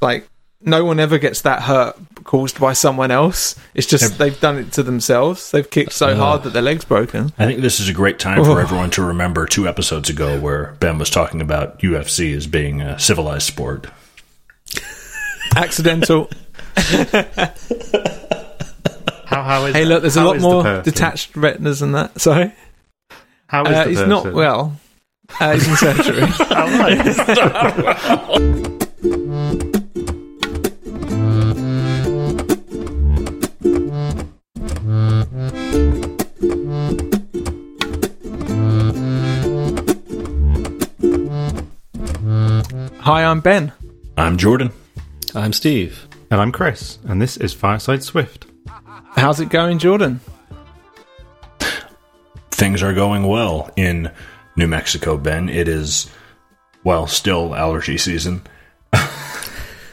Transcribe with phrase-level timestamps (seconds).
[0.00, 0.28] like
[0.62, 3.56] no one ever gets that hurt caused by someone else.
[3.74, 5.50] It's just they've done it to themselves.
[5.50, 7.32] They've kicked so hard that their leg's broken.
[7.38, 10.76] I think this is a great time for everyone to remember two episodes ago where
[10.80, 13.86] Ben was talking about UFC as being a civilized sport.
[15.56, 16.30] Accidental.
[19.30, 21.92] How, how is hey, look, there's a how lot is the more detached retinas than
[21.92, 22.20] that.
[22.20, 22.52] Sorry,
[23.46, 24.10] How is uh, the he's person?
[24.10, 24.76] not well.
[25.40, 26.26] Uh, he's in surgery.
[43.02, 43.72] Hi, I'm Ben.
[44.18, 44.72] I'm Jordan.
[45.34, 46.06] I'm Steve.
[46.30, 48.44] and I'm Chris, and this is Fireside Swift.
[49.16, 50.20] How's it going, Jordan?
[52.50, 54.12] Things are going well in
[54.54, 55.48] New Mexico, Ben.
[55.48, 56.10] It is,
[56.84, 58.42] well, still allergy season.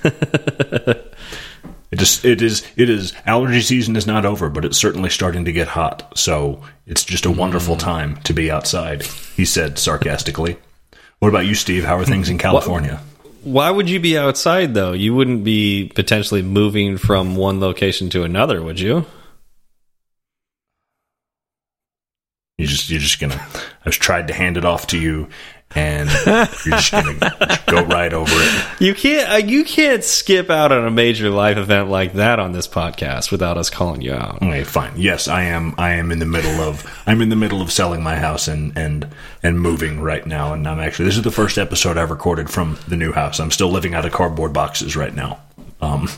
[0.04, 1.06] it
[1.94, 5.54] just it is it is allergy season is not over, but it's certainly starting to
[5.54, 6.12] get hot.
[6.18, 7.80] So it's just a wonderful mm.
[7.80, 9.04] time to be outside.
[9.04, 10.58] He said sarcastically.
[11.20, 11.84] What about you, Steve?
[11.84, 13.02] How are things in California?
[13.44, 14.92] Why would you be outside though?
[14.94, 19.06] You wouldn't be potentially moving from one location to another, would you?
[22.58, 23.36] You just you're just gonna.
[23.36, 25.30] I was tried to hand it off to you,
[25.76, 26.10] and
[26.66, 28.82] you're just gonna go right over it.
[28.82, 29.32] You can't.
[29.32, 33.32] Uh, you can't skip out on a major life event like that on this podcast
[33.32, 34.38] without us calling you out.
[34.38, 34.94] Okay, fine.
[34.96, 35.76] Yes, I am.
[35.78, 36.86] I am in the middle of.
[37.06, 39.08] I'm in the middle of selling my house and and
[39.44, 40.54] and moving right now.
[40.54, 41.06] And I'm actually.
[41.06, 43.40] This is the first episode I've recorded from the new house.
[43.40, 45.40] I'm still living out of cardboard boxes right now.
[45.80, 46.10] Um,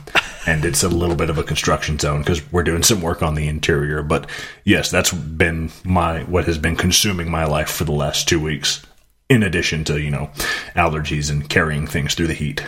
[0.48, 3.36] and it's a little bit of a construction zone because we're doing some work on
[3.36, 4.02] the interior.
[4.04, 4.30] But
[4.64, 8.86] yes, that's been my what has been consuming my life for the last two weeks.
[9.30, 10.30] In addition to you know
[10.76, 12.64] allergies and carrying things through the heat.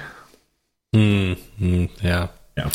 [0.96, 2.28] Mm, mm, yeah.
[2.58, 2.70] Yeah.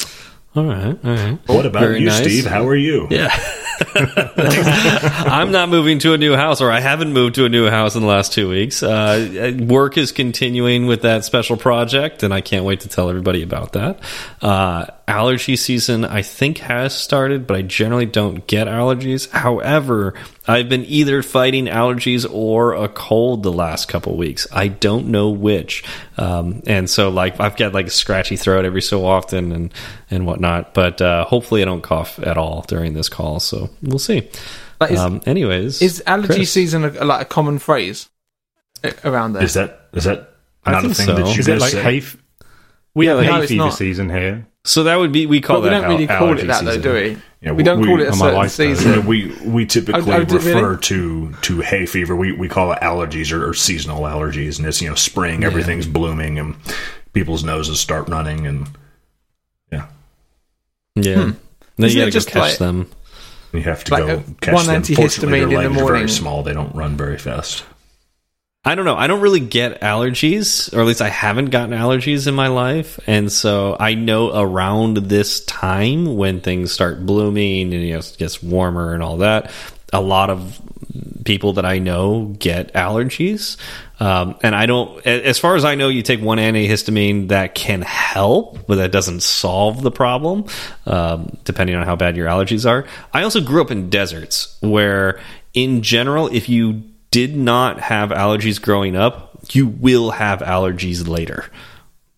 [0.55, 0.99] All right.
[1.05, 1.39] All right.
[1.47, 2.23] What about Very you, nice.
[2.23, 2.47] Steve?
[2.47, 3.07] How are you?
[3.11, 3.37] Yeah.
[3.95, 7.95] I'm not moving to a new house, or I haven't moved to a new house
[7.95, 8.83] in the last two weeks.
[8.83, 13.43] Uh, work is continuing with that special project, and I can't wait to tell everybody
[13.43, 14.01] about that.
[14.41, 19.31] Uh, allergy season, I think, has started, but I generally don't get allergies.
[19.31, 20.15] However,
[20.47, 24.47] I've been either fighting allergies or a cold the last couple weeks.
[24.53, 25.85] I don't know which,
[26.19, 29.75] um, and so like I've got like a scratchy throat every so often and
[30.11, 30.75] and whatnot.
[30.75, 33.41] But uh, hopefully, I don't cough at all during this call.
[33.41, 34.29] So we'll see.
[34.81, 36.53] Like, is, um, anyways, is allergy Chris.
[36.53, 38.09] season a, like a common phrase
[39.05, 39.43] around there?
[39.43, 40.35] Is that is that
[40.65, 41.15] I not a think thing so.
[41.17, 41.83] that you Is it guys like say?
[41.83, 41.99] hay?
[41.99, 42.17] f-
[42.95, 43.75] We have no, hay it's fever not.
[43.75, 44.47] season here.
[44.65, 46.81] So that would be we call but we don't really call it allergy that, though,
[46.81, 47.17] do we?
[47.47, 48.91] Yeah, we don't we- call it a certain life, season.
[48.93, 50.79] know, we we typically Oh, oh, refer really?
[50.83, 52.17] to to hay fever.
[52.17, 55.87] We we call it allergies or, or seasonal allergies, and it's you know spring, everything's
[55.87, 56.57] blooming, and
[57.13, 58.67] people's noses start running, and
[59.71, 59.87] yeah,
[60.97, 61.15] Yeah.
[61.15, 61.37] Then
[61.77, 61.85] Hmm.
[61.85, 62.89] Isn't you gotta just go catch like- them.
[63.53, 64.83] you have to Like go catch one them.
[64.83, 67.63] Fortunately, antihistamine their in the legs are very small; they don't run very fast.
[68.67, 68.97] I don't know.
[68.97, 72.99] I don't really get allergies, or at least I haven't gotten allergies in my life.
[73.07, 78.17] And so I know around this time when things start blooming and you know, it
[78.19, 79.53] gets warmer and all that,
[79.93, 80.61] a lot of
[81.25, 83.57] people that I know get allergies.
[84.01, 87.83] Um, and I don't, as far as I know, you take one antihistamine that can
[87.83, 90.47] help, but that doesn't solve the problem,
[90.87, 92.85] um, depending on how bad your allergies are.
[93.13, 95.21] I also grew up in deserts where,
[95.55, 101.45] in general, if you did not have allergies growing up, you will have allergies later.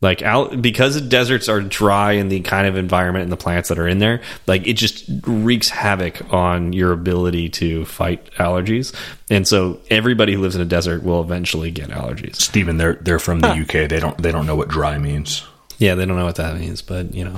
[0.00, 3.68] Like al- because the deserts are dry and the kind of environment and the plants
[3.68, 8.94] that are in there, like it just wreaks havoc on your ability to fight allergies.
[9.28, 12.36] And so everybody who lives in a desert will eventually get allergies.
[12.36, 13.88] Stephen, they're they're from the UK.
[13.88, 15.44] They don't they don't know what dry means.
[15.78, 17.36] Yeah, they don't know what that means, but you know,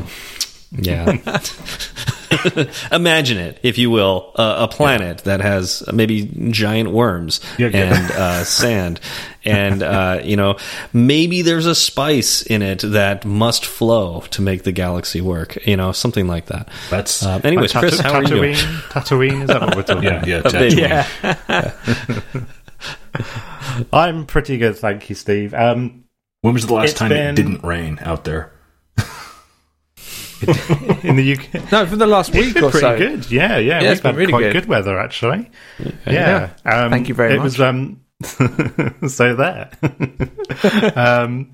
[0.72, 1.18] yeah.
[2.92, 7.78] Imagine it, if you will, uh, a planet that has maybe giant worms Yeah, yeah.
[8.02, 9.00] and uh, sand,
[9.44, 10.56] and uh, you know,
[10.92, 15.66] maybe there's a spice in it that must flow to make the galaxy work.
[15.66, 16.68] You know, something like that.
[16.88, 18.54] That's Um, anyways, Like Chris, how are you doing?
[18.54, 18.80] Tatooine?
[18.90, 20.28] Tatooine, is that what we're talking yeah about?
[20.28, 20.42] yeah.
[20.42, 20.72] bit.
[20.72, 22.34] Tatooine.
[22.38, 22.44] Yeah.
[23.92, 25.52] I'm pretty good, thank you, Steve.
[25.52, 26.04] Um,
[26.42, 28.52] When was the last time been- it didn't rain out there?
[31.04, 32.98] in the UK, No, for the last it's week been or pretty so.
[32.98, 33.30] good.
[33.30, 34.52] Yeah, yeah, Yeah, we've it's been had really quite good.
[34.52, 34.66] good.
[34.66, 35.50] weather actually.
[36.06, 37.44] Yeah, Um, Thank you very it much.
[37.44, 38.00] was um,
[39.08, 39.70] so there.
[40.96, 41.52] um,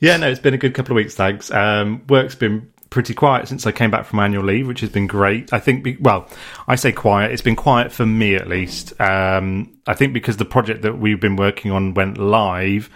[0.00, 1.14] yeah, no, it's been a good couple of weeks.
[1.14, 1.50] Thanks.
[1.50, 5.06] Um, work's been pretty quiet since I came back from annual leave, which has been
[5.06, 5.52] great.
[5.52, 5.84] I think.
[5.84, 6.28] Be, well,
[6.68, 7.32] I say quiet.
[7.32, 8.98] It's been quiet for me at least.
[9.00, 12.88] Um, I think because the project that we've been working on went live,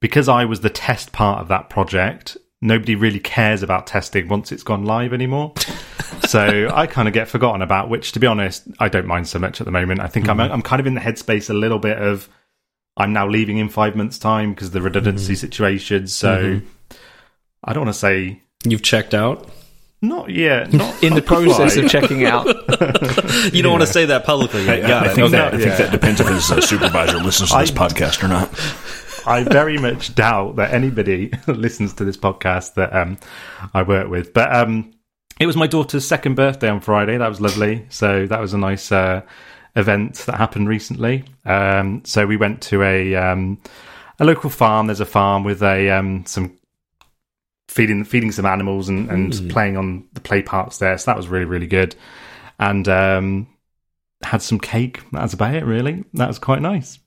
[0.00, 2.36] because I was the test part of that project.
[2.62, 5.52] Nobody really cares about testing once it's gone live anymore.
[6.28, 9.38] so I kind of get forgotten about, which, to be honest, I don't mind so
[9.38, 10.00] much at the moment.
[10.00, 12.28] I think I'm I'm kind of in the headspace a little bit of
[12.96, 16.06] I'm now leaving in five months' time because of the redundancy situation.
[16.06, 16.60] So
[17.64, 19.48] I don't want to say You've checked out.
[20.02, 22.46] not yet, not in the process of checking out.
[23.54, 24.64] You don't want to say that publicly.
[24.66, 24.82] Yet.
[24.86, 25.14] Got I it.
[25.14, 25.36] think Okay.
[25.36, 28.48] that I think that depends if his uh, supervisor listens to this podcast or not.
[29.26, 33.18] I very much doubt that anybody listens to this podcast that um,
[33.74, 34.32] I work with.
[34.32, 34.92] But um,
[35.38, 37.16] it was my daughter's second birthday on Friday.
[37.16, 37.86] That was lovely.
[37.88, 39.22] So that was a nice uh,
[39.76, 41.24] event that happened recently.
[41.44, 43.60] Um, so we went to a um,
[44.18, 44.86] a local farm.
[44.86, 46.58] There's a farm with a um, some
[47.68, 50.98] feeding feeding some animals and, and playing on the play parts there.
[50.98, 51.94] So that was really really good.
[52.58, 53.46] And um,
[54.22, 55.00] had some cake.
[55.12, 55.64] That's about it.
[55.64, 56.98] Really, that was quite nice.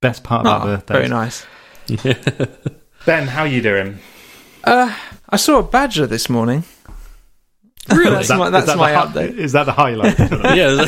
[0.00, 0.94] Best part of Oh, that birthday.
[0.94, 1.44] very nice.
[3.06, 3.98] Ben, how are you doing?
[4.62, 4.94] Uh,
[5.28, 6.62] I saw a badger this morning.
[7.90, 8.10] Really?
[8.10, 9.38] That's my, that's is that my the hi- update.
[9.38, 10.18] Is that the highlight?
[10.18, 10.86] yeah.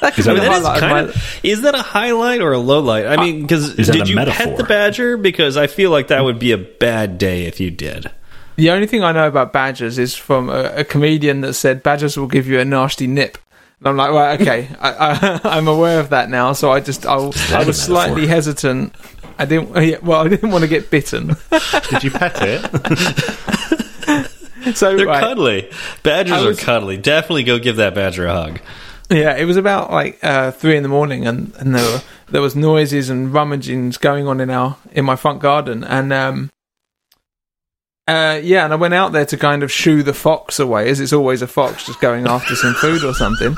[0.00, 2.52] That that a- the That is, highlight of kind of, is that a highlight or
[2.52, 3.06] a low light?
[3.06, 4.46] I mean, because did you metaphor?
[4.46, 5.16] pet the badger?
[5.16, 8.10] Because I feel like that would be a bad day if you did.
[8.56, 12.16] The only thing I know about badgers is from a, a comedian that said badgers
[12.18, 13.38] will give you a nasty nip.
[13.84, 16.52] And I'm like, well, okay, I, I, I'm aware of that now.
[16.52, 17.72] So I just, I was metaphor?
[17.72, 18.94] slightly hesitant.
[19.38, 21.34] I didn't, yeah, well, I didn't want to get bitten.
[21.90, 24.28] Did you pet it?
[24.74, 25.70] So They're right, cuddly.
[26.04, 26.96] Badgers was- are cuddly.
[26.96, 28.60] Definitely go give that badger a hug.
[29.10, 32.00] yeah, it was about like uh, three in the morning, and, and there were
[32.30, 36.50] there was noises and rummagings going on in our in my front garden, and um,
[38.08, 41.00] uh, yeah, and I went out there to kind of shoo the fox away, as
[41.00, 43.54] it's always a fox just going after some food or something,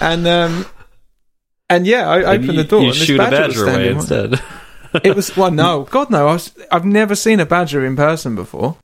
[0.00, 0.66] and um,
[1.68, 3.56] and yeah, I And opened you, the door You and this shoot a badger was
[3.62, 4.40] badger away instead.
[5.04, 8.34] It was well, no, God no, I was, I've never seen a badger in person
[8.34, 8.76] before.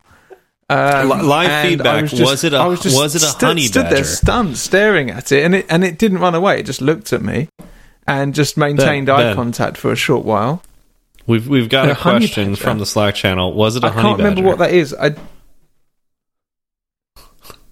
[0.70, 3.62] Um, live feedback, was just- it a- I was, just was it a stood, honey
[3.66, 6.60] stood there stunned, staring at it, and it and it didn't run away.
[6.60, 7.48] It just looked at me,
[8.06, 9.34] and just maintained Ben, eye Ben.
[9.36, 10.62] contact for a short while.
[11.28, 12.62] We've we've got A a question badger.
[12.62, 13.52] from the Slack channel.
[13.52, 14.94] Was it a I honey I can't remember what that is.
[14.94, 15.14] I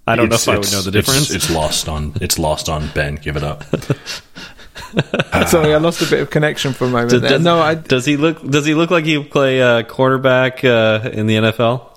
[0.06, 1.30] I don't know if I would know the difference.
[1.30, 3.16] It's, lost on it's lost on Ben.
[3.16, 3.64] Give it up.
[5.48, 7.10] sorry, I lost a bit of connection for a moment.
[7.10, 7.30] Does, there.
[7.30, 8.40] does- no, I does he look?
[8.46, 11.88] Does he look like he would play uh, quarterback uh, in the NFL?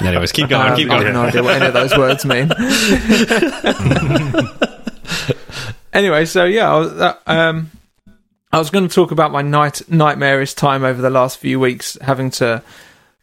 [0.00, 0.74] Anyways, keep going.
[0.76, 1.04] Keep I going.
[1.04, 2.50] have no idea what any of those words mean.
[5.92, 7.70] anyway, so yeah, I was, uh, um,
[8.52, 11.96] I was going to talk about my night nightmarish time over the last few weeks,
[12.02, 12.62] having to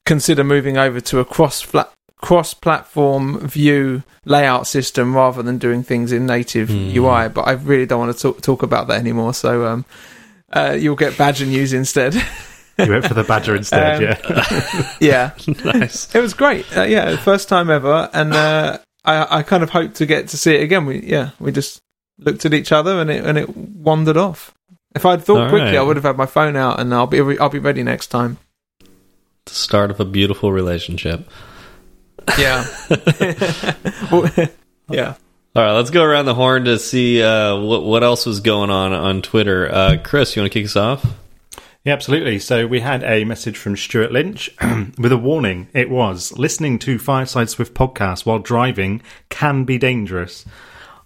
[0.06, 1.92] consider moving over to a cross flat
[2.22, 7.30] cross platform view layout system rather than doing things in native UI.
[7.30, 9.34] But I really don't want to talk, talk about that anymore.
[9.34, 9.86] So um,
[10.52, 12.16] uh, you'll get badger news instead.
[12.80, 14.92] You went for the badger instead, Um, yeah.
[15.02, 15.56] yeah.
[15.66, 16.16] nice.
[16.16, 16.66] It was great.
[16.78, 20.38] Uh, yeah, first time ever, and uh, I, I kind of hope to get to
[20.38, 20.86] see it again.
[20.86, 21.82] We yeah, we just
[22.20, 24.54] looked at each other and it and it wandered off.
[24.96, 25.78] If I'd thought All quickly, right.
[25.78, 28.08] I would have had my phone out, and I'll be re- I'll be ready next
[28.08, 28.38] time.
[29.46, 31.30] The start of a beautiful relationship.
[32.38, 32.66] Yeah.
[34.12, 34.30] Well,
[34.90, 35.16] yeah.
[35.56, 38.70] All right, let's go around the horn to see uh, what what else was going
[38.70, 39.72] on on Twitter.
[39.72, 41.06] Uh, Chris, you want to kick us off?
[41.84, 42.40] Yeah, absolutely.
[42.40, 44.50] So we had a message from Stuart Lynch
[44.98, 45.70] with a warning.
[45.74, 50.46] It was listening to Fireside Swift podcast while driving can be dangerous.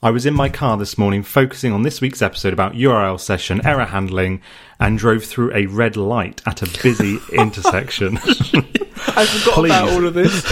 [0.03, 3.85] I was in my car this morning focusing on this week's episode about URLSession, error
[3.85, 4.41] handling,
[4.77, 8.17] and drove through a red light at a busy intersection.
[8.17, 9.93] I forgot about Please.
[9.95, 10.43] all of this.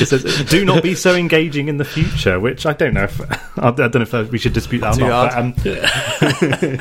[0.00, 3.20] It says, "Do not be so engaging in the future," which I don't know if
[3.58, 5.32] I don't know if we should dispute that or Too not.
[5.32, 5.54] But, um,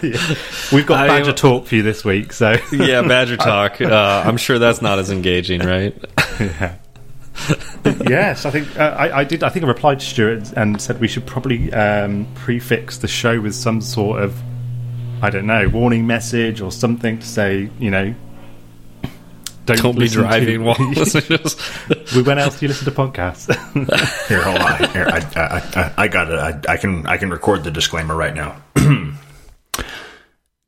[0.02, 0.36] yeah.
[0.72, 3.82] We've got I- Badger talk for you this week, so Yeah, Badger Talk.
[3.82, 5.94] Uh, I'm sure that's not as engaging, right?
[8.08, 9.44] yes, I think uh, I, I did.
[9.44, 13.40] I think I replied to Stuart and said we should probably um, prefix the show
[13.40, 14.40] with some sort of
[15.22, 18.14] I don't know warning message or something to say you know.
[19.66, 21.40] Don't, Don't be driving to, while listening.
[22.16, 23.48] Well, when else do you listen to podcasts?
[24.28, 24.90] Here, hold on.
[24.94, 26.40] Here, I, I, I, I got it.
[26.40, 28.60] I, I can I can record the disclaimer right now.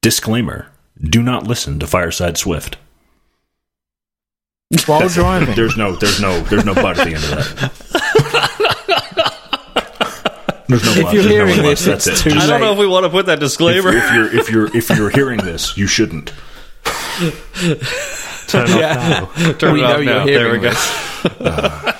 [0.02, 2.78] disclaimer: Do not listen to Fireside Swift.
[4.86, 5.56] While driving.
[5.56, 7.72] There's no there's no there's no but at the end of that.
[10.68, 11.14] There's no If but.
[11.14, 11.64] you're There's no hearing but.
[11.64, 12.30] this, That's it's it.
[12.32, 13.92] too I don't know if we want to put that disclaimer.
[13.94, 16.32] if you're if you're if you're hearing this, you shouldn't.
[18.48, 19.26] Turn off now.
[19.54, 20.26] Turn We it know off you're now.
[20.26, 20.72] There we hearing go.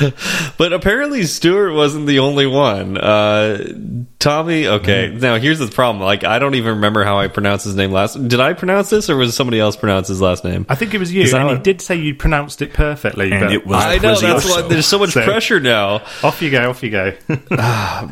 [0.58, 2.96] but apparently, Stuart wasn't the only one.
[2.98, 3.72] Uh,
[4.18, 4.66] Tommy.
[4.66, 6.02] Okay, now here's the problem.
[6.04, 8.14] Like, I don't even remember how I pronounced his name last.
[8.28, 10.66] Did I pronounce this, or was somebody else pronounce his last name?
[10.68, 12.72] I think it was you, Is that and you what- did say you pronounced it
[12.72, 13.30] perfectly.
[13.32, 14.62] And but it was I know that's Prezioso.
[14.62, 16.02] why there's so much So- pressure now.
[16.22, 17.12] off you go, off you go.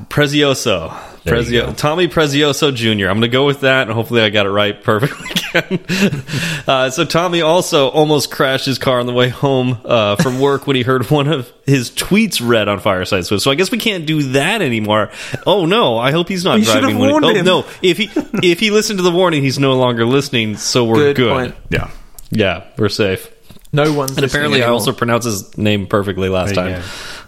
[0.08, 0.94] Prezioso.
[1.24, 1.72] There Prezio- go.
[1.72, 3.08] Tommy Prezioso Jr.
[3.08, 6.24] I'm going to go with that, and hopefully I got it right perfectly again.
[6.66, 10.66] uh, so Tommy also almost crashed his car on the way home uh, from work
[10.66, 13.42] when he heard one of his tweets read on Fireside Swift.
[13.42, 15.10] So I guess we can't do that anymore.
[15.46, 15.98] Oh no!
[15.98, 16.90] I hope he's not You should driving.
[16.90, 17.44] have when warned oh him.
[17.44, 17.66] no!
[17.82, 18.10] If he
[18.42, 20.56] if he listened to the warning, he's no longer listening.
[20.56, 21.32] So we're Good good.
[21.32, 21.54] point.
[21.70, 21.90] Yeah.
[22.30, 23.30] Yeah, we're safe.
[23.72, 24.16] No one's.
[24.16, 26.82] And apparently, I also pronounced his name perfectly last There time.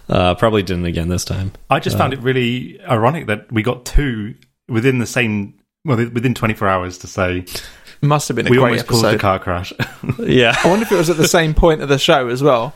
[0.09, 1.51] Uh, probably didn't again this time.
[1.69, 4.35] I just found it really ironic that we got two
[4.67, 7.45] within the same, well, within 24 hours to say
[8.01, 9.21] must have been a we great almost caused a episode.
[9.21, 9.73] car crash.
[10.19, 10.55] Yeah.
[10.63, 12.73] I wonder if it was at the same point of the show as well.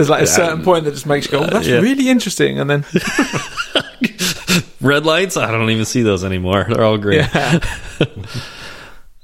[0.00, 1.80] There's like a certain point that just makes you go, oh, "That's Yeah.
[1.80, 2.84] really interesting," and then
[4.80, 5.36] Red lights?
[5.36, 6.64] I don't even see those anymore.
[6.68, 7.20] They're all green.
[7.20, 7.58] yeah,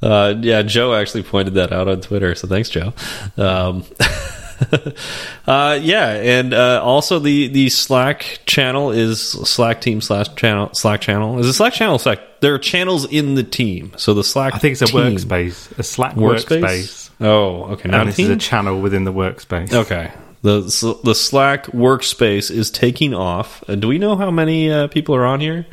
[0.02, 2.92] Uh, yeah, Joe actually pointed that out on Twitter, so thanks, Joe.
[3.38, 3.82] Um,
[5.46, 11.00] uh, yeah, and uh, also the the Slack channel is Slack team slash channel Slack
[11.00, 12.20] channel is a Slack channel Slack.
[12.40, 14.54] There are channels in the team, so the Slack.
[14.54, 16.60] I think it's a team- workspace, a Slack workspace.
[16.60, 17.10] workspace.
[17.22, 19.72] Oh, okay, not and a this is a channel within the workspace.
[19.72, 20.12] okay,
[20.46, 23.64] the the Slack workspace is taking off.
[23.68, 25.66] Uh, do we know how many uh, people are on here?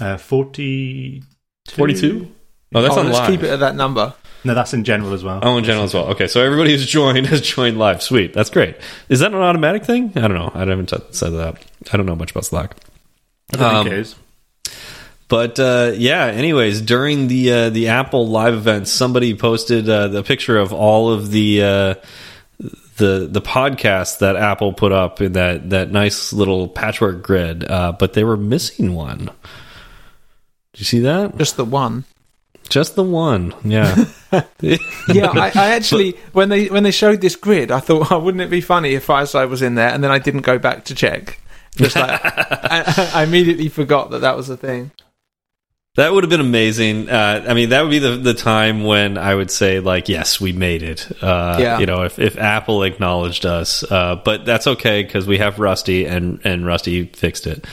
[0.00, 1.22] Uh, 40.
[1.70, 2.32] Forty-two.
[2.74, 3.30] Oh, that's oh, on let's live.
[3.30, 4.14] keep it at that number.
[4.44, 5.40] No, that's in general as well.
[5.42, 6.06] Oh, in general as well.
[6.08, 8.02] Okay, so everybody who's joined has joined live.
[8.02, 8.76] Sweet, that's great.
[9.08, 10.12] Is that an automatic thing?
[10.16, 10.52] I don't know.
[10.54, 11.56] I haven't said that.
[11.92, 12.76] I don't know much about Slack.
[13.52, 14.14] I don't um, think it is.
[15.28, 20.22] But uh, yeah, anyways, during the uh, the Apple live event, somebody posted uh, the
[20.22, 21.94] picture of all of the uh,
[22.96, 27.92] the the podcasts that Apple put up in that that nice little patchwork grid, uh,
[27.92, 29.26] but they were missing one.
[29.26, 31.36] Do you see that?
[31.38, 32.04] Just the one.
[32.68, 33.54] Just the one.
[33.64, 34.04] Yeah.
[34.60, 38.42] Yeah, I, I actually when they when they showed this grid, I thought, oh, wouldn't
[38.42, 39.88] it be funny if Fireside was in there?
[39.88, 41.40] And then I didn't go back to check.
[41.76, 44.90] Just like I, I immediately forgot that that was a thing.
[45.96, 47.08] That would have been amazing.
[47.08, 50.40] Uh, I mean, that would be the the time when I would say, like, yes,
[50.40, 51.10] we made it.
[51.22, 51.78] Uh, Yeah.
[51.78, 56.04] You know, if, if Apple acknowledged us, uh, but that's okay because we have Rusty
[56.04, 57.66] and and Rusty fixed it.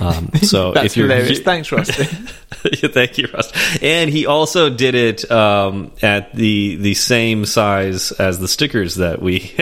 [0.00, 1.40] Um, so That's if you're, hilarious.
[1.44, 2.04] Thanks, Rusty.
[2.88, 3.86] thank you, Rusty.
[3.86, 9.22] And he also did it um, at the the same size as the stickers that
[9.22, 9.54] we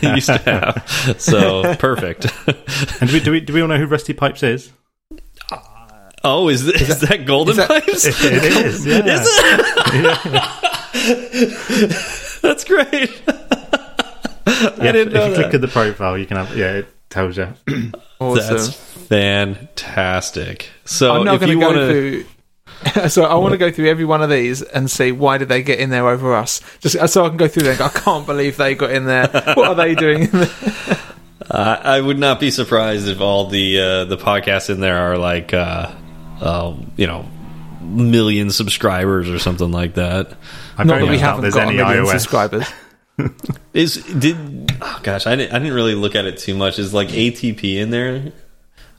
[0.00, 1.16] used to have.
[1.18, 2.26] So perfect.
[3.00, 4.72] And do we, do we do we all know who Rusty Pipes is?
[6.24, 8.04] Oh, is, th- is that Golden is that- Pipes?
[8.06, 8.86] it is.
[8.86, 9.02] Yeah.
[12.42, 13.22] That's great.
[14.46, 15.54] I didn't if, know if you click that.
[15.54, 16.56] at the profile, you can have.
[16.56, 17.48] Yeah, it tells you.
[18.20, 18.56] Awesome.
[18.56, 18.74] That's
[19.08, 20.68] fantastic.
[20.84, 23.08] So I'm not going to go want to, through.
[23.08, 25.64] so I want to go through every one of these and see why did they
[25.64, 26.60] get in there over us.
[26.78, 27.72] Just so I can go through there.
[27.72, 29.26] and go, I can't believe they got in there.
[29.56, 30.22] What are they doing?
[30.22, 30.50] In there?
[31.50, 35.18] uh, I would not be surprised if all the uh, the podcasts in there are
[35.18, 35.90] like, uh,
[36.42, 37.24] uh, you know,
[37.80, 40.36] million subscribers or something like that.
[40.76, 42.10] I Not don't that we haven't there's got a any million iOS.
[42.10, 42.68] subscribers.
[43.74, 46.78] Is did oh gosh, I didn't I didn't really look at it too much.
[46.78, 48.32] Is like ATP in there?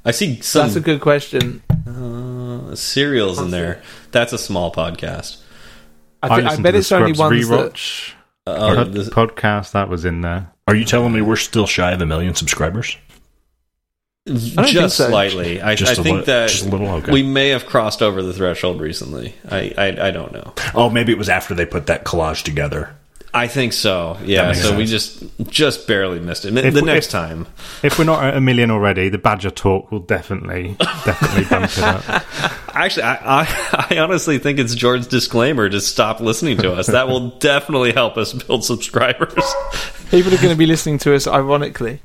[0.05, 1.61] I see some That's a good question.
[1.87, 3.81] uh, serials in there.
[4.11, 5.41] That's a small podcast.
[6.21, 8.51] I, thi- I listened bet to it's the only one ones that.
[8.51, 10.51] Uh, pod- this- podcast that was in there.
[10.67, 12.97] Are you telling me we're still shy of a million subscribers?
[14.25, 15.09] Don't think just so.
[15.09, 15.61] slightly.
[15.61, 17.11] I, Just I a think li- that just a little, okay.
[17.11, 19.35] we may have crossed over the threshold recently.
[19.49, 20.53] I, I I don't know.
[20.73, 22.95] Oh, maybe it was after they put that collage together.
[23.35, 24.17] I think so.
[24.23, 24.47] Yeah.
[24.49, 26.55] makes So we just just barely missed it.
[26.55, 27.47] If the next if- time.
[27.81, 31.79] If we're not at a million already, the Badger talk will definitely, definitely bump it
[31.79, 32.07] up.
[32.75, 36.87] Actually, I, I I honestly think it's George's disclaimer to stop listening to us.
[36.87, 39.43] That will definitely help us build subscribers.
[40.11, 41.99] People are going to be listening to us ironically.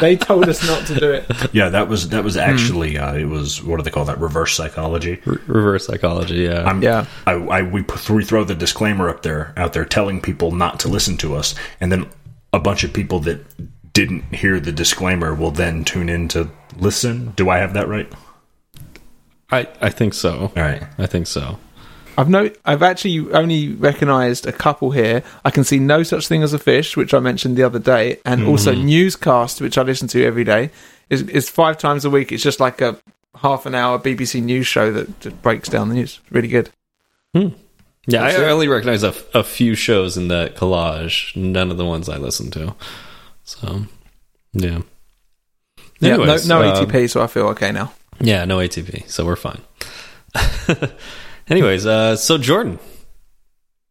[0.00, 1.26] They told us not to do it.
[1.52, 4.20] Yeah, that was that was actually uh, it was what do they call that?
[4.20, 5.20] Reverse psychology.
[5.24, 6.36] Reverse psychology.
[6.36, 6.64] Yeah.
[6.64, 7.06] I'm, Yeah.
[7.26, 10.80] I, I we put, we throw the disclaimer up there out there telling people not
[10.80, 12.08] to listen to us, and then
[12.52, 13.44] a bunch of people that
[13.92, 17.32] didn't hear the disclaimer will then tune in to listen.
[17.36, 18.10] Do I have that right?
[19.50, 20.52] I I think so.
[20.56, 20.84] All right.
[20.98, 21.58] I think so.
[22.16, 25.22] I've no, I've actually only recognised a couple here.
[25.44, 28.20] I can see no such thing as a fish, which I mentioned the other day,
[28.24, 30.70] and also newscast, which I listen to every day.
[31.10, 32.32] is is five times a week.
[32.32, 32.96] It's just like a
[33.36, 36.20] half an hour BBC news show that just breaks down the news.
[36.30, 36.70] Really good.
[38.06, 38.48] Yeah, That's I it.
[38.48, 41.34] only recognize a, a few shows in that collage.
[41.36, 42.74] None of the ones I listen to.
[43.44, 43.86] So,
[44.52, 44.82] yeah.
[46.00, 47.92] Yeah, no, Anyways, no um, ATP, so I feel okay now.
[48.20, 49.62] Yeah, no ATP, so we're fine.
[51.48, 52.78] Anyways, uh, so Jordan,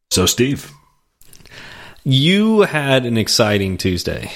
[0.10, 0.72] So, Steve,
[2.04, 4.32] you had an exciting Tuesday.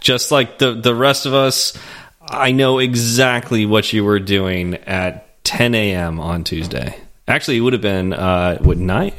[0.00, 1.76] Just like the the rest of us,
[2.20, 6.18] I know exactly what you were doing at 10 a.m.
[6.18, 6.96] on Tuesday.
[7.28, 9.12] Actually, it would have been uh, what nine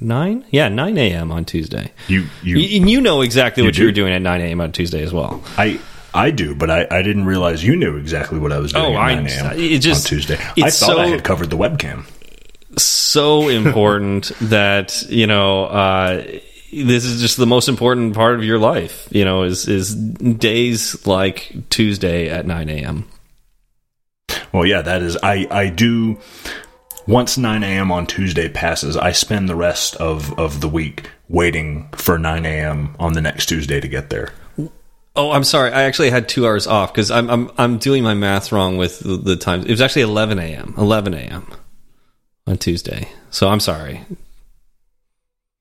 [0.00, 0.44] nine?
[0.50, 1.30] Yeah, 9 a.m.
[1.32, 1.92] on Tuesday.
[2.08, 4.60] you you You, and you know exactly You what you were doing at 9 a.m.
[4.60, 5.42] on Tuesday as well.
[5.56, 5.80] I
[6.16, 8.98] I do, but I, I didn't realize you knew exactly what I was doing Oh,
[8.98, 9.58] at I- 9 a.m.
[9.58, 10.38] it just- on Tuesday.
[10.62, 12.04] I thought I had covered the webcam.
[12.78, 16.22] so important that you know uh,
[16.72, 19.08] this is just the most important part of your life.
[19.10, 23.08] You know, is is days like Tuesday at 9 a.m.
[24.52, 25.16] Well, yeah, that is.
[25.22, 26.18] I I do.
[27.06, 27.92] Once 9 a.m.
[27.92, 32.96] on Tuesday passes, I spend the rest of, of the week waiting for 9 a.m.
[32.98, 34.32] on the next Tuesday to get there.
[35.16, 35.72] Oh, I'm sorry.
[35.72, 39.00] I actually had two hours off because I'm I'm I'm doing my math wrong with
[39.00, 39.64] the, the times.
[39.64, 40.74] It was actually 11 a.m.
[40.76, 41.46] 11 a.m.
[42.46, 43.08] on Tuesday.
[43.30, 44.02] So I'm sorry.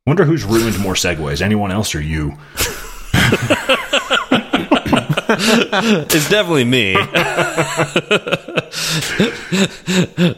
[0.06, 2.34] Wonder who's ruined more segues, anyone else or you?
[5.28, 6.96] It's definitely me.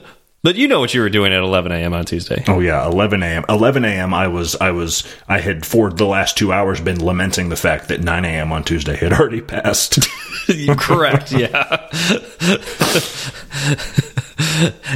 [0.47, 1.93] but you know what you were doing at 11 a.m.
[1.93, 2.41] on Tuesday.
[2.47, 3.43] Oh yeah, 11 a.m.
[3.49, 4.13] 11 a.m.
[4.13, 7.89] I was I was I had for the last two hours been lamenting the fact
[7.89, 8.53] that 9 a.m.
[8.53, 10.07] on Tuesday had already passed.
[10.77, 11.33] Correct.
[11.33, 11.51] Yeah.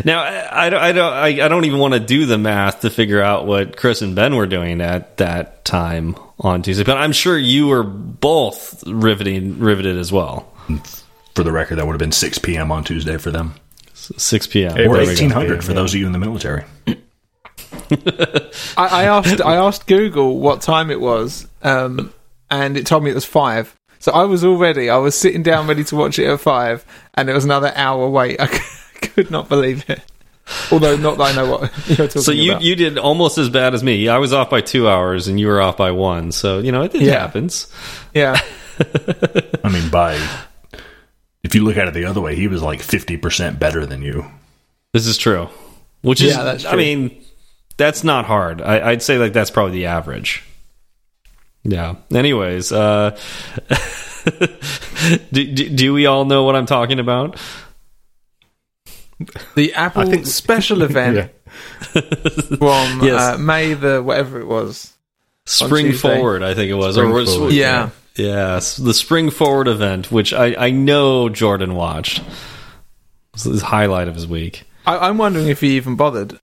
[0.05, 2.79] now I, I don't I don't I, I don't even want to do the math
[2.79, 6.95] to figure out what Chris and Ben were doing at that time on Tuesday, but
[6.95, 10.49] I'm sure you were both riveting riveted as well.
[11.35, 12.71] for the record, that would have been 6 p.m.
[12.71, 13.55] on Tuesday for them,
[14.17, 14.77] 6 p.m.
[14.77, 15.75] It or was 1800 for yeah.
[15.75, 16.63] those of you in the military.
[17.91, 22.13] I, I asked I asked Google what time it was, um,
[22.49, 23.75] and it told me it was five.
[23.99, 24.89] So I was already.
[24.89, 28.09] I was sitting down ready to watch it at five, and it was another hour
[28.09, 28.39] wait.
[28.39, 28.47] I
[29.01, 30.01] could not believe it.
[30.71, 32.63] Although not that I know what you're talking So you about.
[32.63, 34.07] you did almost as bad as me.
[34.09, 36.31] I was off by two hours, and you were off by one.
[36.31, 37.19] So you know it, it Yeah.
[37.19, 37.71] happens.
[38.13, 38.39] yeah,
[39.63, 40.15] I mean, by
[41.43, 44.25] if you look at it the other way, he was like 50% better than you.
[44.93, 45.49] This is true.
[46.01, 47.23] Which is, Yeah, that's I mean,
[47.77, 48.61] that's not hard.
[48.61, 50.43] I, I'd say like that's probably the average.
[51.63, 51.95] Yeah.
[52.13, 53.17] Anyways, uh,
[55.31, 57.37] do, do, do we all know what I'm talking about?
[59.55, 61.27] the Apple I think- special event Yeah.
[62.01, 63.21] from Yes.
[63.21, 64.93] uh, May the whatever it was.
[65.45, 66.95] Spring Forward, I think it was.
[66.95, 71.29] Spring or was Forward, Yeah, yeah, s- the Spring Forward event, which I, I know
[71.29, 72.21] Jordan watched.
[73.33, 74.63] It's the highlight of his week.
[74.85, 76.39] I, I'm wondering if he even bothered.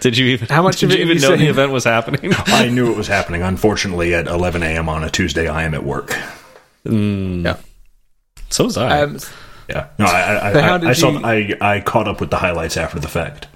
[0.00, 1.84] Did you even How much did of you even have you know the event was
[1.84, 2.32] happening?
[2.46, 3.42] I knew it was happening.
[3.42, 4.88] Unfortunately, at 11 a.m.
[4.88, 6.16] on a Tuesday, I am at work.
[6.86, 7.44] Mm.
[7.44, 7.56] Yeah.
[8.48, 9.02] So was I.
[9.02, 9.18] Um,
[9.68, 12.38] Yeah, no, I I, So I, I saw you- I I caught up with the
[12.38, 13.46] highlights after the fact,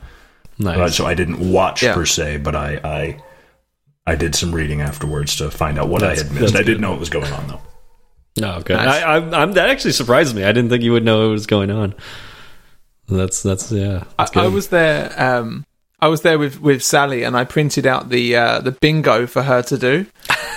[0.59, 0.79] nice.
[0.79, 1.95] Uh, so I didn't watch Yeah.
[1.95, 3.23] per se, but I I
[4.07, 6.55] I did some reading afterwards to find out what That's- I had missed.
[6.55, 6.81] I did good.
[6.81, 7.61] know what was going on though.
[8.37, 8.77] No, good.
[8.77, 9.03] Nice.
[9.03, 10.43] I, I, I'm that actually surprised me.
[10.45, 11.95] I didn't think you would know what was going on.
[13.09, 14.05] That's that's yeah.
[14.19, 14.53] I, That's I good.
[14.53, 15.13] was there.
[15.23, 15.65] Um,
[16.01, 19.43] I was there with, with Sally, and I printed out the uh, the bingo for
[19.43, 20.07] her to do.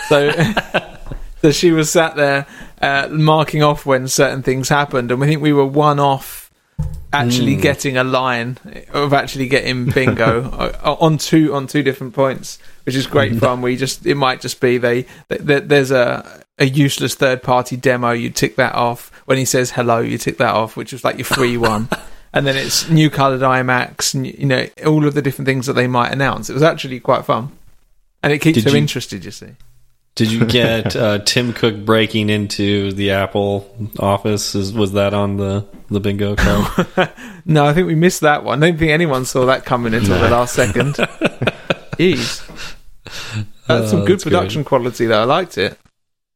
[0.10, 0.31] So,
[1.41, 2.47] so she was sat there
[2.81, 6.49] uh, marking off when certain things happened, and we think we were one off
[7.13, 7.62] actually Hmm.
[7.62, 8.57] getting a line
[8.91, 10.49] of actually getting bingo
[10.83, 13.62] uh, on two on two different points, which is great fun.
[13.62, 18.12] We just it might just be they, they there's a a useless third party demo.
[18.12, 20.00] You tick that off when he says hello.
[20.00, 21.89] You tick that off, which was like your free one.
[22.34, 25.73] And then it's new coloured iMacs, and you know all of the different things that
[25.73, 26.50] they might announce.
[26.50, 27.52] It was actually quite fun,
[28.21, 29.23] and it keeps Did them you- interested.
[29.26, 29.52] You see,
[30.15, 34.54] Did you get uh, Tim Cook breaking into the Apple office?
[34.56, 37.10] Is, was that on the the bingo card?
[37.45, 38.62] no, I think we missed that one.
[38.62, 40.95] I don't think anyone saw that coming until the last second.
[41.97, 42.76] Jeez,
[43.67, 44.32] that's some Oh, good that's good.
[44.32, 45.06] production quality.
[45.08, 45.78] Though I liked it.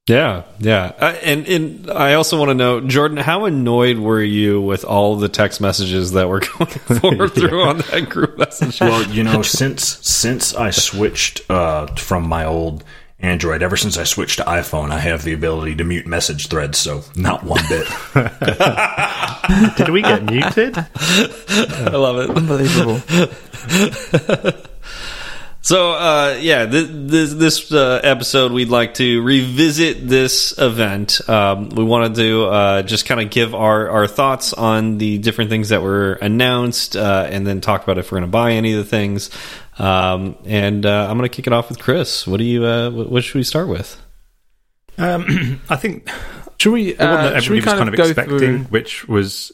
[0.08, 0.92] yeah, yeah.
[1.00, 5.16] Uh, and and I also want to know, Jordan, how annoyed were you with all
[5.16, 8.80] the text messages that were going forward through on that group message?
[8.82, 12.84] Well, you know, since since I switched uh, from my old
[13.20, 16.80] Android, ever since I switched to iPhone, I have the ability to mute message threads.
[16.80, 17.88] So not one bit.
[19.78, 20.76] Did we get muted?
[20.78, 22.32] I love it.
[22.36, 23.00] Unbelievable.
[25.64, 31.22] So, uh, yeah, th- this this uh, episode we'd like to revisit this event.
[31.30, 35.52] Um, we wanted to uh, just kind of give our, our thoughts on the different
[35.52, 38.74] things that were announced, uh, and then talk about if we're going to buy any
[38.74, 39.30] of the things.
[39.78, 42.26] Um, and uh, I'm going to kick it off with Chris.
[42.26, 42.66] What do you?
[42.66, 44.02] Uh, what, what should we start with?
[44.98, 46.10] Um, I think
[46.58, 46.94] Should we?
[46.94, 48.58] The one Uh, that should we everybody was kind, kind of of go expecting, through?
[48.72, 49.52] which was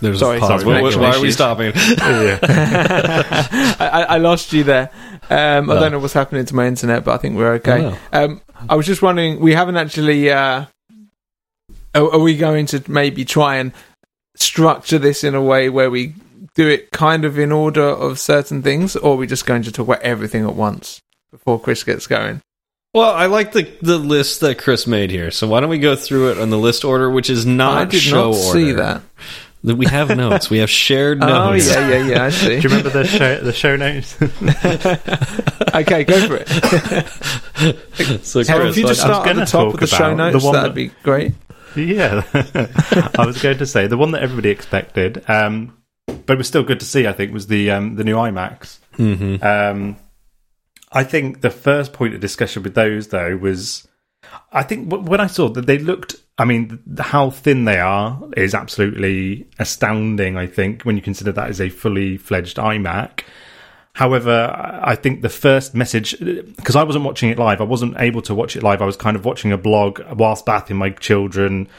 [0.00, 0.48] There's Sorry, a pause.
[0.62, 1.72] sorry, Why- connection why are we stopping?
[1.74, 2.38] I,
[3.80, 4.90] I- I lost you there.
[5.30, 7.84] Um, I don't know what's happening to my internet, but I think we're okay.
[7.84, 10.30] Oh, Um, I was just wondering, we haven't actually.
[10.30, 10.66] Uh,
[11.94, 13.72] are, are we going to maybe try and
[14.36, 16.14] structure this in a way where we
[16.54, 19.72] do it kind of in order of certain things, or are we just going to
[19.72, 22.40] talk about everything at once before Chris gets going?
[22.94, 25.30] Well, I like the the list that Chris made here.
[25.30, 27.84] So why don't we go through it on the list order, which is not I
[27.84, 28.82] did show not see order.
[28.82, 29.02] that.
[29.64, 30.50] That We have notes.
[30.50, 31.68] We have shared notes.
[31.68, 32.24] Oh yeah, yeah, yeah.
[32.24, 32.48] I see.
[32.48, 34.16] Do you remember the show the show notes?
[35.74, 36.48] okay, go for it.
[38.24, 40.38] So Chris, if you just start at gonna the top of the show about the
[40.38, 41.32] notes, that'd that- be great.
[41.76, 42.22] yeah,
[43.18, 46.62] I was going to say the one that everybody expected, um, but it was still
[46.62, 47.06] good to see.
[47.06, 48.78] I think was the um, the new iMacs.
[48.96, 49.42] Mhm.
[49.42, 49.96] Um,
[50.92, 53.87] I think the first point of discussion with those though was,
[54.52, 58.54] I think when I saw that they looked, I mean, how thin they are is
[58.54, 60.36] absolutely astounding.
[60.36, 63.22] I think when you consider that is a fully fledged iMac.
[63.94, 68.22] However, I think the first message, because I wasn't watching it live, I wasn't able
[68.22, 68.80] to watch it live.
[68.80, 71.70] I was kind of watching a blog whilst bathing my children, uh,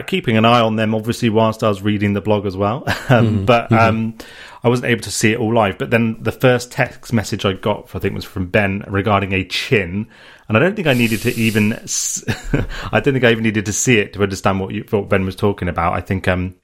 [0.00, 2.84] keeping an eye on them, obviously, whilst I was reading the blog as well.
[3.10, 4.16] um, but um,
[4.64, 5.76] I wasn't able to see it all live.
[5.76, 9.44] But then the first text message I got, I think, was from Ben regarding a
[9.44, 10.08] chin.
[10.48, 11.72] And I don't think I needed to even.
[12.92, 15.26] I don't think I even needed to see it to understand what, you, what Ben
[15.26, 15.92] was talking about.
[15.92, 16.54] I think, um,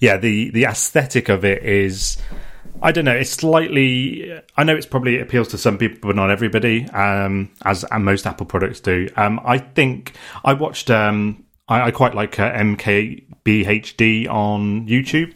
[0.00, 2.16] yeah, the, the aesthetic of it is,
[2.82, 3.14] I don't know.
[3.14, 4.40] It's slightly.
[4.56, 6.88] I know it's probably it appeals to some people, but not everybody.
[6.90, 9.08] Um, as and most Apple products do.
[9.16, 10.90] Um, I think I watched.
[10.90, 15.34] Um, I, I quite like uh, MKBHD on YouTube.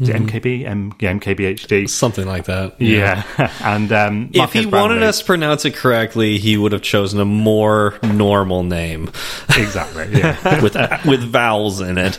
[0.00, 0.64] Is it MKB?
[0.64, 1.88] M, yeah, MKBHD.
[1.88, 2.80] something like that.
[2.80, 3.24] Yeah,
[3.64, 5.06] and um, If he Marques wanted Brownlee.
[5.08, 9.08] us to pronounce it correctly, he would have chosen a more normal name
[9.56, 10.62] exactly, yeah.
[10.62, 12.16] with with vowels in it.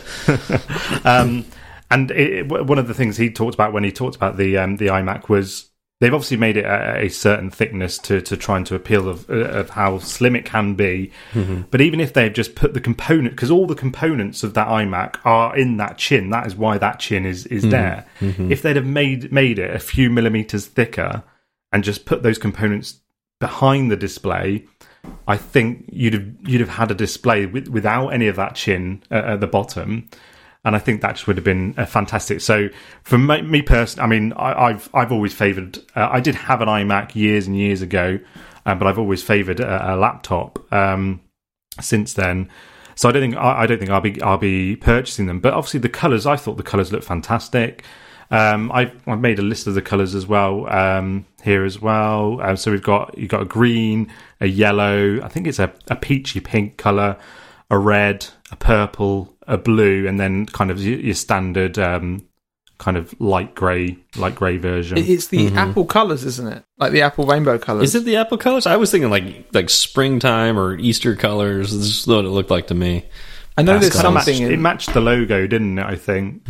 [1.06, 1.46] um,
[1.90, 4.58] and it, it- one of the things he talked about when he talked about the
[4.58, 5.69] um, the iMac was
[6.00, 9.70] they've obviously made it a, a certain thickness to to trying to appeal of, of
[9.70, 11.12] how slim it can be.
[11.32, 11.62] Mm-hmm.
[11.70, 15.16] But even if they've just put the component, because all the components of that iMac
[15.24, 17.70] are in that chin, that is why that chin is is mm-hmm.
[17.70, 18.06] there.
[18.20, 18.50] Mm-hmm.
[18.50, 21.22] If they'd have made made it a few millimeters thicker
[21.72, 23.00] and just put those components
[23.38, 24.66] behind the display.
[25.26, 29.02] I think you'd have you'd have had a display with, without any of that chin
[29.10, 30.10] at, at the bottom,
[30.64, 32.40] and I think that just would have been uh, fantastic.
[32.40, 32.68] So
[33.02, 35.78] for me, me personally, I mean, I, I've I've always favoured.
[35.96, 38.18] Uh, I did have an iMac years and years ago,
[38.66, 41.20] uh, but I've always favoured a, a laptop um,
[41.80, 42.50] since then.
[42.94, 45.40] So I don't think I, I don't think I'll be I'll be purchasing them.
[45.40, 47.84] But obviously the colours, I thought the colours looked fantastic.
[48.30, 52.40] Um, I've, I've made a list of the colours as well um, here as well.
[52.40, 55.20] Um, so we've got you've got a green, a yellow.
[55.20, 57.16] I think it's a, a peachy pink colour,
[57.70, 62.26] a red, a purple, a blue, and then kind of your, your standard um,
[62.78, 64.98] kind of light grey, light grey version.
[64.98, 66.64] It's the Apple colours, isn't it?
[66.78, 67.84] Like the Apple rainbow colours.
[67.84, 68.66] Is it the apple colors?
[68.66, 71.72] I was thinking like like springtime or Easter colors.
[71.72, 73.04] This is what it looked like to me.
[73.56, 75.84] I know there's Kind of matched, something it matched the logo, didn't it?
[75.84, 76.44] I think.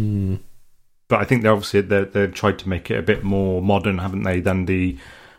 [1.09, 3.99] But I think they're obviously they they tried to make it a bit more modern,
[3.99, 4.41] haven't they?
[4.41, 4.97] Than the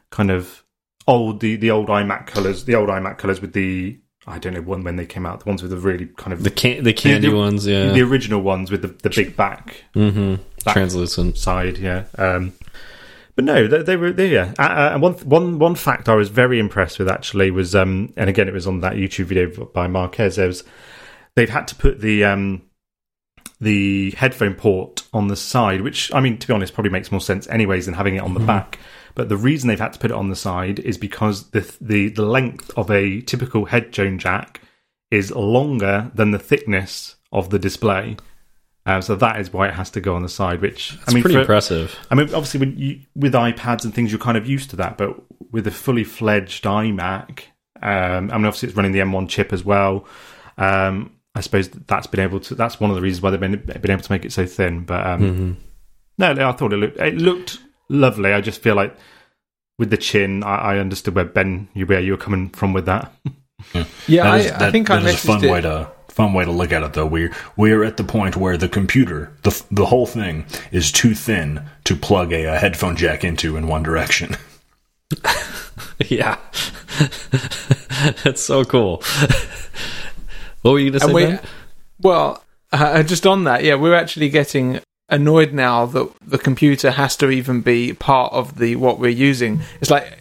[0.09, 0.65] kind of
[1.07, 4.61] old the the old iMac colors, the old iMac colors with the I don't know
[4.61, 6.93] one when they came out, the ones with the really kind of The can the
[6.93, 7.91] candy the- ones, yeah.
[7.91, 10.35] the original ones with the the big back mm-hmm.
[10.63, 11.37] Back- Translucent.
[11.37, 12.05] side, yeah.
[12.17, 12.53] Um,
[13.35, 14.27] but no, they, they were there.
[14.27, 14.53] Yeah.
[14.59, 18.13] Uh, uh, and one one one fact I was very impressed with actually was, um,
[18.15, 20.35] and again it was on that YouTube video by Marques.
[20.35, 20.63] There was
[21.35, 22.61] they've had to put the um,
[23.59, 27.21] the headphone port on the side, which I mean to be honest probably makes more
[27.21, 28.77] sense anyways than having it on the back.
[29.15, 32.09] But the reason they've had to put it on the side is because the the
[32.09, 34.61] the length of a typical head headphone jack
[35.09, 38.17] is longer than the thickness of the display.
[38.85, 40.61] Um, so that is why it has to go on the side.
[40.61, 41.95] Which It's I mean, pretty for- impressive.
[42.09, 44.97] I mean, obviously, when you, with iPads and things, you're kind of used to that.
[44.97, 45.21] But
[45.51, 47.41] with a fully fledged iMac,
[47.81, 50.05] um, I mean, obviously, it's running the M1 chip as well.
[50.57, 52.55] Um, I suppose that's been able to.
[52.55, 54.83] That's one of the reasons why they've been been able to make it so thin.
[54.83, 55.57] But um,
[56.17, 57.59] no, no, I thought it looked it looked
[57.91, 58.33] lovely.
[58.33, 58.95] I just feel like
[59.77, 62.85] with the chin, I, I understood where Ben, you where you were coming from with
[62.85, 63.11] that.
[64.07, 65.51] yeah, That I, is- I that- think I that is a fun it.
[65.51, 67.05] way to fun way to look at it though.
[67.05, 71.63] We're we're at the point where the computer, the the whole thing, is too thin
[71.85, 74.35] to plug a, a headphone jack into in one direction.
[76.09, 76.37] Yeah.
[78.23, 79.03] That's so cool.
[80.63, 81.13] what were you going to say?
[81.13, 81.39] We, Ben?
[81.99, 84.79] well, uh, just on that, yeah, we're actually getting
[85.11, 89.61] annoyed now that the computer has to even be part of the what we're using.
[89.81, 90.19] It's like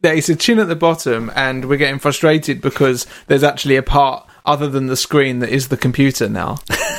[0.00, 3.82] there is a chin at the bottom, and we're getting frustrated because there's actually a
[3.82, 6.58] part other than the screen that is the computer now.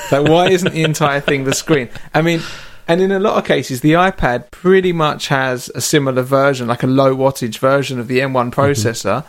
[0.09, 1.89] so why isn't the entire thing the screen?
[2.13, 2.41] I mean,
[2.87, 6.83] and in a lot of cases, the iPad pretty much has a similar version, like
[6.83, 9.25] a low wattage version of the M1 processor.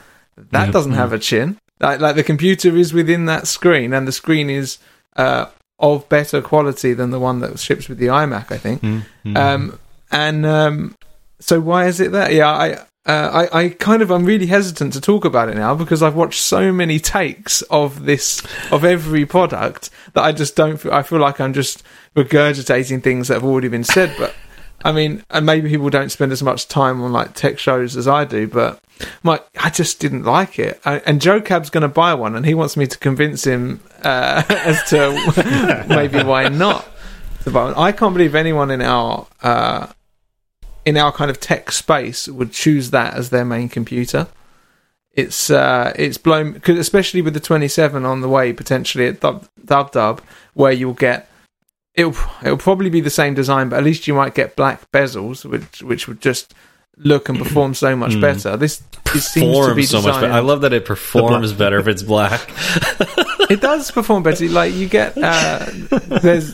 [0.50, 0.72] That Yeah.
[0.72, 1.58] doesn't have a chin.
[1.80, 4.78] Like, like the computer is within that screen, and the screen is
[5.16, 5.46] uh,
[5.78, 8.52] of better quality than the one that ships with the iMac.
[8.52, 8.82] I think.
[8.82, 9.36] Mm-hmm.
[9.36, 9.78] Um,
[10.10, 10.96] and um,
[11.40, 12.32] so why is it that?
[12.32, 12.72] Yeah, I,
[13.04, 16.14] uh, I, I kind of I'm really hesitant to talk about it now because I've
[16.14, 20.76] watched so many takes of this of every product that I just don't.
[20.76, 21.82] Feel, I feel like I'm just
[22.14, 24.14] regurgitating things that have already been said.
[24.18, 24.34] But
[24.84, 28.06] I mean, and maybe people don't spend as much time on like tech shows as
[28.06, 28.46] I do.
[28.46, 28.81] But
[29.22, 30.80] my, I just didn't like it.
[30.84, 33.80] I, and Joe Cab's going to buy one, and he wants me to convince him
[34.02, 36.88] uh, as to maybe why not.
[37.44, 39.88] I can't believe anyone in our uh,
[40.84, 44.28] in our kind of tech space would choose that as their main computer.
[45.12, 49.46] It's uh, it's blown, 'cause especially with the 27 on the way potentially at Dub
[49.64, 50.22] Dub, Dub
[50.54, 51.28] where you'll get
[51.94, 55.44] it'll it'll probably be the same design, but at least you might get black bezels,
[55.44, 56.54] which which would just
[56.96, 58.56] look and perform so much better.
[58.56, 60.32] This, this seems to be Performs so much better.
[60.32, 62.40] I love that it performs better if it's black.
[63.50, 64.46] it does perform better.
[64.48, 65.66] Like you get uh,
[66.22, 66.50] there's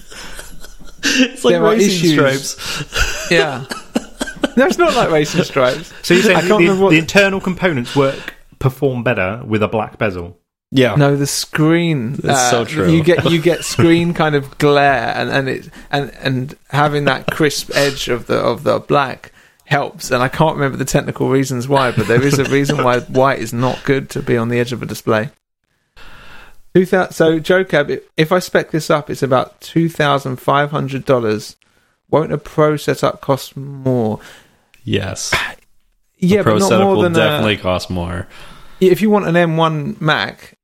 [1.03, 2.51] It's like There racing issues.
[2.51, 3.31] stripes.
[3.31, 3.65] yeah.
[4.57, 5.93] No, it's not like racing stripes.
[6.03, 9.63] So you're I saying can't the, remember what- the internal components work perform better with
[9.63, 10.37] a black bezel?
[10.71, 10.97] Yeah.
[10.97, 12.13] No, the screen.
[12.15, 12.91] That's so true.
[12.91, 17.27] You get you get screen kind of glare, and and it and and having that
[17.29, 19.33] crisp edge of the of the black
[19.69, 20.11] helps.
[20.11, 23.39] And I can't remember the technical reasons why, but there is a reason why white
[23.39, 25.31] is not good to be on the edge of a display.
[27.11, 31.57] So Joe Cab, if I spec this up, it's about two thousand five hundred dollars.
[32.09, 34.21] Won't a pro setup cost more?
[34.85, 35.33] Yes.
[35.35, 35.55] Ah,
[36.19, 38.29] yeah, Pro but not setup more will than a- definitely cost more.
[38.81, 40.55] if you want an M1 Mac,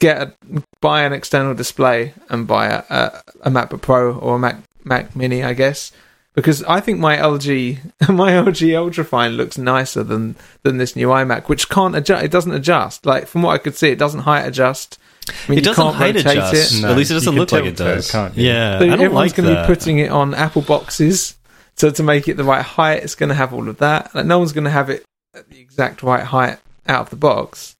[0.00, 0.34] get a,
[0.80, 5.14] buy an external display and buy a, a, a MacBook Pro or a Mac Mac
[5.14, 5.92] Mini, I guess.
[6.34, 11.48] Because I think my LG my LG Ultrafine looks nicer than than this new iMac,
[11.48, 12.24] which can't adjust.
[12.24, 13.04] It doesn't adjust.
[13.04, 14.98] Like from what I could see, it doesn't height adjust.
[15.28, 16.74] I mean, It doesn't height adjust.
[16.74, 16.82] it.
[16.82, 18.10] No, At least it doesn't look like it tilt it, does.
[18.10, 18.46] can't you?
[18.48, 21.36] Yeah, So I don't everyone's like going to be putting it on Apple boxes
[21.76, 23.02] to to make it the right height.
[23.04, 24.14] It's going to have all of that.
[24.14, 27.16] Like no one's going to have it at the exact right height out of the
[27.16, 27.76] box.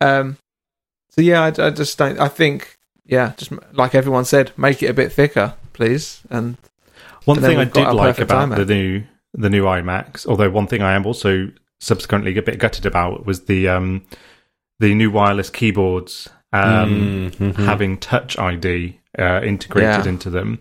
[0.00, 0.36] Um.
[1.10, 2.18] So yeah, I, I just don't.
[2.20, 6.20] I think yeah, just like everyone said, make it a bit thicker, please.
[6.30, 6.56] And
[7.24, 8.56] One thing I did like about iMac.
[8.66, 9.02] the new
[9.34, 13.44] the new iMacs, although one thing I am also subsequently a bit gutted about was
[13.44, 14.02] the um
[14.80, 17.64] the new wireless keyboards um Mm, mhm.
[17.64, 20.08] having Touch ID uh, integrated Yeah.
[20.08, 20.58] into them.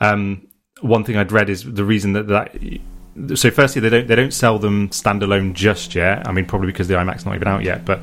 [0.00, 0.46] Um,
[0.82, 2.54] one thing I'd read is the reason that that.
[3.38, 6.28] So, firstly, they don't they don't sell them standalone just yet.
[6.28, 8.00] I mean, probably because the iMac's not even out yet, but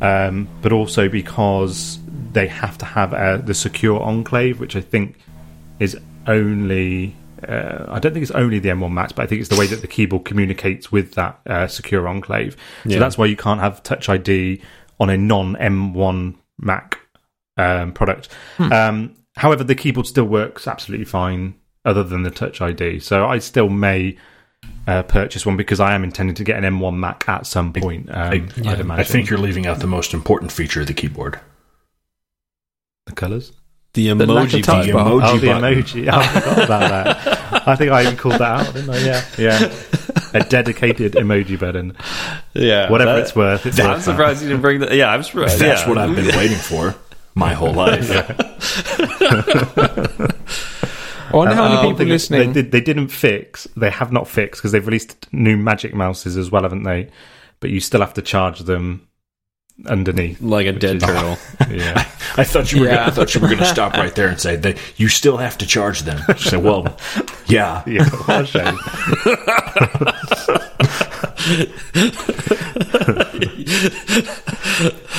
[0.00, 1.98] um, but also because
[2.32, 5.16] they have to have uh, the secure enclave, which I think
[5.78, 5.96] is
[6.26, 7.14] only.
[7.46, 9.66] Uh, I don't think it's only the M1 Macs, but I think it's the way
[9.66, 12.56] that the keyboard communicates with that uh, secure enclave.
[12.84, 12.98] So Yeah.
[12.98, 14.60] that's why you can't have Touch ID
[15.00, 16.98] on a non M1 Mac
[17.56, 18.28] um, product.
[18.58, 23.00] Um, however, the keyboard still works absolutely fine, other than the Touch ID.
[23.00, 24.16] So I still may
[24.86, 28.08] uh, purchase one because I am intending to get an M1 Mac at some point.
[28.10, 28.90] Um, I'd imagine.
[28.90, 31.38] I think you're leaving out the most important feature of the keyboard.
[33.06, 33.52] the colours.
[34.06, 34.92] The The lack of emoji touch button.
[34.92, 35.10] bar.
[35.10, 35.74] emoji Oh, the button.
[35.74, 36.08] emoji!
[36.08, 37.68] I forgot about that.
[37.68, 38.98] I think I even called that out, didn't I?
[39.04, 39.72] Yeah, yeah.
[40.34, 41.96] A dedicated emoji button.
[42.54, 43.66] Yeah, Whatever that- it's worth.
[43.66, 44.02] It's I'm worth that.
[44.04, 44.92] surprised you didn't bring that.
[44.94, 45.58] Yeah, I'm surprised.
[45.58, 45.88] That's yeah.
[45.88, 46.94] what I've been waiting for
[47.34, 48.10] my whole life.
[51.30, 52.52] I wonder how many people thing listening.
[52.54, 53.66] They, they didn't fix.
[53.76, 57.10] They have not fixed because they've released new Magic Mouses as well, haven't they?
[57.60, 59.07] But you still have to charge them
[59.86, 60.40] underneath.
[60.40, 61.36] like a dead is- turtle.
[61.70, 61.98] Yeah.
[62.38, 62.86] I thought you were.
[62.86, 62.94] Yeah.
[62.94, 65.36] Gonna, I thought you were going to stop right there and say that you still
[65.36, 66.18] have to charge them.
[66.38, 66.96] Say, well,
[67.46, 67.82] yeah.
[67.86, 68.78] Yeah, what a shame.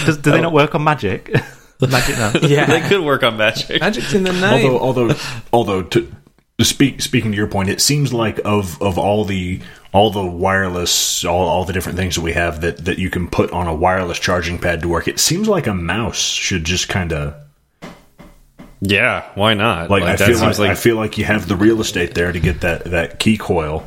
[0.05, 0.41] Does, do they oh.
[0.41, 1.31] not work on Magic?
[1.81, 2.31] Magic now.
[2.41, 3.79] yeah, they could work on magic.
[3.79, 4.65] magic's in the name.
[4.65, 5.15] Although, although,
[5.53, 6.11] although, to,
[6.57, 10.23] to speak speaking to your point, it seems like of of all the all the
[10.25, 13.67] wireless, all, all the different things that we have that that you can put on
[13.67, 17.33] a wireless charging pad to work, it seems like a mouse should just kind of
[18.81, 19.89] Yeah, why not?
[19.89, 22.13] like, I that feel like, seems like I feel like you have the real estate
[22.13, 23.83] there to get that that Qi coil.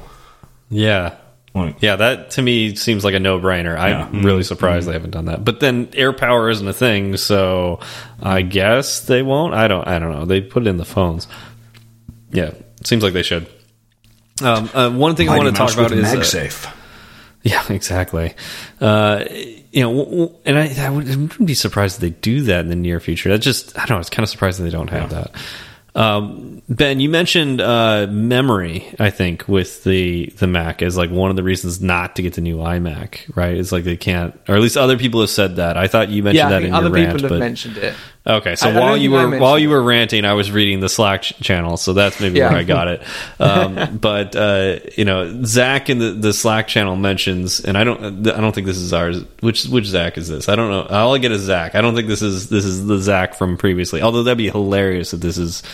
[0.69, 1.17] yeah.
[1.55, 3.77] Like, Yeah, that to me seems like a no-brainer.
[3.79, 4.09] I'm Yeah.
[4.27, 4.43] really mm-hmm.
[4.43, 5.45] surprised they haven't done that.
[5.45, 7.79] But then AirPower isn't a thing, so
[8.23, 9.53] I guess they won't.
[9.53, 9.87] I don't.
[9.87, 10.25] I don't know.
[10.25, 11.29] They put it in the phones.
[12.31, 12.53] Yeah,
[12.85, 13.47] seems like they should.
[14.43, 16.75] Um, uh, one thing I want to talk about with is uh, MagSafe.
[17.43, 18.35] Yeah, exactly.
[18.81, 19.25] Uh,
[19.73, 22.43] you know, w- w- and I, I would- I wouldn't be surprised if they do
[22.43, 23.29] that in the near future.
[23.31, 25.33] That just, I don't know, it's kind of surprising they don't have that.
[25.95, 28.95] Um, ben, you mentioned uh, memory.
[28.99, 32.33] I think with the the Mac as like one of the reasons not to get
[32.33, 33.37] the new iMac.
[33.37, 33.55] Right?
[33.59, 35.77] It's like they can't, or at least other people have said that.
[35.77, 37.39] I thought you mentioned Yeah, I that think in other your people rant, have but
[37.41, 37.95] mentioned it.
[38.25, 40.79] Okay, so I- I while don't you were while you were ranting, I was reading
[40.79, 42.51] the Slack ch- channel, so that's maybe Yeah.
[42.51, 43.03] where I got it.
[43.41, 48.25] Um, but uh, you know, Zach in the, the Slack channel mentions, and I don't,
[48.29, 49.25] I don't think this is ours.
[49.41, 50.49] Which which Zach is this?
[50.49, 50.83] I don't know.
[50.97, 51.75] All I get is Zach.
[51.75, 54.01] I don't think this is this is the Zach from previously.
[54.03, 55.65] Although that'd be hilarious if this is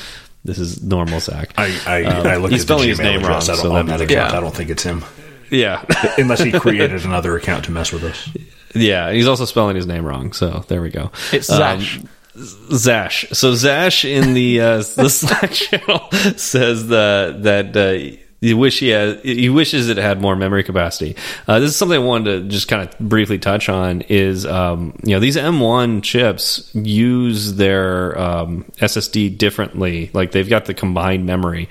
[0.47, 1.53] this is normal Zach.
[1.59, 3.49] I I, Um, I looked he's at the spelling Gmail his name address.
[3.51, 4.33] wrong, I so don't, on that'd that be- account.
[4.33, 4.39] Yeah.
[4.39, 5.05] I don't think it's him,
[5.51, 5.85] yeah,
[6.19, 8.31] unless he created another account to mess with us.
[8.75, 9.13] yeah.
[9.13, 10.33] He's also spelling his name wrong.
[10.33, 11.11] So there we go.
[11.33, 12.01] It's Um, Zash.
[12.39, 13.27] Zash.
[13.33, 18.91] So Zash in the uh, the Slack channel says that that uh, he wish he
[18.91, 21.17] had, he wishes it had more memory capacity.
[21.49, 24.03] Uh, this is something I wanted to just kind of briefly touch on.
[24.03, 30.11] Is um, you know these M1 chips use their um, SSD differently.
[30.13, 31.69] Like they've got the combined memory.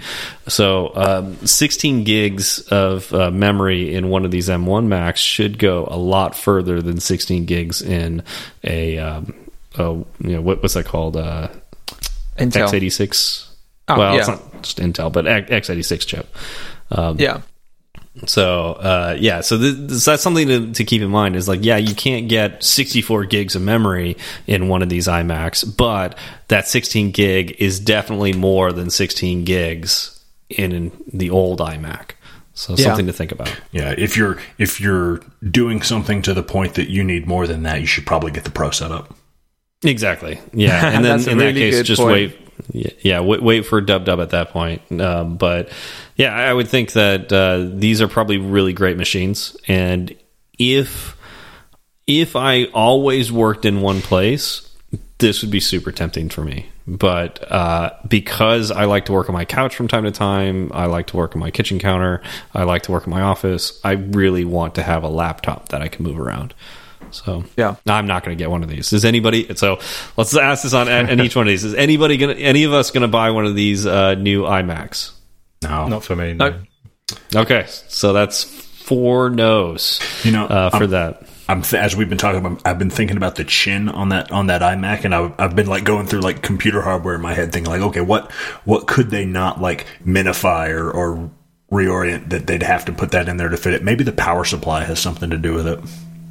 [0.47, 5.87] So um, 16 gigs of uh, memory in one of these M1 Macs should go
[5.89, 8.23] a lot further than 16 gigs in
[8.65, 9.23] a
[9.77, 11.17] oh, you know, what, what's that called?
[11.17, 11.49] Uh,
[12.37, 12.67] Intel.
[12.69, 13.47] x86.
[13.89, 14.19] Oh, well, yeah.
[14.19, 16.35] it's not just Intel, but X- x86 chip.
[16.91, 17.41] Um, Yeah.
[18.25, 21.63] So, uh, yeah, so th th- that's something to, to keep in mind is like,
[21.63, 26.67] yeah, you can't get 64 gigs of memory in one of these iMacs, but that
[26.67, 32.11] 16 gig is definitely more than 16 gigs in the old iMac.
[32.55, 32.85] So, Yeah.
[32.85, 33.51] something to think about.
[33.71, 37.61] Yeah, if you're if you're doing something to the point that you need more than
[37.63, 39.13] that, you should probably get the pro setup.
[39.83, 40.39] Exactly.
[40.53, 42.11] Yeah, and then in that case, just point.
[42.11, 42.39] wait.
[43.01, 44.81] Yeah, wait, wait for Dub Dub at that point.
[44.99, 45.71] Um, but
[46.15, 50.15] yeah, I would think that uh, these are probably really great machines, and
[50.57, 51.15] if
[52.07, 54.67] if I always worked in one place,
[55.19, 56.69] this would be super tempting for me.
[56.87, 60.85] But uh, because I like to work on my couch from time to time, I
[60.85, 62.21] like to work on my kitchen counter,
[62.53, 63.79] I like to work in my office.
[63.83, 66.53] I really want to have a laptop that I can move around.
[67.11, 67.75] So Yeah.
[67.87, 68.91] I'm not going to get one of these.
[68.93, 69.53] Is anybody?
[69.55, 69.79] So
[70.17, 71.63] let's ask this on on each one of these.
[71.63, 72.35] Is anybody going?
[72.35, 75.11] to Any of us going to buy one of these uh, new iMacs?
[75.63, 76.33] No, Not for me.
[76.33, 76.49] No.
[76.49, 76.61] Nope.
[77.35, 81.23] Okay, so that's four no's you know, uh, for I'm- that.
[81.49, 82.61] I'm th- as we've been talking about.
[82.67, 85.67] I've been thinking about the chin on that on that iMac, and I've, I've been
[85.67, 88.29] like going through like computer hardware in my head, thinking like, okay, what
[88.65, 91.31] what could they not like minify or, or
[91.71, 93.81] reorient that they'd have to put that in there to fit it?
[93.81, 95.79] Maybe the power supply has something to do with it.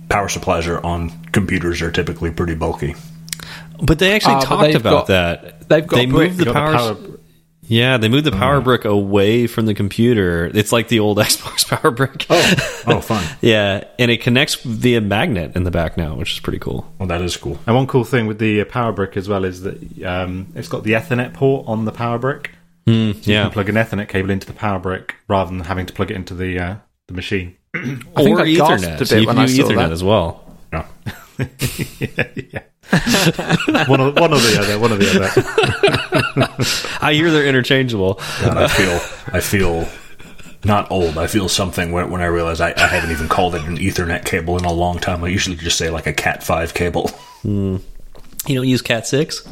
[0.09, 2.95] Power supplies are on computers are typically pretty bulky.
[3.83, 5.69] But they actually but talked about got- that.
[5.69, 6.31] they've got they brick.
[6.31, 6.95] moved the Got the power.
[6.95, 7.19] power-
[7.69, 10.49] yeah, they moved the power brick away from the computer.
[10.55, 12.25] It's like the old Xbox power brick.
[12.31, 12.55] Oh,
[12.87, 13.25] oh, fun.
[13.41, 16.87] Yeah, and it connects via magnet in the back now, which is pretty cool.
[16.99, 17.59] Well, that is cool.
[17.67, 20.69] And one cool thing with the uh, power brick as well is that um, it's
[20.69, 22.53] got the Ethernet port on the power brick.
[22.85, 25.93] You yeah, can plug an Ethernet cable into the power brick rather than having to
[25.93, 26.77] plug it into the uh,
[27.09, 27.57] the machine.
[28.17, 28.97] I think or I Ethernet.
[28.97, 29.93] a bit so you can do Ethernet that.
[29.93, 30.45] as well.
[30.73, 30.87] Yeah.
[33.89, 34.79] one, or, one or the other.
[34.79, 37.05] One or the other.
[37.05, 38.15] I hear they're interchangeable.
[38.43, 39.01] God, I feel
[39.35, 39.89] I feel
[40.65, 41.19] not old.
[41.19, 44.25] I feel something when, when I realize I, I haven't even called it an Ethernet
[44.25, 45.23] cable in a long time.
[45.25, 47.11] I usually just say like a Cat five cable.
[47.43, 47.77] Hmm.
[48.47, 49.47] You don't use Cat six?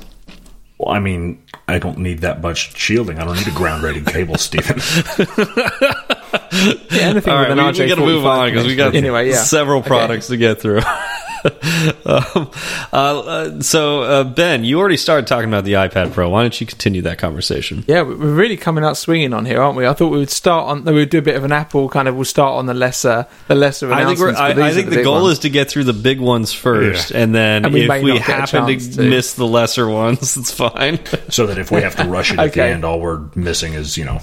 [0.78, 3.20] Well, I mean, I don't need that much shielding.
[3.20, 4.80] I don't need a ground rated cable, Stephen.
[6.10, 8.94] Yeah, anything All right, with we, an we got to move on because we got
[8.94, 9.28] anyway.
[9.30, 9.36] Yeah.
[9.42, 9.88] several Okay.
[9.88, 10.80] products to get through.
[12.06, 12.50] um,
[12.92, 16.28] uh, so uh, Ben, you already started talking about the iPad Pro.
[16.30, 17.84] Why don't you continue that conversation?
[17.86, 19.86] Yeah, we- we're really coming out swinging on here, aren't we?
[19.86, 20.84] I thought we would start on.
[20.84, 22.14] We would do a bit of an Apple kind of.
[22.16, 24.40] We'll start on the lesser, the lesser I think, announcements.
[24.40, 25.32] we're, I, I think the big goal ones.
[25.34, 28.18] is to get through the big ones first, and then And we if we not
[28.18, 29.02] get a happen to, to.
[29.02, 31.00] miss the lesser ones, it's fine.
[31.30, 33.98] so that if we have to rush it at the end, all we're missing is,
[33.98, 34.20] you know,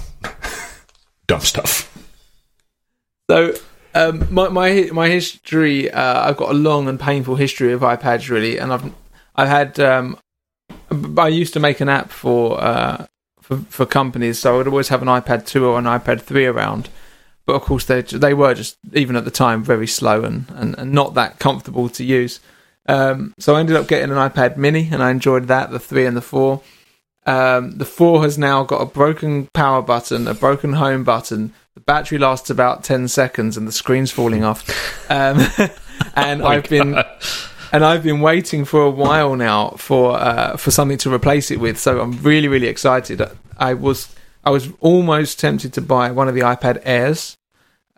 [1.26, 1.88] dumb stuff.
[3.30, 3.54] So,
[3.94, 5.90] um, my my my history.
[5.90, 8.92] Uh, I've got a long and painful history of iPads, really, and I've
[9.36, 9.80] I've had.
[9.80, 10.18] Um,
[11.18, 13.06] I used to make an app for uh,
[13.40, 16.46] for for companies, so I would always have an iPad two or an iPad three
[16.46, 16.88] around.
[17.44, 20.78] But of course, they they were just even at the time very slow and, and,
[20.78, 22.40] and not that comfortable to use.
[22.86, 25.70] Um, so I ended up getting an iPad Mini, and I enjoyed that.
[25.70, 26.62] The three and the four.
[27.24, 31.54] Um, the four has now got a broken power button, a broken home button.
[31.74, 34.68] The battery lasts about ten seconds, and the screen's falling off.
[35.10, 35.40] Um,
[36.16, 36.96] and I've been
[37.72, 41.60] and I've been waiting for a while now for uh, for something to replace it
[41.60, 41.78] with.
[41.78, 43.22] So I'm really really excited.
[43.56, 44.14] I was
[44.44, 47.36] I was almost tempted to buy one of the iPad Airs,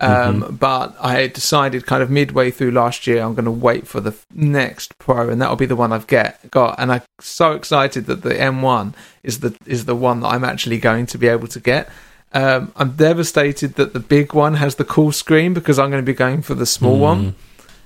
[0.01, 4.01] Um, But I decided kind of midway through last year, I'm going to wait for
[4.01, 6.79] the next Pro, and that'll be the one I've get got.
[6.79, 10.79] And I'm so excited that the M1 is the is the one that I'm actually
[10.79, 11.89] going to be able to get.
[12.33, 16.13] Um, I'm devastated that the big one has the cool screen because I'm going to
[16.13, 17.37] be going for the small one.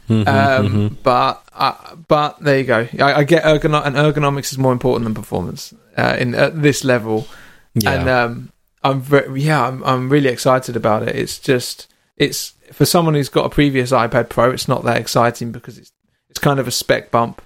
[0.08, 1.74] Um, But uh,
[2.08, 2.88] but there you go.
[2.98, 6.82] I, I get ergonom- and ergonomics is more important than performance uh, in at this
[6.84, 7.26] level.
[7.74, 7.92] Yeah.
[7.92, 8.52] And um,
[8.82, 11.14] I'm very, yeah, I'm I'm really excited about it.
[11.14, 11.87] It's just
[12.18, 15.92] it's for someone who's got a previous iPad Pro, it's not that exciting because it's
[16.30, 17.40] it's kind of a spec bump.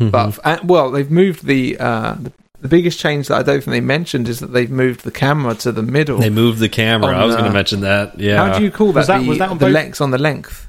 [0.00, 0.10] Mm-hmm.
[0.10, 3.72] But and, well, they've moved the, uh, the the biggest change that I don't think
[3.72, 6.18] they mentioned is that they've moved the camera to the middle.
[6.18, 7.14] They moved the camera.
[7.14, 8.18] On I was the- going to mention that.
[8.18, 8.36] Yeah.
[8.50, 9.00] How do you call that?
[9.00, 10.66] Was that- the was that on the both- length on the length?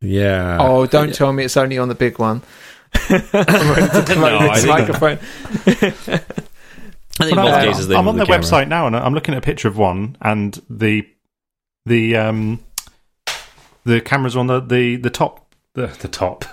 [0.00, 0.58] Yeah.
[0.60, 2.42] oh, don't tell me it's only on the big one.
[2.94, 5.18] I'm ready to throw No, I this think- microphone.
[7.20, 8.64] I think both I, cases they I'm on moved their the camera.
[8.66, 11.06] website now, and I'm looking at a picture of one, and the
[11.84, 12.60] the um
[13.84, 16.44] the cameras on the the the top the the top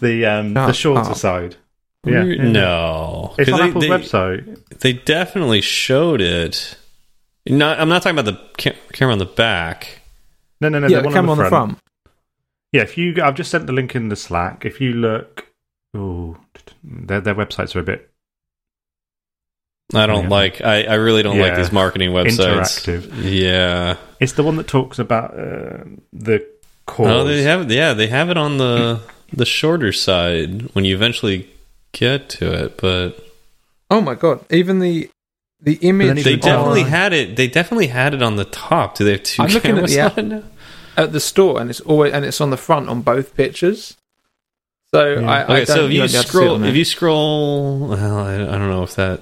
[0.00, 1.14] the um Oh, the shorter oh.
[1.14, 1.56] side.
[2.06, 2.42] Yeah, yeah.
[2.44, 3.34] No.
[3.38, 4.78] It's 'Cause on they- Apple's they- website.
[4.80, 6.76] They definitely showed it.
[7.46, 10.00] Not, I'm not talking about the ca- camera on the back.
[10.60, 10.86] No, no, no.
[10.88, 11.70] yeah, the the camera on the front.
[11.72, 11.78] front.
[12.72, 14.64] Yeah, if you, I've just sent the link in the Slack.
[14.64, 15.46] If you look,
[15.94, 16.36] oh,
[16.82, 18.10] their their websites are a bit
[19.94, 20.28] I don't Yeah.
[20.30, 20.60] like.
[20.62, 22.84] I, I really don't like these marketing websites.
[22.86, 23.10] interactive.
[23.22, 23.96] Yeah.
[24.20, 26.46] It's the one that talks about uh, the
[26.86, 27.06] cause.
[27.08, 27.70] Oh, they have.
[27.70, 29.00] Yeah, they have it on the
[29.32, 31.48] the shorter side when you eventually
[31.92, 32.76] get to it.
[32.76, 33.18] But
[33.90, 34.44] Oh my god!
[34.50, 35.10] Even the
[35.60, 37.36] the image they can on- definitely had it.
[37.36, 38.96] They definitely had it on the top.
[38.96, 40.18] Do they have 2 I'm looking at cameras the on app.
[40.18, 40.42] it now?
[40.96, 43.96] at the store, and it's always and it's on the front on both pictures.
[44.92, 45.28] So Yeah.
[45.30, 46.64] I, I Okay, don't so if you you won't be able to see it scroll,
[46.64, 49.20] if you scroll, well, I, I don't know if that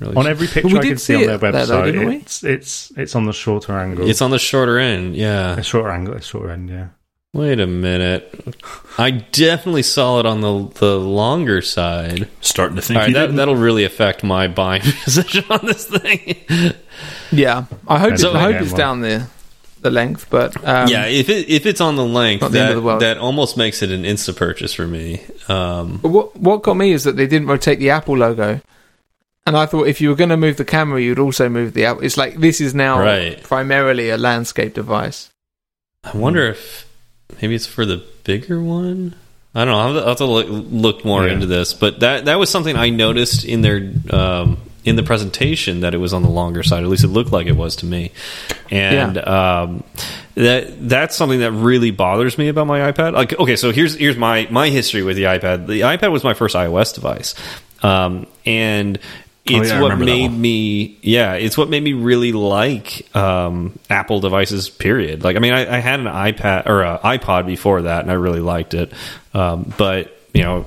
[0.00, 0.16] really.
[0.16, 1.66] on every picture we I did can see, see on their website.
[1.68, 2.16] though, didn't we?
[2.16, 4.08] it's it's it's on the shorter angle.
[4.08, 5.16] it's on the shorter end.
[5.16, 5.56] Yeah.
[5.56, 6.68] a shorter angle, a shorter end.
[6.70, 6.88] Yeah.
[7.32, 8.54] Wait a minute.
[8.96, 12.28] I definitely saw it on the the longer side.
[12.40, 15.86] Starting to think All right, you that, that'll really affect my buying position on this
[15.86, 16.36] thing.
[17.32, 19.28] yeah, I hope And it's, so- I hope it's down there,
[19.82, 20.28] the length.
[20.30, 23.18] But um, yeah, if it if it's on the length, Not the that the that
[23.18, 25.20] almost makes it an insta purchase for me.
[25.48, 28.62] Um, what what got me is that they didn't rotate the Apple logo,
[29.46, 31.84] and I thought if you were going to move the camera, you'd also move the
[31.86, 32.02] app.
[32.02, 33.42] It's like this is now Right.
[33.42, 35.30] primarily a landscape device.
[36.04, 36.86] I wonder if
[37.40, 39.14] maybe it's for the bigger one.
[39.54, 39.78] I don't know.
[39.78, 41.32] I'll have to, I'll have to look, look more Yeah.
[41.34, 45.80] into this, but that that was something I noticed in their um, in the presentation
[45.80, 46.82] that it was on the longer side.
[46.84, 48.12] At least it looked like it was to me,
[48.70, 49.82] and um,
[50.34, 53.14] that that's something that really bothers me about my iPad.
[53.14, 55.66] Like, okay, so here's here's my my history with the iPad.
[55.66, 57.34] The iPad was my first iOS device,
[57.82, 58.98] um, and
[59.48, 64.20] Oh, it's yeah, what made me yeah it's what made me really like um, apple
[64.20, 65.22] devices period.
[65.22, 68.14] Like i mean I, I had an ipad or an ipod before that and i
[68.14, 68.92] really liked it.
[69.34, 70.66] Um, but you know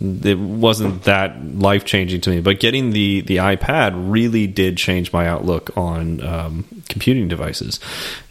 [0.00, 2.40] it wasn't that life changing to me.
[2.40, 7.80] But getting the the ipad really did change my outlook on um, computing devices.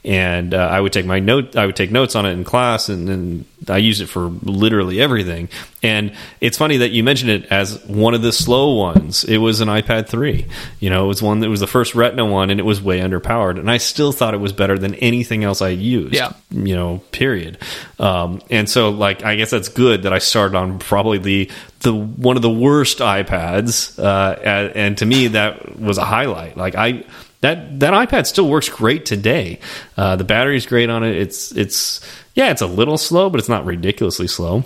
[0.03, 2.89] And uh, i would take my note i would take notes on it in class
[2.89, 5.49] and, and i use it for literally everything.
[5.81, 9.23] And it's funny that you mentioned it as one of the slow ones.
[9.23, 10.45] It was an ipad 3
[10.79, 12.99] you know it was one that was the first retina one and it was way
[12.99, 13.57] underpowered.
[13.59, 16.33] And i still thought it was better than anything else i used Yeah.
[16.51, 17.57] you know period.
[17.99, 21.49] Um, and so like i guess that's good that i started on probably the
[21.79, 26.57] the one of the worst ipads uh, and, and to me that was a highlight.
[26.57, 27.03] Like i
[27.45, 29.59] that that ipad still works great today.
[29.95, 31.15] Uh, the battery's great on it.
[31.15, 32.01] It's it's
[32.33, 34.65] yeah it's a little slow but it's not ridiculously slow.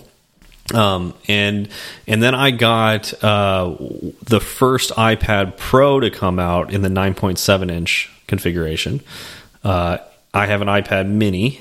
[0.73, 1.69] Um, and
[2.07, 3.75] and then I got uh,
[4.23, 9.01] the first iPad Pro to come out in the 9.7 inch configuration.
[9.63, 9.97] Uh,
[10.33, 11.59] I have an iPad Mini,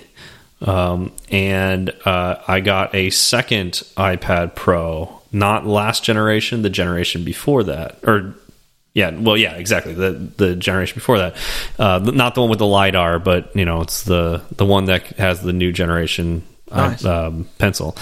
[0.61, 7.65] um, and uh, I got a second iPad Pro, not last generation, the generation before
[7.65, 8.35] that, or
[8.95, 9.95] yeah, well, yeah, exactly.
[9.95, 11.37] The the generation before that,
[11.79, 15.07] uh, not the one with the lidar, but you know, it's the the one that
[15.19, 17.05] has the new generation uh, Nice.
[17.05, 17.97] um, pencil.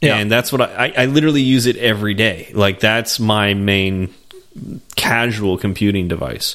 [0.00, 0.16] Yeah.
[0.18, 2.50] And that's what I, I, I literally use it every day.
[2.54, 4.14] Like that's my main
[4.94, 6.54] casual computing device.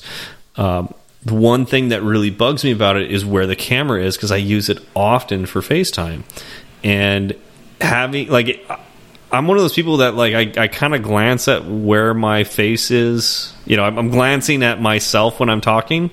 [0.56, 4.16] Um, the one thing that really bugs me about it is where the camera is
[4.16, 6.24] because I use it often for FaceTime,
[6.84, 7.36] and
[7.80, 8.66] having like
[9.32, 12.44] I'm one of those people that like I, I kind of glance at where my
[12.44, 13.54] face is.
[13.66, 16.12] You know, I'm, I'm glancing at myself when I'm talking,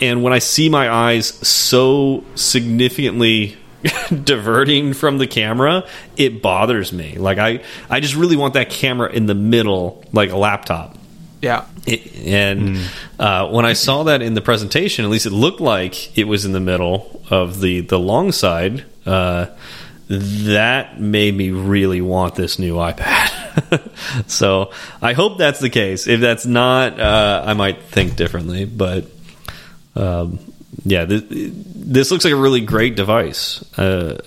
[0.00, 3.56] and when I see my eyes so significantly
[4.24, 5.86] diverting from the camera,
[6.16, 7.16] it bothers me.
[7.16, 10.96] Like I, I just really want that camera in the middle, like a laptop.
[11.40, 11.64] Yeah.
[11.86, 12.78] It, and
[13.18, 16.44] uh, when I saw that in the presentation, at least it looked like it was
[16.44, 18.84] in the middle of the the long side.
[19.06, 19.46] Uh,
[20.10, 24.28] that made me really want this new iPad.
[24.28, 26.08] so I hope that's the case.
[26.08, 28.64] If that's not, uh, I might think differently.
[28.64, 29.06] But
[29.94, 30.40] um,
[30.84, 33.62] yeah, this, this, looks like a really great device.
[33.78, 34.20] Uh,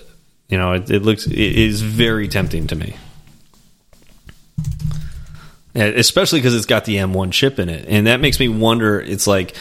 [0.48, 2.96] you know, it, it looks it is very tempting to me.
[5.74, 9.00] Especially because it's got the M1 chip in it, and that makes me wonder.
[9.00, 9.54] It's like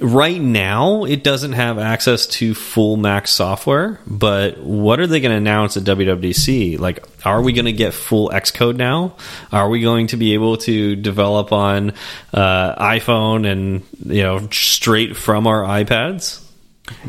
[0.00, 5.32] right now it doesn't have access to full Mac software, but what are they going
[5.32, 6.78] to announce at WWDC?
[6.78, 9.16] Like, are we going to get full Xcode now?
[9.52, 11.92] Are we going to be able to develop on
[12.32, 16.44] uh, iPhone and you know straight from our iPads?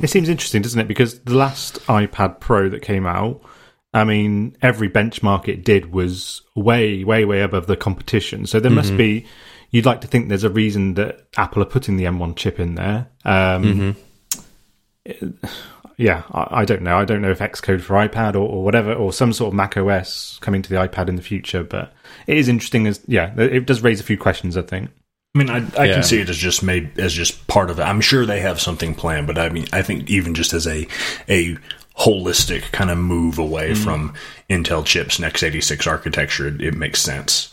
[0.02, 0.88] It seems interesting, doesn't it?
[0.88, 3.42] Because the last iPad Pro that came out
[3.94, 8.46] I mean, every benchmark it did was way, way, way above the competition.
[8.46, 8.78] So there mm -hmm.
[8.78, 8.98] must mm-hmm.
[8.98, 9.26] be.
[9.72, 12.76] You'd like to think there's a reason that Apple are putting the M1 chip in
[12.76, 13.08] there.
[13.24, 13.96] Um, mm
[15.08, 15.34] -hmm.
[15.98, 16.98] yeah, I, I, don't know.
[16.98, 19.78] I don't know if Xcode for iPad or, or, whatever, or some sort of Mac
[19.78, 21.64] OS coming to the iPad in the future.
[21.64, 21.94] But
[22.28, 22.88] it is interesting.
[22.88, 24.58] As yeah, it does raise a few questions.
[24.58, 24.90] I think.
[25.34, 25.94] I mean, I, I yeah.
[25.94, 27.84] can see it as just made as just part of it.
[27.84, 30.88] I'm sure they have something planned, but I mean, I think even just as a
[31.30, 31.58] a
[31.98, 33.78] holistic kind of move away mm.
[33.78, 34.14] from
[34.50, 37.51] Intel chips and x86 architecture, it, it makes sense.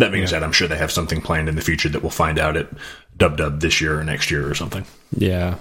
[0.00, 0.28] That being yeah.
[0.28, 2.68] said, I'm sure they have something planned in the future that we'll find out at
[3.16, 4.84] Dub Dub this year or next year or something.
[5.16, 5.56] Yeah.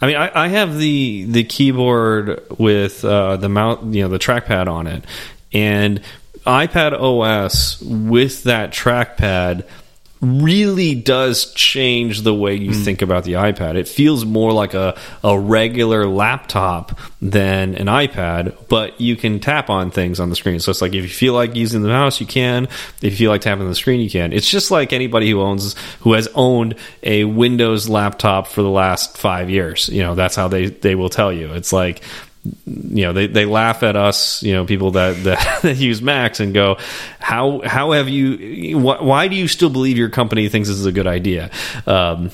[0.00, 4.18] I mean, I, I have the the keyboard with uh, the mount, you know, the
[4.18, 5.04] trackpad on it,
[5.52, 6.02] and
[6.44, 9.66] iPad OS with that trackpad
[10.24, 12.84] really does change the way you mm.
[12.84, 13.76] think about the iPad.
[13.76, 19.70] It feels more like a, a regular laptop than an iPad, but you can tap
[19.70, 20.60] on things on the screen.
[20.60, 22.64] So it's like if you feel like using the mouse, you can.
[22.64, 24.32] If you feel like tapping on the screen, you can.
[24.32, 29.16] It's just like anybody who owns who has owned a Windows laptop for the last
[29.16, 29.88] five years.
[29.88, 31.52] You know, that's how they they will tell you.
[31.52, 32.02] It's like
[32.66, 36.40] you know they, they laugh at us you know people that, that, that use macs
[36.40, 36.76] and go
[37.18, 40.86] how how have you wh why do you still believe your company thinks this is
[40.86, 41.50] a good idea
[41.86, 42.30] um,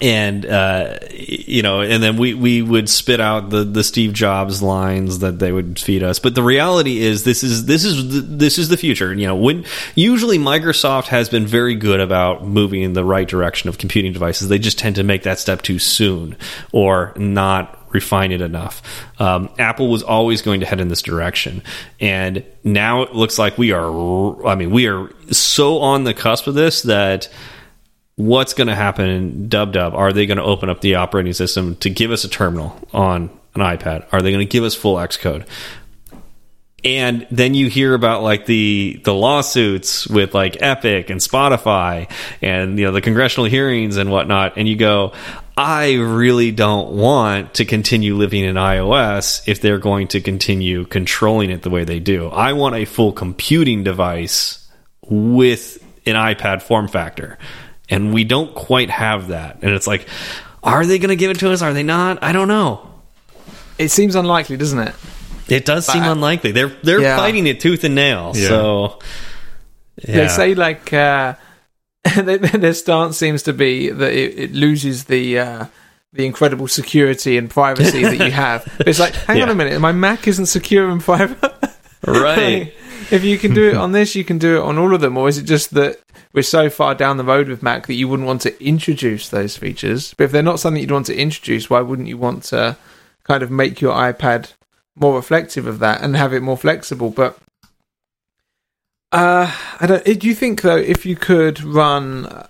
[0.00, 4.62] and uh, you know, and then we we would spit out the the Steve Jobs
[4.62, 6.18] lines that they would feed us.
[6.18, 9.12] But the reality is, this is this is the, this is the future.
[9.12, 9.64] You know, when
[9.94, 14.48] usually Microsoft has been very good about moving in the right direction of computing devices,
[14.48, 16.36] they just tend to make that step too soon
[16.72, 18.82] or not refine it enough.
[19.20, 21.62] Um, Apple was always going to head in this direction,
[22.00, 24.46] and now it looks like we are.
[24.46, 27.28] I mean, we are so on the cusp of this that
[28.16, 29.94] what's going to happen in Dub Dub?
[29.94, 33.30] Are they going to open up the operating system to give us a terminal on
[33.54, 34.06] an iPad?
[34.12, 35.46] Are they going to give us full Xcode?
[36.84, 42.78] and then you hear about like the the lawsuits with like Epic and Spotify and
[42.78, 45.12] you know the congressional hearings and whatnot, and you go,
[45.56, 51.50] I really don't want to continue living in iOS if they're going to continue controlling
[51.50, 52.28] it the way they do.
[52.28, 54.66] I want a full computing device
[55.02, 57.38] with an iPad form factor.
[57.88, 59.58] And we don't quite have that.
[59.62, 60.08] And it's like,
[60.62, 61.60] are they going to give it to us?
[61.60, 62.22] Are they not?
[62.22, 62.88] I don't know.
[63.78, 64.94] It seems unlikely, doesn't it?
[65.48, 66.52] It does but seem I, unlikely.
[66.52, 67.16] They're they're yeah.
[67.16, 68.32] fighting it tooth and nail.
[68.34, 68.48] Yeah.
[68.48, 68.98] So
[69.96, 70.16] yeah.
[70.16, 71.34] they say like uh,
[72.16, 75.66] their stance seems to be that it, it loses the uh,
[76.12, 78.70] the incredible security and privacy that you have.
[78.78, 79.44] But it's like, hang yeah.
[79.44, 81.54] on a minute, my Mac isn't secure and private.
[82.06, 82.72] right.
[83.10, 85.16] if you can do it on this, you can do it on all of them,
[85.16, 86.00] or is it just that
[86.32, 89.56] we're so far down the road with Mac that you wouldn't want to introduce those
[89.56, 90.12] features?
[90.14, 92.76] But if they're not something you'd want to introduce, why wouldn't you want to
[93.24, 94.52] kind of make your iPad
[94.96, 97.10] more reflective of that and have it more flexible?
[97.10, 97.38] But
[99.12, 100.04] uh, I don't.
[100.04, 102.46] Do you think though, if you could run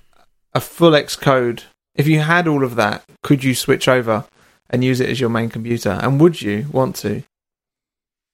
[0.55, 4.25] a full Xcode, if you had all of that, could you switch over
[4.71, 5.91] and use it as your main computer?
[5.91, 7.23] And would you want to?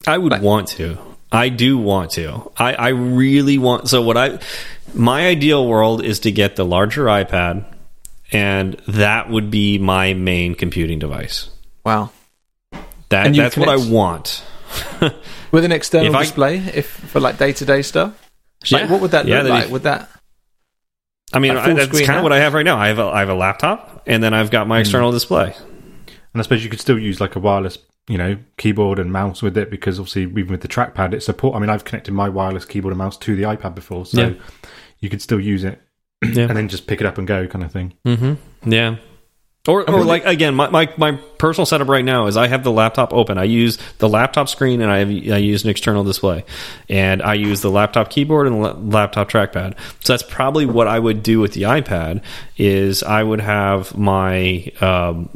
[0.07, 0.99] I would like, want to.
[1.31, 2.51] I do want to.
[2.57, 3.89] I, I really want.
[3.89, 4.39] So what I,
[4.95, 7.65] my ideal world is to get the larger iPad,
[8.33, 11.51] and that would be my main computing device.
[11.85, 12.11] Wow.
[13.09, 14.45] That that's what I want.
[15.53, 18.25] with an external if display, I, if for like day to day stuff.
[18.71, 19.71] Like, yeah, what would that yeah, look like?
[19.71, 20.11] Would that?
[21.33, 22.77] I mean, I, that's kind of what I have right now.
[22.77, 24.81] I have a, I have a laptop, and then I've got my hmm.
[24.81, 25.15] external mm.
[25.15, 25.55] display.
[25.55, 29.43] And I suppose you could still use like a wireless, you know, keyboard and mouse
[29.43, 31.55] with it because obviously even with the trackpad, it support.
[31.55, 34.35] I mean, I've connected my wireless keyboard and mouse to the iPad before, so yeah.
[35.01, 35.81] you could still use it,
[36.25, 36.45] yeah.
[36.45, 37.95] and then just pick it up and go, kind of thing.
[38.07, 38.73] Mm-hmm.
[38.73, 38.97] Yeah.
[39.69, 42.73] Or, or like again, my, my my personal setup right now is I have the
[42.73, 43.37] laptop open.
[43.37, 46.47] I use the laptop screen and I have, I use an external display,
[46.89, 49.75] and I use the laptop keyboard and la- laptop trackpad.
[50.03, 52.23] So that's probably what I would do with the iPad.
[52.57, 55.29] Is I would have my um,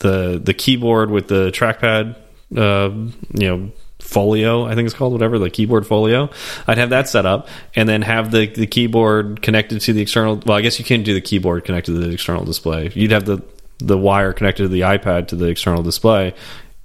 [0.00, 2.16] the the keyboard with the trackpad,
[2.54, 2.90] uh,
[3.32, 3.72] you know
[4.14, 6.30] folio i think it's called whatever the keyboard folio
[6.68, 10.40] i'd have that set up and then have the, the keyboard connected to the external
[10.46, 13.24] well i guess you can't do the keyboard connected to the external display you'd have
[13.24, 13.42] the
[13.78, 16.32] the wire connected to the ipad to the external display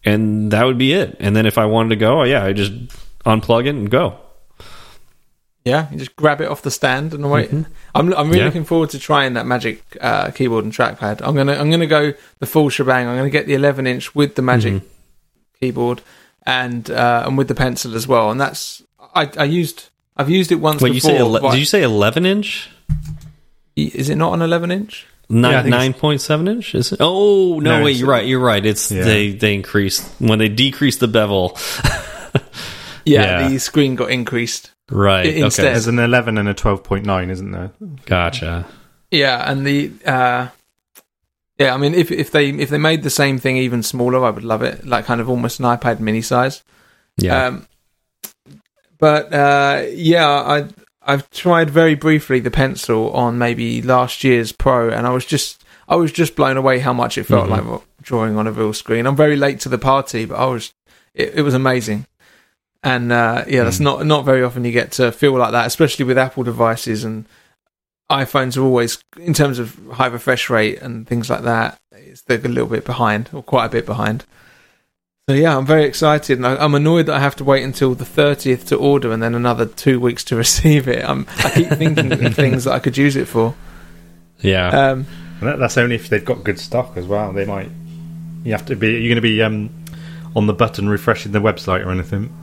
[0.03, 2.51] and that would be it and then if i wanted to go oh yeah i
[2.51, 2.73] just
[3.25, 4.17] unplug it and go
[5.65, 7.51] Yeah, you just grab it off the stand and wait.
[7.51, 7.65] I'm
[8.13, 8.45] I'm really Yeah.
[8.45, 11.21] looking forward to trying that Magic uh, keyboard and trackpad.
[11.21, 13.07] I'm gonna I'm gonna go the full shebang.
[13.07, 14.82] I'm gonna get the 11 inch with the Magic
[15.59, 16.01] keyboard
[16.50, 18.32] and uh, and with the pencil as well.
[18.32, 18.82] And that's
[19.16, 21.84] I, I used I've used it once wait you say ele- but- did you say
[21.84, 22.70] 11 inch
[23.76, 25.06] is it not an 11 inch?
[25.32, 26.97] Nine I think nine point seven inch is it?
[27.02, 28.26] Oh no, No, wait, you're right.
[28.26, 28.66] You're right.
[28.66, 29.04] It's Yeah.
[29.04, 31.58] they they increased when they decreased the bevel.
[33.06, 33.50] Yeah, Yeah.
[33.50, 34.72] the screen got increased.
[34.91, 35.26] Right.
[35.26, 35.64] I- instead.
[35.66, 35.74] Okay.
[35.74, 37.72] There's an 11 and a 12.9, isn't there?
[38.06, 38.66] Gotcha.
[39.10, 40.47] Yeah, and the uh,
[41.60, 44.30] yeah, I mean, if if they if they made the same thing even smaller, I
[44.30, 44.86] would love it.
[44.86, 46.64] Like kind of almost an iPad mini size.
[47.18, 47.45] Yeah.
[47.47, 47.68] Um,
[48.97, 50.66] but uh, yeah, I
[51.01, 55.64] I've tried very briefly the pencil on maybe last year's Pro, and I was just
[55.88, 57.70] I was just blown away how much it felt Mhm.
[57.72, 59.05] like drawing on a real screen.
[59.05, 60.74] I'm very late to the party, but I was
[61.14, 62.05] it, it was amazing.
[62.84, 66.05] And uh, yeah, that's not not very often you get to feel like that, especially
[66.05, 67.26] with Apple devices and
[68.10, 71.80] iPhones are always in terms of high refresh rate and things like that.
[71.91, 74.26] It's, they're a little bit behind, or quite a bit behind.
[75.30, 77.93] So yeah, I'm very excited, and I, I'm annoyed that I have to wait until
[77.93, 81.03] the 30th to order, and then another two weeks to receive it.
[81.07, 83.53] I'm, I keep thinking of things that I could use it for.
[84.39, 84.70] yeah.
[84.70, 85.05] Um,
[85.39, 87.32] And that, that's only if they've got good stock as well.
[87.32, 87.70] They might.
[88.43, 88.91] You have to be.
[88.91, 89.70] You're going to be um,
[90.36, 92.34] on the button refreshing the website or anything.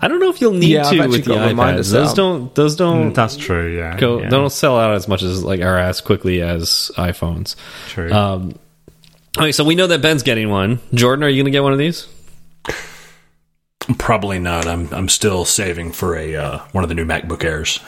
[0.00, 1.90] I don't know if you'll need yeah, to with the got a iPads.
[1.90, 2.54] Those don't.
[2.54, 3.10] Those don't.
[3.10, 3.76] Mm, that's true.
[3.76, 3.96] Yeah.
[3.96, 4.18] go.
[4.18, 7.56] yeah, They don't sell out as much as like or as quickly as iPhones.
[7.88, 8.12] True.
[8.12, 8.54] Um.
[9.36, 10.80] Okay, so we know that Ben's getting one.
[10.94, 12.06] Jordan, are you going to get one of these?
[13.98, 14.66] Probably not.
[14.66, 17.80] I'm I'm still saving for a uh, one of the new MacBook Airs.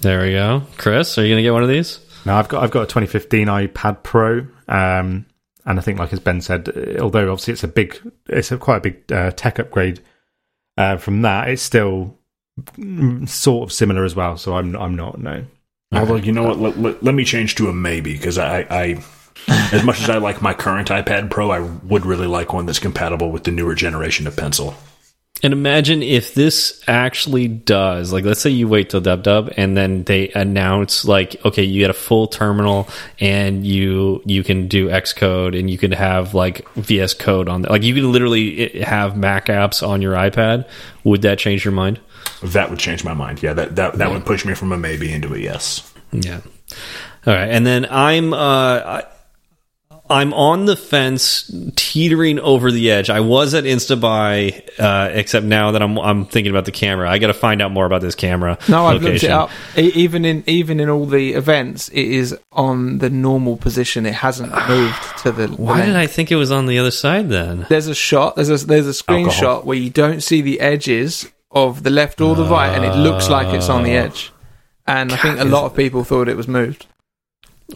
[0.00, 0.62] There we go.
[0.76, 2.00] Chris, are you going to get one of these?
[2.24, 5.26] No, I've got I've got a 2015 iPad Pro, um,
[5.64, 8.58] and I think, like as Ben said, uh, although obviously it's a big, it's a
[8.58, 10.00] quite a big uh, tech upgrade
[10.78, 12.16] uh, from that, it's still
[13.26, 14.36] sort of similar as well.
[14.36, 15.44] So I'm I'm not no.
[15.92, 19.04] Although you know what, let, let, let me change to a maybe because I, I,
[19.72, 22.78] as much as I like my current iPad Pro, I would really like one that's
[22.78, 24.74] compatible with the newer generation of pencil.
[25.42, 29.76] And imagine if this actually does, like, let's say you wait till Dub Dub and
[29.76, 32.88] then they announce, like, okay, you get a full terminal
[33.20, 37.84] and you you can do Xcode and you can have like VS Code on, like,
[37.84, 40.68] you can literally have Mac apps on your iPad.
[41.04, 42.00] Would that change your mind?
[42.42, 43.42] That would change my mind.
[43.42, 45.92] Yeah, that that, that would push me from a maybe into a yes.
[46.12, 46.40] Yeah.
[47.26, 49.04] All right, and then I'm uh I,
[50.10, 53.10] I'm on the fence, teetering over the edge.
[53.10, 57.10] I was at InstaBuy, uh, except now that I'm I'm thinking about the camera.
[57.10, 58.58] I got to find out more about this camera.
[58.68, 59.50] no, I've looked it up.
[59.76, 64.06] Even in even in all the events, it is on the normal position.
[64.06, 65.48] It hasn't moved to the.
[65.48, 67.66] Why did I think it was on the other side then?
[67.68, 68.36] There's a shot.
[68.36, 69.62] There's a there's a screenshot Alcohol.
[69.62, 73.28] where you don't see the edges of the left or the right, and it looks
[73.28, 74.32] like it's on the edge.
[74.86, 76.86] And I think a lot of people thought it was moved.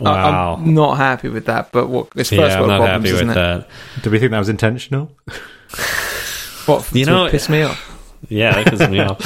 [0.00, 0.54] I- Wow.
[0.58, 1.70] I'm not happy with that.
[1.72, 3.40] But what it's first yeah, I'm not problems, happy isn't with it?
[3.40, 3.68] that.
[4.02, 5.10] Do we think that was intentional?
[6.66, 7.88] What You to know- piss me off?
[8.28, 9.18] Yeah, that pisses me off.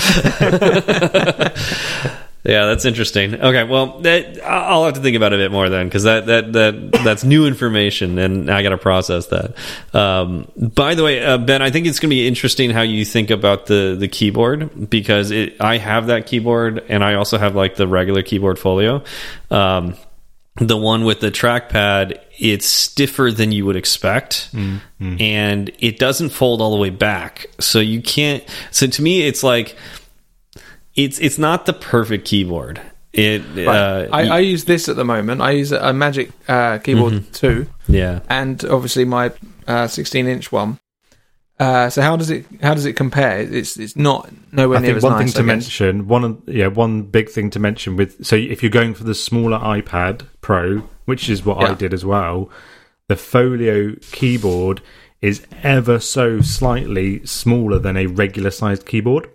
[2.45, 3.35] yeah, that's interesting.
[3.35, 6.25] Okay, well, that, I'll have to think about it a bit more then, because that,
[6.27, 9.55] that that that's new information, and I got to process that.
[9.93, 13.05] Um, by the way, uh, Ben, I think it's going to be interesting how you
[13.05, 17.55] think about the the keyboard because it, I have that keyboard, and I also have
[17.55, 19.05] like the regular keyboard folio.
[19.51, 19.95] Um,
[20.59, 24.51] the one with the trackpad, it's stiffer than you would expect,
[25.01, 27.47] and it doesn't fold all the way back.
[27.61, 28.43] So you can't.
[28.71, 29.77] So to me, it's like
[30.95, 32.81] it's it's not the perfect keyboard.
[33.13, 35.41] It uh, I, I use this at the moment.
[35.41, 37.33] I use a Magic uh, keyboard Mm-hmm.
[37.33, 38.21] two, yeah.
[38.29, 39.33] and obviously my
[39.67, 40.79] uh, 16 inch one.
[41.59, 43.41] Uh, so how does it how does it compare?
[43.41, 45.33] It's it's not nowhere I near think as one nice.
[45.33, 48.95] thing to mention, one yeah, one big thing to mention with so if you're going
[48.95, 52.51] for the smaller iPad Pro, which is what I did as well,
[53.09, 54.83] the Folio keyboard
[55.23, 59.31] is ever so slightly smaller than a regular sized keyboard.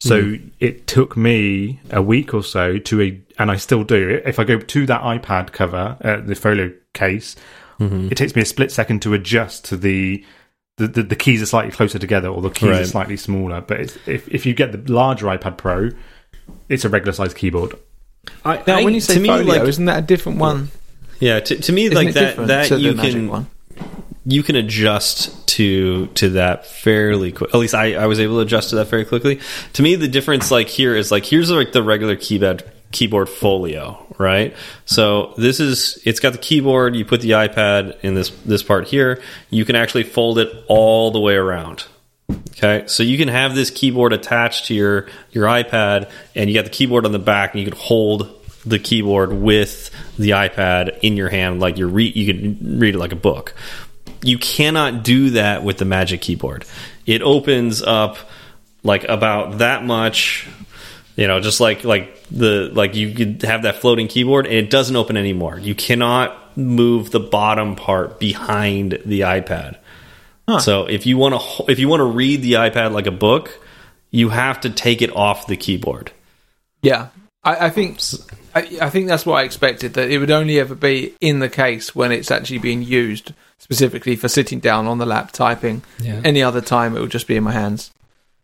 [0.00, 4.20] So it took me a week or so to a, and I still do.
[4.26, 7.36] If I go to that iPad cover, uh, the Folio case,
[7.80, 8.08] Mm-hmm.
[8.12, 10.24] it takes me a split second to adjust to the.
[10.76, 13.60] The, the, the keys are slightly closer together, or the keys are slightly smaller.
[13.60, 15.90] But it's, if if you get the larger iPad Pro,
[16.68, 17.74] it's a regular size keyboard.
[18.44, 20.70] I, Now, I- when you say to me, folio, like, isn't that a different one?
[21.20, 23.46] yeah, to, to me, Isn't like that, that to you can one?
[24.26, 27.54] you can adjust to to that fairly quick.
[27.54, 29.40] At least I, I was able to adjust to that very quickly.
[29.74, 34.03] To me, the difference like here is like here's like the regular keyboard keyboard folio,
[34.18, 34.54] right?
[34.84, 36.96] So this is it's got the keyboard.
[36.96, 39.22] You put the iPad in this this part here.
[39.50, 41.84] You can actually fold it all the way around.
[42.50, 46.64] Okay, so you can have this keyboard attached to your your iPad, and you got
[46.64, 51.16] the keyboard on the back, and you can hold the keyboard with the iPad in
[51.16, 53.54] your hand, like you're re you can read it like a book.
[54.22, 56.64] You cannot do that with the Magic Keyboard.
[57.04, 58.16] It opens up
[58.82, 60.48] like about that much,
[61.16, 64.70] you know, just like like the like you could have that floating keyboard, and it
[64.70, 65.58] doesn't open anymore.
[65.58, 69.76] You cannot move the bottom part behind the iPad.
[70.60, 73.58] So if you want to if you want to read the iPad like a book,
[74.10, 76.12] you have to take it off the keyboard.
[76.82, 77.08] Yeah,
[77.42, 77.98] I, I think
[78.54, 79.94] I, I think that's what I expected.
[79.94, 84.16] That it would only ever be in the case when it's actually being used specifically
[84.16, 85.82] for sitting down on the lap typing.
[85.98, 86.20] Yeah.
[86.22, 87.90] Any other time, it would just be in my hands.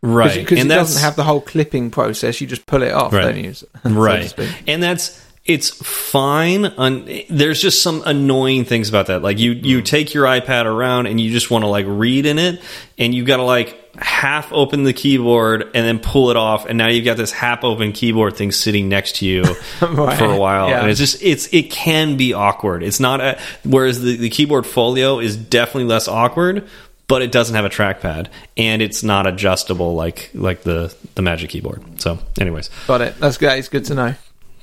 [0.01, 0.35] Right.
[0.39, 2.41] because it doesn't have the whole clipping process.
[2.41, 3.21] You just pull it off, Right.
[3.33, 3.53] don't you?
[3.53, 4.33] so right.
[4.67, 9.79] and that's it's fine on there's just some annoying things about that like you you
[9.79, 9.83] hmm.
[9.83, 12.61] take your ipad around and you just want to like read in it
[12.99, 16.77] and you've got to like half open the keyboard and then pull it off and
[16.77, 19.41] now you've got this half open keyboard thing sitting next to you
[19.81, 20.15] Right.
[20.17, 20.81] for a while Yeah.
[20.81, 24.67] and it's just it's it can be awkward it's not a whereas the, the keyboard
[24.67, 26.69] folio is definitely less awkward
[27.11, 31.49] but it doesn't have a trackpad and it's not adjustable like like the the magic
[31.49, 33.19] keyboard so anyways Got it.
[33.19, 33.59] That's good.
[33.59, 34.15] It's good to know.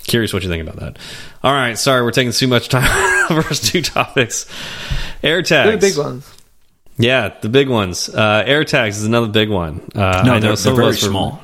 [0.06, 0.98] Curious what you think about that.
[1.44, 2.88] All right, sorry, we're taking too much time.
[3.42, 4.46] First two topics.
[5.22, 5.48] AirTags.
[5.48, 6.34] They're the big ones.
[6.96, 8.08] Yeah, the big ones.
[8.08, 9.82] Uh, AirTags is another big one.
[9.94, 11.42] Uh, No, I know they're, some they're very small.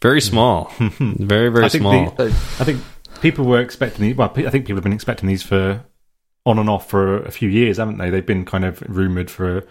[0.00, 0.72] Very small.
[0.78, 2.10] very, very I think small.
[2.12, 2.26] the-
[2.60, 2.82] I think
[3.20, 4.16] people were expecting these.
[4.16, 5.82] Well, I think people have been expecting these for
[6.46, 8.10] on and off for a few years, haven't they?
[8.10, 9.66] They've been kind of rumored for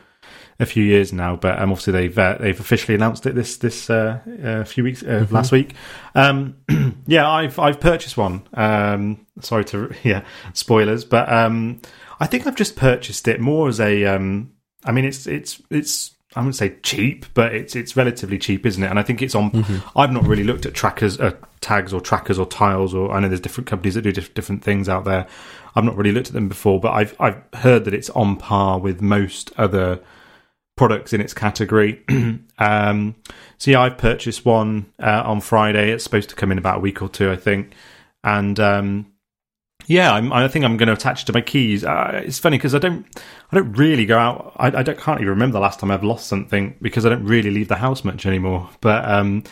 [0.60, 3.90] a, few years now, but um, obviously they've uh, they've officially announced it this this
[3.90, 5.74] uh, uh, few weeks uh, last week.
[6.16, 6.58] Um,
[7.08, 8.44] yeah, I've I've purchased one.
[8.54, 11.82] Um, sorry to yeah spoilers, but um,
[12.20, 14.06] I think I've just purchased it more as a.
[14.06, 14.54] Um,
[14.86, 16.12] I mean, it's it's it's.
[16.36, 18.90] I wouldn't say cheap, but it's it's relatively cheap, isn't it?
[18.90, 19.84] And I think it's on.
[19.96, 21.34] I've not really looked at trackers, uh,
[21.64, 24.64] tags, or trackers, or tiles, or I know there's different companies that do diff- different
[24.64, 25.26] things out there.
[25.76, 28.80] I've not really looked at them before, but I've I've heard that it's on par
[28.80, 30.00] with most other
[30.76, 32.04] products in its category.
[32.60, 33.16] um,
[33.58, 35.92] so yeah, I've purchased one uh, on Friday.
[35.92, 37.74] It's supposed to come in about a week or two, I think.
[38.24, 39.12] And um,
[39.86, 41.84] yeah, I'm, I think I'm going to attach it to my keys.
[41.84, 43.06] Uh, it's funny because I don't,
[43.52, 44.54] I don't really go out.
[44.58, 47.26] I, I don't, can't even remember the last time I've lost something because I don't
[47.26, 48.70] really leave the house much anymore.
[48.82, 49.44] But um,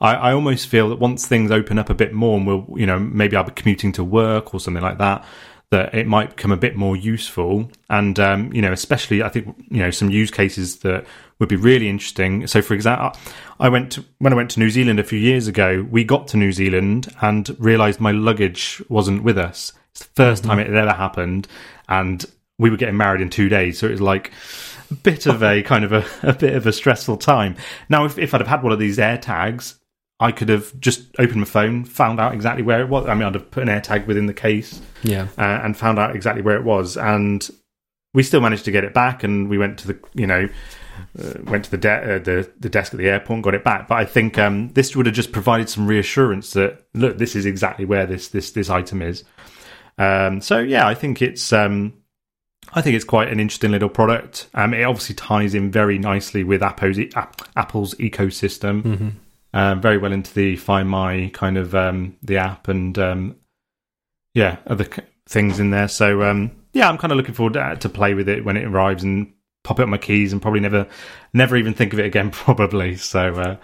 [0.00, 2.86] I, I almost feel that once things open up a bit more, and we'll, you
[2.86, 5.24] know, maybe I'll be commuting to work or something like that,
[5.70, 7.70] that it might become a bit more useful.
[7.88, 11.06] And um, you know, especially I think you know some use cases that
[11.38, 12.46] would be really interesting.
[12.46, 13.18] So, for example,
[13.58, 15.86] I went to, when I went to New Zealand a few years ago.
[15.90, 19.72] We got to New Zealand and realised my luggage wasn't with us.
[19.92, 21.48] It's the 1st time it had ever happened,
[21.88, 22.24] and
[22.58, 23.78] we were getting married in two days.
[23.78, 24.32] So it was like
[24.90, 27.56] a bit of a kind of a, a bit of a stressful time.
[27.88, 29.79] Now, if, if I'd have had one of these air tags,
[30.20, 33.06] I could have just opened my phone, found out exactly where it was.
[33.06, 35.28] I mean, I'd have put an air tag within the case yeah.
[35.38, 36.98] uh, and found out exactly where it was.
[36.98, 37.48] And
[38.12, 39.24] we still managed to get it back.
[39.24, 40.46] And we went to the, you know,
[41.18, 43.64] uh, went to the, de- uh, the the desk at the airport and got it
[43.64, 43.88] back.
[43.88, 47.46] But I think um, this would have just provided some reassurance that look, this is
[47.46, 49.24] exactly where this this this item is.
[49.96, 51.94] Um, so yeah, I think it's um,
[52.74, 54.48] I think it's quite an interesting little product.
[54.52, 58.84] Um, it obviously ties in very nicely with Apple's, App- Apple's ecosystem.
[59.52, 63.36] Um, very well into the Find My kind of um, the app and um,
[64.34, 65.88] yeah, other c- things in there.
[65.88, 68.64] So um, yeah, I'm kind of looking forward to, to play with it when it
[68.64, 69.32] arrives and
[69.64, 70.86] pop it on my keys and probably never,
[71.34, 72.30] never even think of it again.
[72.44, 72.94] Probably.
[72.96, 73.56] So uh,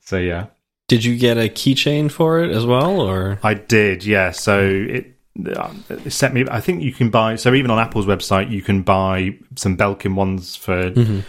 [0.00, 0.48] so yeah,
[0.88, 4.04] Did you get a keychain for it as well, or I did.
[4.04, 4.32] Yeah.
[4.32, 5.16] So it.
[5.56, 6.44] um, It sent me.
[6.50, 7.36] I think you can buy.
[7.36, 11.20] So even on Apple's website, you can buy some Belkin ones for Mm-hmm.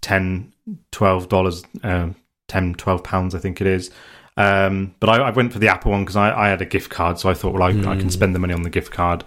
[0.00, 0.52] ten,
[0.90, 2.16] twelve dollars, um,
[2.52, 3.90] 10, 12 pounds, I think it is.
[4.36, 6.90] Um, but I, I went for the Apple one because I, I had a gift
[6.90, 9.24] card, so I thought, well, I, I can spend the money on the gift card.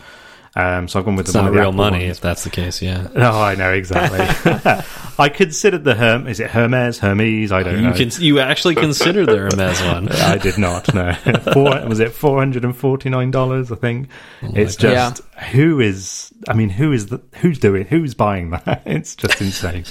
[0.57, 2.17] Um, so I've gone with It's the not of the real Apple money ones.
[2.17, 2.81] if that's the case.
[2.81, 3.07] Yeah.
[3.13, 4.19] No, I know exactly.
[5.19, 6.27] I considered the Herm.
[6.27, 6.97] Is it Hermes?
[6.99, 7.51] Hermes?
[7.51, 7.93] I don't You know.
[7.93, 10.07] can you actually consider the Hermes one?
[10.13, 10.93] I did not.
[10.93, 11.13] No,
[11.53, 13.69] Four, was it four hundred and forty nine dollars?
[13.69, 14.07] I think
[14.41, 14.91] it's God.
[15.17, 16.31] just who is.
[16.47, 18.81] I mean, who is the who's doing who's buying that?
[18.85, 19.83] It's just insane.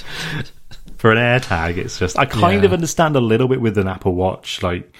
[1.05, 2.65] For an AirTag, it's just I kind Yeah.
[2.65, 4.91] of understand a little bit with an Apple Watch, like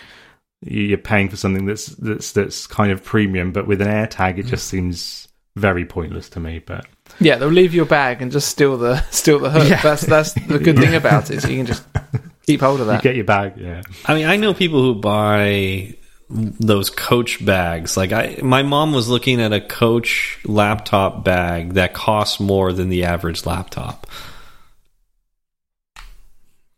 [0.62, 4.46] you're paying for something that's that's that's kind of premium, but with an AirTag, it
[4.46, 6.60] just seems very pointless to me.
[6.60, 6.86] But
[7.20, 9.68] Yeah, they'll leave your bag and just steal the steal the hook.
[9.68, 9.82] Yeah.
[9.82, 11.42] That's that's the good thing about it.
[11.42, 11.84] So you can just
[12.46, 12.94] keep hold of that.
[12.94, 13.04] you that.
[13.04, 13.82] get your bag, yeah.
[14.06, 15.96] I mean, I know people who buy
[16.30, 17.98] those Coach bags.
[17.98, 22.90] Like, I my mom was looking at a Coach laptop bag that costs more than
[22.90, 24.06] the average laptop.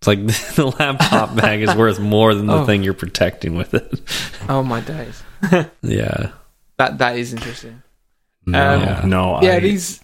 [0.07, 2.65] It's like the laptop bag is worth more than the Oh.
[2.65, 4.01] thing you're protecting with it.
[4.49, 5.23] oh my days,
[5.81, 6.31] Yeah.
[6.77, 7.81] that that is interesting.
[8.45, 9.01] No, Um, Yeah.
[9.05, 9.99] no, yeah, I, these.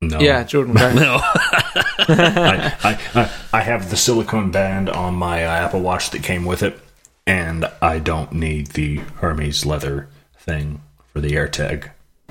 [0.00, 0.20] no.
[0.20, 0.74] Yeah, Jordan.
[0.74, 0.92] Go.
[0.94, 1.20] No.
[1.22, 6.44] I, I, I, I have the silicone band on my uh, Apple Watch that came
[6.44, 6.78] with it,
[7.26, 11.90] and I don't need the Hermes leather thing for the AirTag.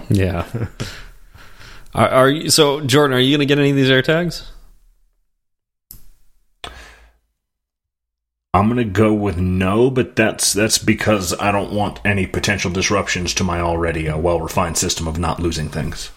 [0.09, 0.45] yeah.
[1.95, 3.15] Are, are you so Jordan?
[3.17, 4.47] Are you going to get any of these AirTags?
[8.53, 13.33] I'm gonna go with no, but that's that's because I don't want any potential disruptions
[13.35, 16.11] to my already uh, well refined system of not losing things.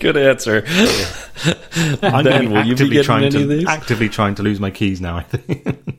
[0.00, 0.64] Good answer.
[2.02, 3.68] I'm Ben, will you be actively getting trying any of to these?
[3.68, 5.16] actively trying to lose my keys now.
[5.16, 5.98] I think.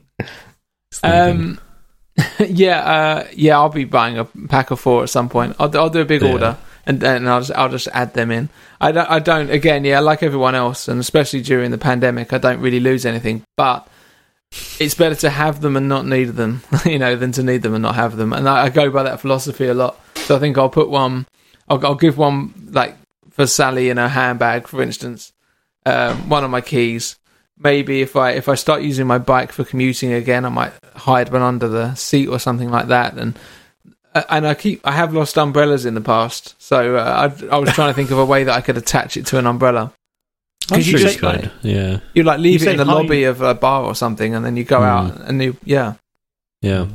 [1.02, 1.60] Um,
[2.38, 5.56] yeah, uh, yeah, I'll be buying a pack of four at some point.
[5.58, 6.32] I'll, I'll do a big Yeah.
[6.32, 6.56] order
[6.86, 8.48] and then I'll just I'll just add them in.
[8.80, 12.38] I don't, I don't again, yeah, like everyone else, and especially during the pandemic, I
[12.38, 13.42] don't really lose anything.
[13.56, 13.88] But
[14.78, 17.74] it's better to have them and not need them, you know, than to need them
[17.74, 18.32] and not have them.
[18.32, 19.98] And I, I go by that philosophy a lot.
[20.16, 21.26] So I think I'll put one.
[21.68, 22.96] I'll, I'll give one like
[23.30, 25.32] for Sally in her handbag, for instance.
[25.86, 27.16] Um, one of my keys.
[27.56, 31.32] Maybe if I if I start using my bike for commuting again, I might hide
[31.32, 33.14] one under the seat or something like that.
[33.14, 33.38] And
[34.28, 37.70] and I keep I have lost umbrellas in the past, so uh, I, I was
[37.72, 39.92] trying to think of a way that I could attach it to an umbrella.
[40.70, 41.50] I'm 'Cause sure you you say- could.
[41.62, 41.98] Yeah.
[42.14, 44.44] You like leave You it in the hide- lobby of a bar or something, and
[44.44, 44.82] then you go Mm.
[44.84, 45.94] out and you yeah.
[46.62, 46.86] Yeah.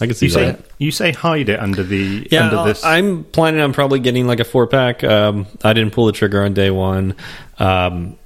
[0.00, 0.60] I could see You say that.
[0.78, 2.84] you say hide it under the Yeah, under this.
[2.84, 5.02] I'm planning on probably getting like a four pack.
[5.02, 7.14] Um, I didn't pull the trigger on day one.
[7.58, 8.16] Um,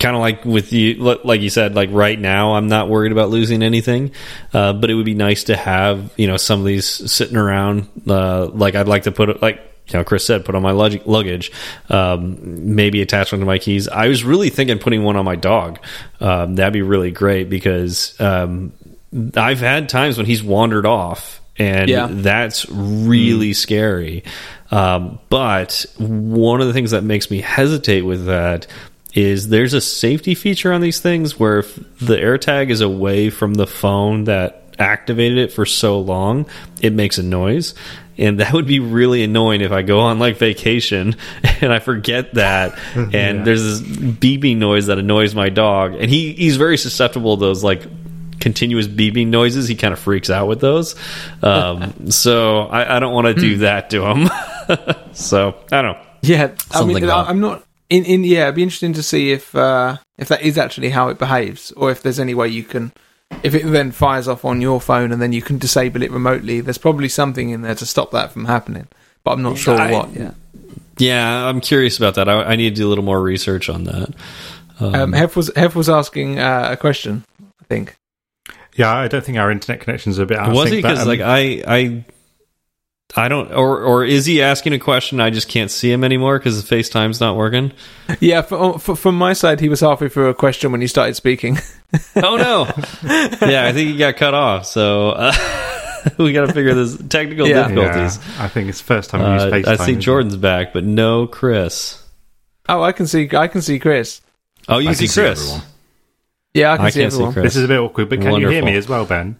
[0.00, 3.30] kind of like with you, like you said, like right now, I'm not worried about
[3.30, 4.12] losing anything.
[4.52, 7.88] Uh, but it would be nice to have, you know, some of these sitting around.
[8.08, 9.56] Uh, like I'd like to put it, like,
[9.88, 11.50] you know, Chris said, put on my lug- luggage,
[11.90, 13.88] um, maybe attach one to my keys.
[13.88, 15.78] I was really thinking putting one on my dog.
[16.20, 18.72] Um, that'd be really great because, um,
[19.36, 22.08] I've had times when he's wandered off and Yeah.
[22.10, 24.24] that's really scary.
[24.70, 28.66] Um, but one of the things that makes me hesitate with that
[29.14, 33.54] is there's a safety feature on these things where if the AirTag is away from
[33.54, 36.46] the phone that activated it for so long,
[36.80, 37.74] it makes a noise.
[38.18, 41.16] And that would be really annoying if I go on like vacation
[41.60, 43.42] and I forget that and Yeah.
[43.44, 45.94] there's this beeping noise that annoys my dog.
[45.94, 47.86] And he, he's very susceptible to those like
[48.40, 49.68] continuous beeping noises.
[49.68, 50.94] He kind of freaks out with those.
[51.42, 54.28] Um, so I, I don't want to do that to him.
[55.12, 56.02] so I don't know.
[56.22, 57.62] Yeah, I Something mean, about- I'm not
[57.96, 58.04] in.
[58.04, 61.18] In yeah, it'd be interesting to see if uh, if that is actually how it
[61.18, 62.92] behaves, or if there's any way you can,
[63.42, 66.60] if it then fires off on your phone and then you can disable it remotely.
[66.60, 68.88] There's probably something in there to stop that from happening,
[69.24, 70.12] but I'm not sure I- what.
[70.14, 70.32] Yeah.
[70.98, 72.28] Yeah, I'm curious about that.
[72.28, 74.14] I, I need to do a little more research on that.
[74.78, 77.24] Um, Hef was Hef was asking uh, a question.
[77.60, 77.96] I think.
[78.76, 80.38] yeah, I don't think our internet connections are a bit.
[80.38, 80.82] out was sync, he?
[80.82, 82.04] Because um, like I, I,
[83.14, 85.20] I don't, or or is he asking a question?
[85.20, 87.72] I just can't see him anymore because the FaceTime's not working.
[88.20, 91.14] Yeah, for, for, from my side, he was halfway through a question when you started
[91.14, 91.58] speaking.
[92.16, 92.64] oh no!
[93.46, 94.64] yeah, I think he got cut off.
[94.64, 95.32] So uh,
[96.18, 97.68] we got to figure this technical Yeah.
[97.68, 98.18] difficulties.
[98.18, 99.68] yeah, I think it's first time we Uh, use FaceTime.
[99.68, 100.00] I see isn't it?
[100.00, 102.02] Jordan's back, but no Chris.
[102.70, 103.28] oh, I can see.
[103.34, 104.22] I can see Chris.
[104.68, 105.40] Oh, you I see can see Chris.
[105.42, 105.66] everyone.
[106.54, 107.32] Yeah, I can I see can't see.
[107.32, 107.42] Chris.
[107.44, 109.36] This is a bit awkward, but can you hear me as well, Ben?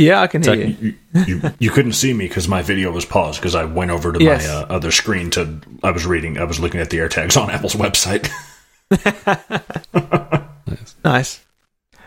[0.00, 0.94] Yeah, I can hear It's you.
[1.12, 4.12] You, you, you couldn't see me because my video was paused because I went over
[4.12, 4.46] to Yes.
[4.48, 5.60] my uh, other screen to.
[5.82, 6.38] I was reading.
[6.38, 8.28] I was looking at the AirTags on Apple's website.
[11.04, 11.44] Nice.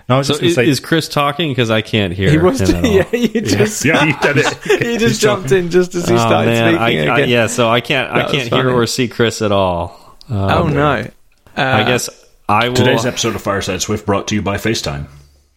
[0.08, 0.68] No, I was So just is, say.
[0.68, 1.50] is Chris talking?
[1.50, 2.62] Because I can't hear He was.
[2.62, 2.92] him at all.
[2.92, 3.84] Yeah, you just.
[3.86, 4.84] yeah, you did it.
[4.86, 7.70] He just jumped in just as he Oh, started man, speaking I, I, yeah, so
[7.70, 10.18] I can't I That was can't hear or see Chris at all.
[10.30, 10.92] Um, oh no.
[10.96, 12.10] Uh, I guess
[12.50, 12.76] I will.
[12.76, 15.08] Today's episode of Fireside Swift brought to you by FaceTime.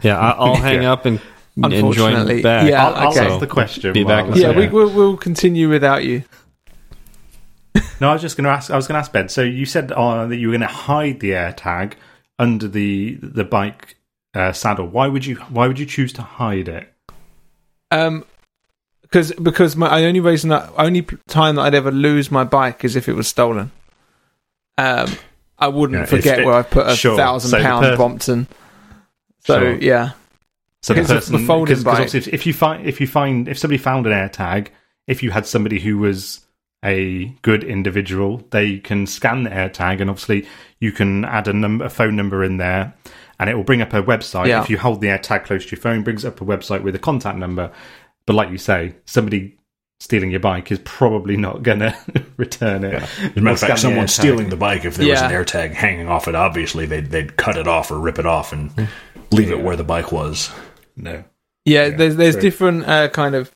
[0.03, 0.93] yeah, I, I'll hang Yeah.
[0.93, 2.69] up and Unfortunately, enjoying back.
[2.69, 3.27] yeah, I'll, I'll okay.
[3.27, 3.93] ask the question.
[3.93, 6.25] Be back while- in a Yeah, we, we'll, we'll continue without you.
[8.01, 8.71] No, I was just going to ask.
[8.71, 9.29] I was going to ask Ben.
[9.29, 11.95] So you said uh, that you were going to hide the AirTag
[12.39, 13.97] under the the bike
[14.35, 14.87] uh, saddle.
[14.87, 15.37] Why would you?
[15.37, 16.93] Why would you choose to hide it?
[17.91, 18.25] Um,
[19.03, 22.97] because because my only reason that only time that I'd ever lose my bike is
[22.97, 23.71] if it was stolen.
[24.79, 25.11] Um,
[25.59, 27.17] I wouldn't Yeah, forget it- where I put a sure.
[27.17, 28.47] thousand So pound per- Brompton.
[29.41, 29.75] So Sure.
[29.77, 30.11] yeah,
[30.87, 31.95] So the Because person, the folding because, bike.
[31.95, 34.69] obviously if, if you find if you find if somebody found an AirTag,
[35.09, 36.47] if you had somebody who was
[36.85, 40.47] a good individual, they can scan the AirTag, and obviously
[40.79, 42.95] you can add a number, a phone number in there,
[43.41, 44.47] and it will bring up a website.
[44.47, 44.63] Yeah.
[44.63, 46.95] If you hold the AirTag close to your phone, it brings up a website with
[46.95, 47.73] a contact number.
[48.25, 49.59] But like you say, somebody
[49.99, 51.97] stealing your bike is probably not going to
[52.37, 52.95] return it.
[53.03, 54.11] As a matter of fact, someone AirTag.
[54.11, 55.43] stealing the bike, if there was an Yeah.
[55.43, 58.71] AirTag hanging off it, obviously they'd, they'd cut it off or rip it off and
[59.33, 60.51] leave it where the bike was.
[60.97, 61.13] No.
[61.13, 61.23] yeah.
[61.65, 62.43] Yeah, there's there's true.
[62.43, 63.51] different uh, kind of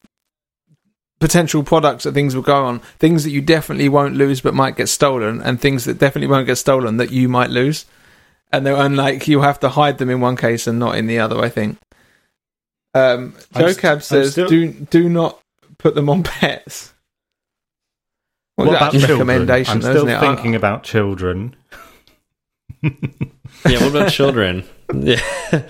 [1.21, 2.81] potential products that things will go on.
[2.99, 6.47] Things that you definitely won't lose but might get stolen, and things that definitely won't
[6.47, 7.87] get stolen that you might lose.
[8.53, 11.21] And they're unlike you have to hide them in one case and not in the
[11.21, 11.39] other.
[11.41, 11.79] I think.
[12.95, 15.39] Um, Joe Cab says, still- "Do do not
[15.79, 16.93] put them on pets."
[18.59, 19.29] Well, What about that's children?
[19.29, 20.17] recommendation, I'm still isn't it?
[20.17, 21.55] I- thinking about children.
[23.69, 24.65] Yeah, what about children?
[24.95, 25.21] Yeah.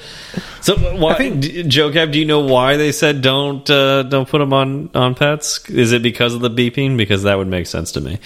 [0.62, 4.29] So, why, I think- Joe Cab, do you know why they said don't uh, don't
[4.29, 5.68] put them on on pets?
[5.71, 6.99] Is it because of the beeping?
[6.99, 8.18] Because that would make sense to me.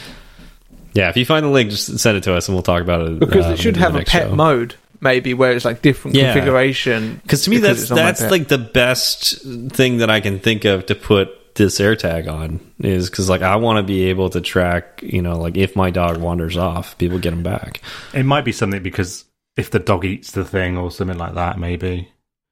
[0.94, 3.06] Yeah, if you find the link, just send it to us and we'll talk about
[3.06, 3.20] it.
[3.20, 4.34] because um, it should have a pet show.
[4.34, 6.32] mode, maybe where it's like different Yeah.
[6.32, 7.20] configuration.
[7.22, 9.40] Because to me, because that's it's on my that's like the best
[9.72, 13.56] thing that I can think of to put this AirTag on is because like I
[13.56, 17.20] want to be able to track, you know, like if my dog wanders off, people
[17.20, 17.80] get him back.
[18.12, 19.24] It might be something because
[19.56, 22.08] if the dog eats the thing or something like that, maybe.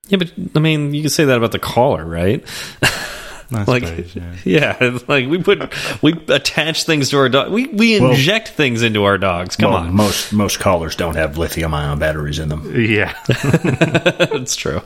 [0.08, 2.44] Yeah, but I mean, you can say that about the collar, right?
[2.82, 4.78] I Like- suppose, yeah.
[4.80, 5.72] Yeah, like we put
[6.02, 7.52] we attach things to our dog.
[7.52, 9.56] We we Well- inject things into our dogs.
[9.56, 12.72] Come Well, on, most most collars don't have lithium ion batteries in them.
[12.74, 13.14] Yeah.
[13.28, 14.80] that's true.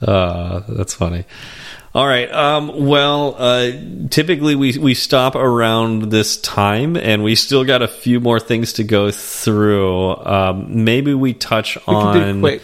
[0.00, 1.24] Uh, that's funny.
[1.92, 2.30] All right.
[2.30, 3.72] Um, well, uh,
[4.10, 8.74] typically we we stop around this time, and we still got a few more things
[8.74, 10.14] to go through.
[10.16, 12.62] Um, maybe we touch We on can do quick.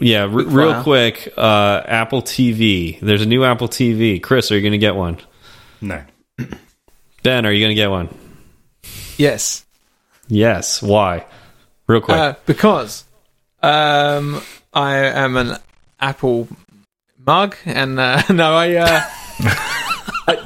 [0.00, 0.82] yeah, quick real fire.
[0.82, 1.32] quick.
[1.36, 3.00] Uh, Apple TV.
[3.00, 4.22] There's a new Apple TV.
[4.22, 5.16] Chris, are you going to get one?
[5.80, 6.02] No.
[7.22, 8.14] Ben, are you going to get one?
[9.16, 9.64] Yes,
[10.28, 10.82] Yes.
[10.82, 11.24] Why?
[11.86, 12.18] Real quick.
[12.18, 13.04] uh, because
[13.62, 14.42] um,
[14.74, 15.56] I am an
[16.00, 16.48] Apple
[17.26, 19.00] mug, and uh, no, I, uh,
[20.28, 20.38] I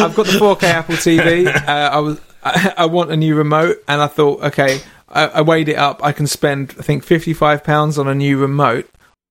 [0.00, 1.46] I've got the 4K Apple TV.
[1.46, 5.40] Uh, I was I, I want a new remote, and I thought, okay, I, I
[5.42, 6.02] weighed it up.
[6.04, 8.88] I can spend I think 55 pounds on a new remote,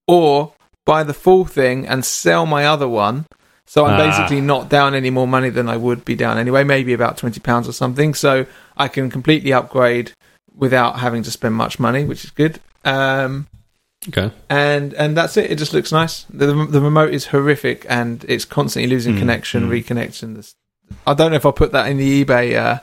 [0.08, 0.54] or
[0.86, 3.26] buy the full thing and sell my other one.
[3.68, 4.06] So I'm Ah.
[4.10, 7.40] basically not down any more money than I would be down anyway, maybe about twenty
[7.40, 8.14] pounds or something.
[8.14, 8.46] So
[8.78, 10.12] I can completely upgrade
[10.54, 12.60] without having to spend much money, which is good.
[12.84, 13.48] Um,
[14.10, 14.32] okay.
[14.50, 15.52] and and that's it.
[15.52, 16.24] It just looks nice.
[16.30, 19.84] The the remote is horrific, and it's constantly losing Mm, connection, mm.
[19.84, 20.36] reconnection.
[20.36, 20.56] This-
[21.08, 22.80] I don't know if I'll put that in the eBay uh,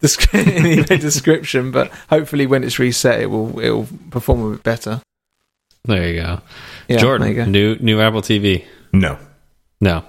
[0.00, 4.50] in the eBay description, but hopefully when it's reset, it will it will perform a
[4.52, 5.02] bit better.
[5.84, 6.40] There you go.
[6.88, 7.44] Yeah, Jordan, you go.
[7.46, 8.64] new new Apple TV.
[8.92, 9.18] No.
[9.80, 10.04] No.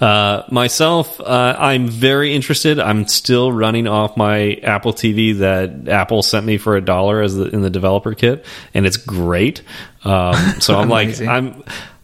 [0.00, 2.78] Uh, myself, uh, I'm very interested.
[2.78, 7.36] I'm still running off my Apple TV that Apple sent me for a dollar as
[7.36, 9.62] the, in the developer kit, and it's great.
[10.04, 11.62] Um, so I'm like, I'm.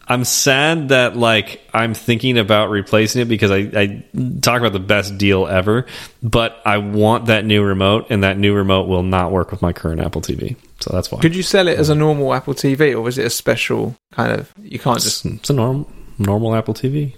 [0.09, 4.05] I'm sad that like I'm thinking about replacing it because I, I
[4.39, 5.85] talk about the best deal ever,
[6.23, 9.73] but I want that new remote, and that new remote will not work with my
[9.73, 10.55] current Apple TV.
[10.79, 11.19] So that's why.
[11.19, 14.31] Could you sell it as a normal Apple TV, or was it a special kind
[14.31, 14.53] of?
[14.61, 17.15] You can't just it's a normal normal Apple TV.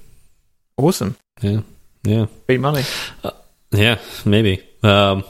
[0.78, 1.62] awesome Yeah,
[2.04, 2.26] yeah.
[2.46, 2.84] free money.
[3.72, 4.64] Yeah, maybe.
[4.82, 5.24] Um,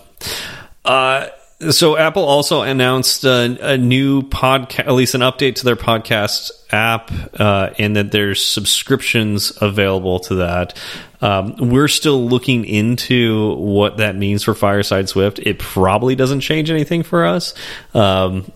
[0.86, 1.28] uh,
[1.72, 6.52] so Apple also announced a, a new podcast, at least an update to their podcast
[6.72, 10.78] app, uh, and that there's subscriptions available to that.
[11.22, 15.40] Um, we're still looking into what that means for Fireside Swift.
[15.40, 17.54] It probably doesn't change anything for us.
[17.94, 18.50] Um,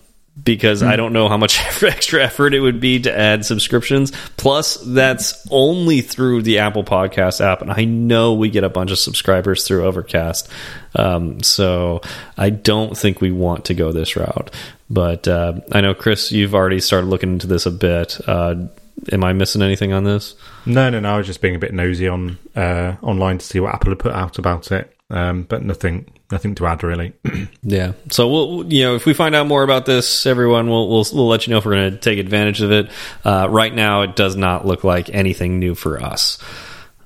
[0.44, 4.12] because I don't know how much extra effort it would be to add subscriptions.
[4.36, 8.90] Plus, that's only through the Apple Podcast app, and I know we get a bunch
[8.90, 10.48] of subscribers through Overcast.
[10.96, 12.02] Um, so
[12.36, 14.50] I don't think we want to go this route.
[14.90, 18.20] But uh, I know Chris, you've already started looking into this a bit.
[18.26, 18.66] Uh,
[19.10, 20.34] am I missing anything on this?
[20.66, 21.14] No, no, no.
[21.14, 23.98] I was just being a bit nosy on uh, online to see what Apple had
[23.98, 24.93] put out about it.
[25.14, 27.12] Um, but nothing nothing to add really.
[27.62, 27.92] Yeah.
[28.10, 31.28] So we'll you know if we find out more about this, everyone, we'll we'll, we'll
[31.28, 32.90] let you know if we're going to take advantage of it.
[33.24, 36.38] Uh, right now, it does not look like anything new for us.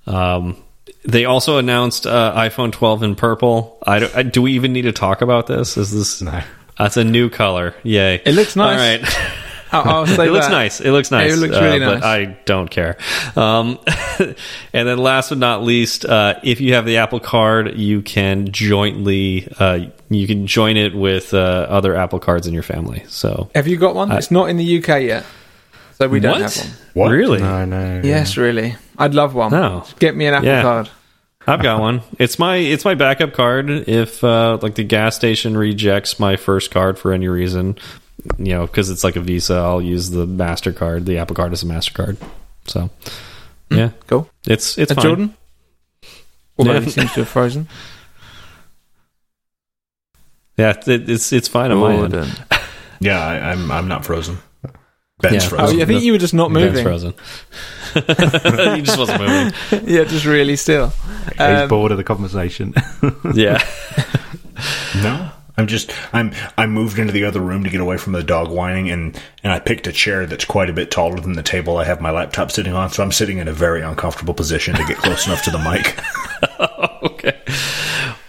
[0.06, 0.56] Um,
[1.04, 3.78] they also announced uh, iPhone 12 in purple.
[3.86, 5.76] I, I do we even need to talk about this?
[5.76, 6.40] Is this No.
[6.78, 7.74] that's a new color?
[7.84, 8.20] Yay!
[8.24, 9.02] It looks nice.
[9.02, 9.34] All right.
[9.72, 10.52] I'll, I'll say it looks that.
[10.52, 10.80] nice.
[10.80, 11.32] It looks nice.
[11.32, 12.00] It looks really uh, nice.
[12.00, 12.96] But I don't care.
[13.36, 13.78] Um,
[14.18, 18.50] and then last but not least, uh, if you have the Apple Card, you can
[18.52, 23.04] jointly uh, you can join it with uh, other Apple Cards in your family.
[23.08, 24.10] So Have you got one?
[24.12, 25.26] it's not in the UK yet,
[25.94, 26.52] so we don't what?
[26.52, 26.76] have one.
[26.94, 27.08] What?
[27.10, 27.40] Really?
[27.40, 28.00] No, no.
[28.04, 28.74] Yes, really.
[28.96, 29.50] I'd love one.
[29.52, 29.84] No.
[29.98, 30.62] Get me an Apple Yeah.
[30.62, 30.90] Card.
[31.46, 32.02] I've got one.
[32.18, 33.70] It's my it's my backup card.
[33.70, 37.78] If uh, like the gas station rejects my first card for any reason,
[38.38, 41.04] you know, because it's like a Visa, I'll use the Mastercard.
[41.04, 42.16] The Apple Card is a Mastercard.
[42.66, 42.90] So
[43.70, 44.28] yeah, Cool.
[44.46, 45.02] it's it's Uh, fine.
[45.04, 45.34] Jordan?
[46.58, 46.80] Although Yeah.
[46.80, 47.68] he seems to have frozen.
[50.56, 52.12] Yeah, it, it's it's fine on my end.
[52.12, 52.30] Jordan.
[53.00, 54.38] Yeah, I, I'm I'm not frozen.
[55.20, 55.40] Ben's Yeah.
[55.44, 55.78] Oh, frozen.
[55.78, 56.84] yeah, I think you were just not moving.
[56.84, 57.12] Ben's moving.
[57.94, 58.74] frozen.
[58.74, 59.88] he just wasn't moving.
[59.88, 60.92] yeah, just really still.
[61.30, 62.74] He's Um, bored of the conversation.
[63.34, 63.64] Yeah.
[64.96, 68.22] No, I'm just I'm I moved into the other room to get away from the
[68.22, 71.42] dog whining, and and I picked a chair that's quite a bit taller than the
[71.42, 72.90] table I have my laptop sitting on.
[72.90, 76.00] So I'm sitting in a very uncomfortable position to get close enough to the mic.
[77.02, 77.42] okay.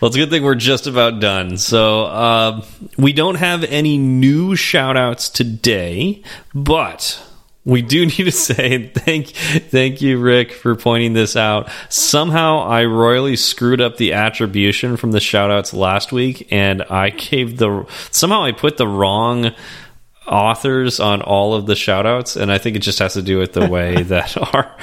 [0.02, 1.58] Well, it's a good thing we're just about done.
[1.58, 2.64] So, um,
[2.98, 6.24] we don't have any new shout outs today,
[6.56, 7.22] but
[7.66, 11.70] we do need to say thank thank you, Rick, for pointing this out.
[11.90, 17.10] Somehow I royally screwed up the attribution from the shout outs last week, and I
[17.10, 19.52] gave the somehow I put the wrong
[20.26, 23.40] authors on all of the shout outs and i think it just has to do
[23.40, 24.76] with the way that our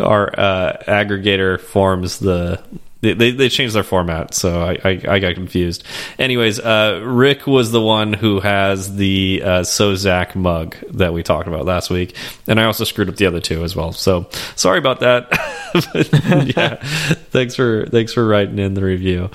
[0.00, 2.60] our uh, aggregator forms the
[3.00, 5.84] they, they they changed their format so I, I i got confused
[6.18, 11.48] anyways uh rick was the one who has the uh sozak mug that we talked
[11.48, 14.78] about last week and i also screwed up the other two as well so sorry
[14.78, 15.28] about that
[15.72, 16.76] But, yeah
[17.30, 19.30] thanks for thanks for writing in the review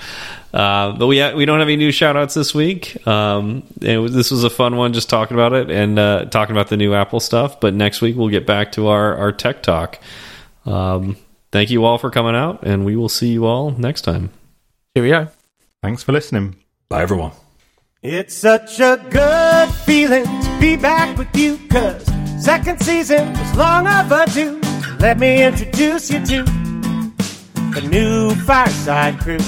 [0.52, 3.04] uh, but we we don't have any new shout outs this week.
[3.08, 6.54] Um, it was, this was a fun one, just talking about it and uh, talking
[6.54, 7.58] about the new Apple stuff.
[7.58, 9.98] But next week we'll get back to our our tech talk.
[10.64, 11.16] Um,
[11.54, 14.28] thank you all for coming out, and we will see you all next time.
[14.96, 15.28] Cheerio.
[15.84, 16.56] Thanks for listening.
[16.88, 17.30] Bye, everyone.
[18.02, 22.04] It's such a good feeling to be back with you, cause
[22.44, 24.60] second season was long overdue.
[24.98, 26.42] Let me introduce you to
[27.72, 29.38] the new Fireside Crew.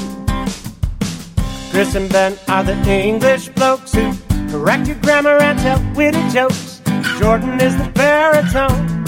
[1.72, 4.12] Chris and Ben are the English blokes who
[4.48, 6.80] correct your grammar and tell witty jokes.
[7.18, 9.04] Jordan is the baritone.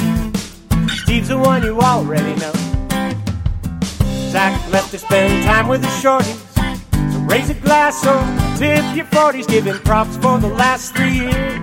[0.88, 2.78] Steve's the one you already know.
[4.29, 6.39] Zach left to spend time with the shorties.
[7.12, 8.20] So raise a glass or
[8.59, 11.61] tip your 40s, giving props for the last three years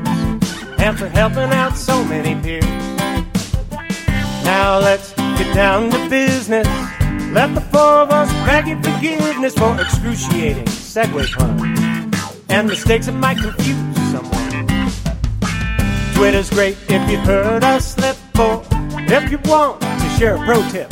[0.80, 2.66] and for helping out so many peers.
[4.44, 6.68] Now let's get down to business.
[7.32, 8.32] Let the four of us
[8.68, 14.68] your forgiveness for excruciating segue puns and mistakes that might confuse someone.
[16.16, 18.64] Twitter's great if you've heard us slip, or
[19.08, 20.92] if you want to share a pro tip,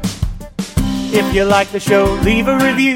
[1.13, 2.95] If you like the show, leave a review.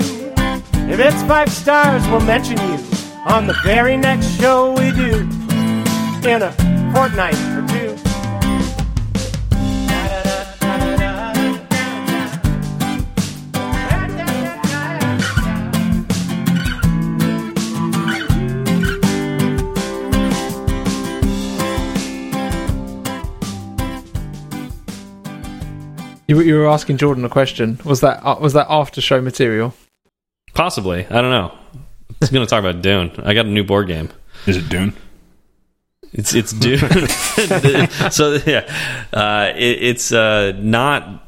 [0.87, 2.77] If it's five stars, we'll mention you
[3.25, 5.27] on the very next show we do
[6.25, 6.51] in a
[6.93, 7.74] fortnight or two.
[26.27, 27.79] You, you were asking Jordan a question.
[27.85, 29.73] Was that uh, was that after show material?
[30.53, 31.55] Possibly, I don't know.
[32.21, 33.11] It's going to talk about Dune.
[33.23, 34.09] I got a new board game.
[34.47, 34.93] Is it Dune?
[36.13, 36.79] It's it's Dune.
[38.11, 38.65] so yeah,
[39.13, 41.21] uh, it, it's uh, not.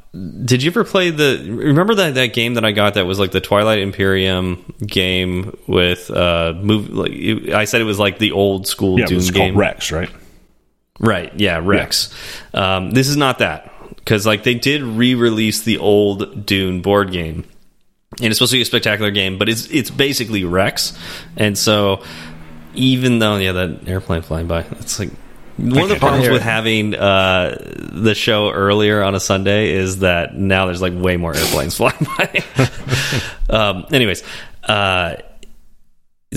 [0.45, 1.45] Did you ever play the?
[1.47, 6.09] Remember that that game that I got that was like the Twilight Imperium game with
[6.09, 6.89] uh move.
[6.89, 9.53] Like it- I said, it was like the old school Yeah, Dune it's game.
[9.53, 10.09] called Rex, right?
[10.99, 11.31] Right.
[11.39, 12.11] Yeah, Rex.
[12.53, 13.71] Um, this is not that
[14.07, 17.43] because like they did re-release the old Dune board game,
[18.21, 20.97] and it's supposed to be a spectacular game, but it's it's basically Rex,
[21.35, 22.01] and so
[22.73, 25.09] even though yeah, that airplane flying by, it's like
[25.57, 27.57] one of the problems with having uh,
[27.91, 32.07] the show earlier on a Sunday is that now there's like way more airplanes flying
[32.17, 32.43] by.
[33.49, 34.23] um, anyways,
[34.63, 35.17] uh,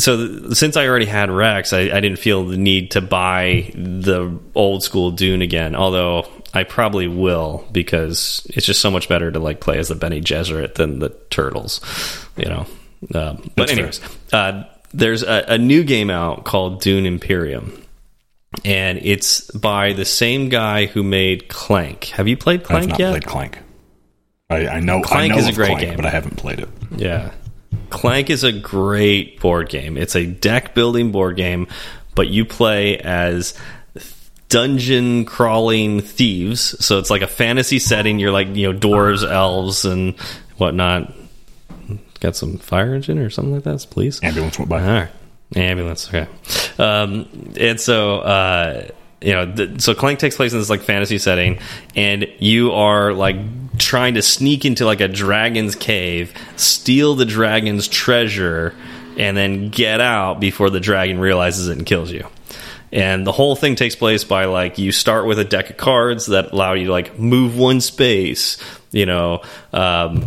[0.03, 4.39] so since I already had Rex, I, I didn't feel the need to buy the
[4.55, 5.75] old school Dune again.
[5.75, 9.95] Although I probably will because it's just so much better to like play as the
[9.95, 11.81] Bene Gesserit than the Turtles,
[12.37, 12.67] you know.
[13.15, 14.01] Um, but That's anyways,
[14.33, 17.83] uh, there's a, a new game out called Dune Imperium,
[18.65, 22.07] and it's by the same guy who made Clank.
[22.07, 23.11] Have you played I've Clank not yet?
[23.11, 23.59] played Clank.
[24.51, 25.97] I, I know Clank I know is a great Clank, game.
[25.97, 26.69] but I haven't played it.
[26.97, 27.31] Yeah.
[27.91, 29.97] Clank is a great board game.
[29.97, 31.67] It's a deck building board game,
[32.15, 33.59] but you play as
[34.49, 36.85] dungeon crawling thieves.
[36.85, 38.19] So it's like a fantasy setting.
[38.19, 40.19] You're like, you know, dwarves, elves, and
[40.59, 41.13] whatnot.
[42.21, 44.21] Got some fire engine or something like that, please?
[44.23, 44.83] Ambulance went by.
[44.83, 45.09] All right.
[45.57, 46.09] Ambulance.
[46.09, 46.29] Okay.
[46.79, 48.89] Um, and so, uh,
[49.23, 51.59] you know, so Clank takes place in this like fantasy setting,
[51.97, 53.37] and you are like
[53.91, 58.73] trying to sneak into like a dragon's cave, steal the dragon's treasure,
[59.19, 62.25] and then get out before the dragon realizes it and kills you.
[62.93, 66.27] And the whole thing takes place by like you start with a deck of cards
[66.27, 68.59] that allow you to like move one space,
[68.93, 69.43] you know,
[69.73, 70.21] um,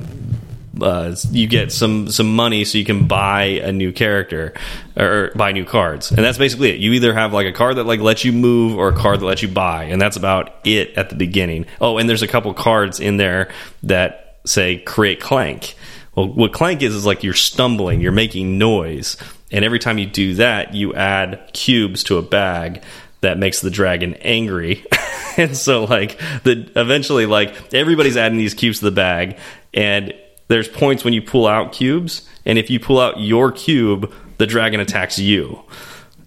[0.83, 4.53] uh, you get some some money so you can buy a new character
[4.97, 6.11] or buy new cards.
[6.11, 6.79] And that's basically it.
[6.79, 9.25] You either have like a card that like lets you move or a card that
[9.25, 9.85] lets you buy.
[9.85, 11.65] And that's about it at the beginning.
[11.79, 13.51] Oh and there's a couple cards in there
[13.83, 15.75] that say create clank.
[16.15, 18.01] Well what clank is is like you're stumbling.
[18.01, 19.17] You're making noise.
[19.51, 22.83] And every time you do that you add cubes to a bag
[23.21, 24.85] that makes the dragon angry.
[25.35, 29.39] And so like the eventually like everybody's adding these cubes to the bag.
[29.73, 30.13] And
[30.53, 34.45] there's points when you pull out cubes and if you pull out your cube the
[34.45, 35.59] dragon attacks you.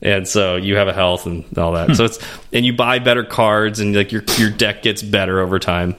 [0.03, 1.95] And so you have a health and all that.
[1.95, 2.19] So it's
[2.53, 5.95] and you buy better cards and like your your deck gets better over time.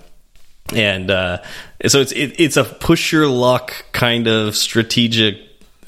[0.76, 1.42] And uh
[1.86, 5.38] so it's it, it's a push your luck kind of strategic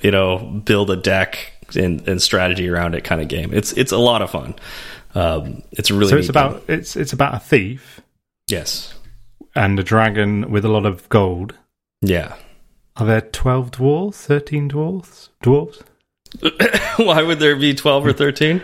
[0.02, 3.54] you know build a deck and, and strategy around it kind of game.
[3.54, 4.56] It's it's a lot of fun.
[5.14, 6.46] Um it's really so it's neat game.
[6.46, 8.00] about it's it's about a thief.
[8.48, 8.94] Yes.
[9.56, 11.54] And a dragon with a lot of gold.
[12.02, 12.36] Yeah
[12.98, 14.16] Are there twelve dwarves?
[14.16, 15.30] Thirteen dwarves?
[15.44, 15.82] Dwarves?
[17.06, 18.62] why would there be 12 or 13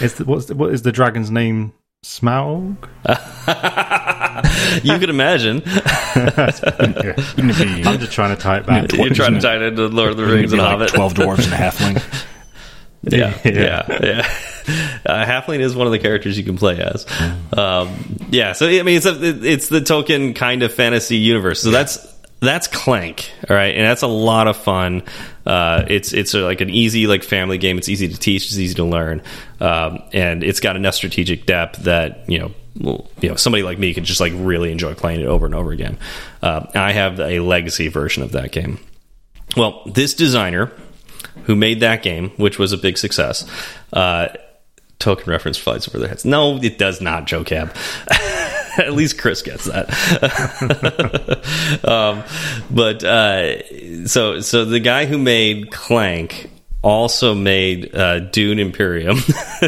[0.00, 1.72] Is the, what's the, what is the dragon's name?
[2.04, 2.76] Smaug?
[4.84, 5.56] you could imagine
[6.16, 8.92] Wouldn't be, I'm just trying to tie it back.
[8.92, 10.88] you're trying to tie it into Lord of the Rings and like Hobbit.
[10.90, 12.24] twelve dwarves and a halfling?
[13.02, 13.86] yeah, Yeah.
[13.88, 14.28] yeah, yeah.
[15.04, 17.04] Uh, Halfling is one of the characters you can play as.
[17.56, 21.60] Um, yeah, so I mean, it's a, it's the Tolkien kind of fantasy universe.
[21.62, 21.96] So that's
[22.40, 25.02] that's Clank, all right, and that's a lot of fun.
[25.44, 27.78] Uh, it's it's a, like an easy like family game.
[27.78, 28.46] It's easy to teach.
[28.46, 29.22] It's easy to learn,
[29.60, 32.52] um, and it's got enough strategic depth that you know.
[33.20, 35.72] You know, somebody like me could just like really enjoy playing it over and over
[35.72, 35.98] again.
[36.40, 38.78] Uh, I have a legacy version of that game.
[39.56, 40.70] Well, this designer
[41.44, 43.50] who made that game, which was a big success,
[43.92, 44.28] uh,
[45.00, 46.24] Tolkien reference flies over their heads.
[46.24, 47.74] No, it does not, Joe Cab.
[48.86, 49.88] At least Chris gets that.
[51.84, 52.22] um,
[52.70, 56.48] but uh, so so the guy who made Clank
[56.82, 59.18] also made uh, Dune Imperium,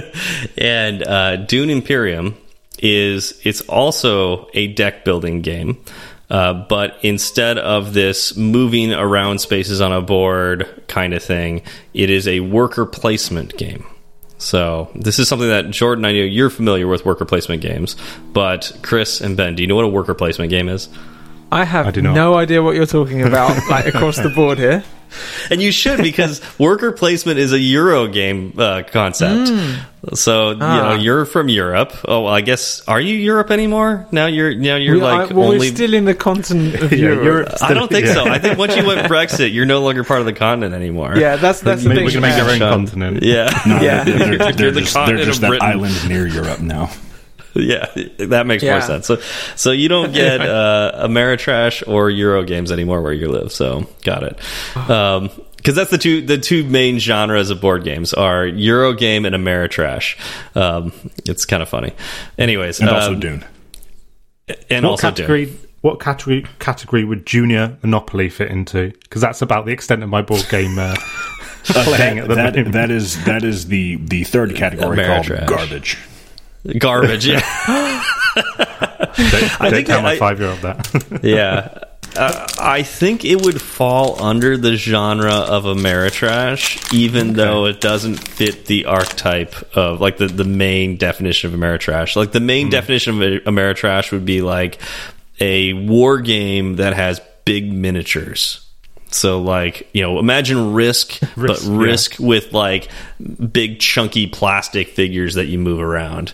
[0.57, 2.37] and uh, Dune Imperium
[2.79, 5.83] is it's also a deck building game.
[6.31, 11.63] Uh, but instead of this moving around spaces on a board kind of thing,
[11.93, 13.85] it is a worker placement game.
[14.41, 17.95] So this is something that Jordan, I know you're familiar with worker placement games,
[18.33, 20.89] but Chris and Ben, do you know what a worker placement game is?
[21.53, 22.15] I have I do not.
[22.15, 24.85] no idea what you're talking about, like across the board here.
[25.51, 29.51] And you should because worker placement is a Euro game uh, concept.
[30.15, 30.91] So you Ah.
[30.91, 31.93] know you're from Europe.
[32.07, 34.07] Oh, well, I guess are you Europe anymore?
[34.13, 35.59] Now you're now you're We- like I- well, only.
[35.59, 37.25] we're still in the continent of Yeah, Europe.
[37.25, 38.15] Europe's I don't think Yeah.
[38.15, 38.25] so.
[38.29, 41.17] I think once you went Brexit, you're no longer part of the continent anymore.
[41.17, 42.07] Yeah, that's that's the Maybe thing.
[42.07, 42.45] we can make yeah.
[42.45, 43.23] our own continent.
[43.25, 43.51] Yeah.
[43.67, 44.05] No, Yeah.
[44.05, 45.67] they're, they're, You're they're the just, they're continent just of that Britain.
[45.69, 46.89] island near Europe now.
[47.55, 47.87] Yeah,
[48.19, 48.73] that makes Yeah.
[48.79, 49.07] more sense.
[49.07, 49.17] So,
[49.57, 53.51] so you don't get uh, Ameritrash or Euro games anymore where you live.
[53.53, 54.39] So, got it.
[55.61, 59.35] Because that's the two the two main genres of board games are Euro game and
[59.37, 60.17] Ameritrash.
[60.57, 60.91] Um,
[61.27, 61.93] it's kind of funny.
[62.39, 63.45] Anyways, And also um, Dune.
[64.71, 65.45] and What also category?
[65.47, 65.59] Dune.
[65.83, 68.91] What category category would Junior Monopoly fit into?
[69.03, 70.95] Because that's about the extent of my board game uh,
[71.65, 72.73] playing at the That, moment.
[72.73, 75.99] that is that is the the third category called garbage.
[76.79, 77.27] Garbage.
[77.27, 77.41] Yeah,
[78.37, 81.21] don't I don't think tell I- my I- five year old that.
[81.23, 81.79] yeah.
[82.17, 88.17] Uh, I think it would fall under the genre of Ameritrash, even though it doesn't
[88.17, 92.17] fit the archetype of like the, the main definition of Ameritrash.
[92.17, 94.81] Like the main definition of Ameritrash would be like
[95.39, 98.67] a war game that has big miniatures.
[99.13, 101.77] So like, you know, imagine Risk, Risk, but yeah.
[101.79, 102.89] Risk with like
[103.53, 106.33] big chunky plastic figures that you move around.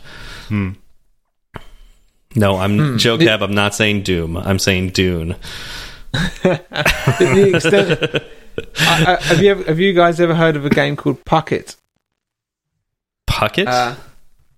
[2.37, 3.43] No, I'm Joe Cab.
[3.43, 4.37] I'm not saying Doom.
[4.37, 5.37] I'm saying Dune.
[6.45, 8.23] extent.
[8.79, 11.77] I, I, have you ever, have you guys ever heard of a game called Pucket?
[13.27, 13.97] Pucket Uh,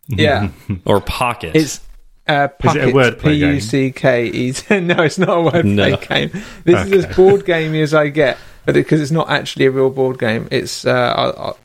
[0.09, 0.51] yeah,
[0.85, 1.57] or Pocket?
[1.57, 1.81] it's
[2.29, 3.33] uh, Is it a wordplay P?
[3.35, 4.55] U C K E.
[4.81, 5.97] No, it's not a wordplay No.
[5.97, 6.31] game.
[6.65, 9.91] This is as board gamey as I get, but because it's not actually a real
[9.91, 10.47] board game.
[10.51, 11.59] It's uh, I'll, I'll,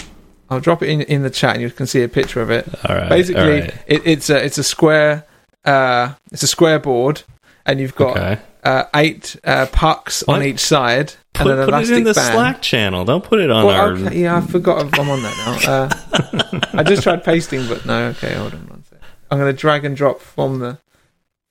[0.50, 2.68] I'll drop it in in the chat, and you can see a picture of it.
[2.90, 3.10] all right.
[3.10, 3.74] Basically, all right.
[3.88, 5.26] it, it's a it's a square
[5.66, 7.24] uh, it's a square board,
[7.66, 8.42] and you've got Okay.
[8.64, 10.38] uh, eight uh, pucks What?
[10.38, 12.34] on each side, Put, and an put it in the band.
[12.34, 13.04] Slack channel.
[13.06, 13.92] Don't put it on Well, our.
[13.94, 15.72] okay, yeah, I forgot I'm on that now.
[15.74, 18.08] Uh, I just tried pasting, but no.
[18.10, 18.93] Okay, hold on one sec.
[19.34, 20.78] I'm going to drag and drop from the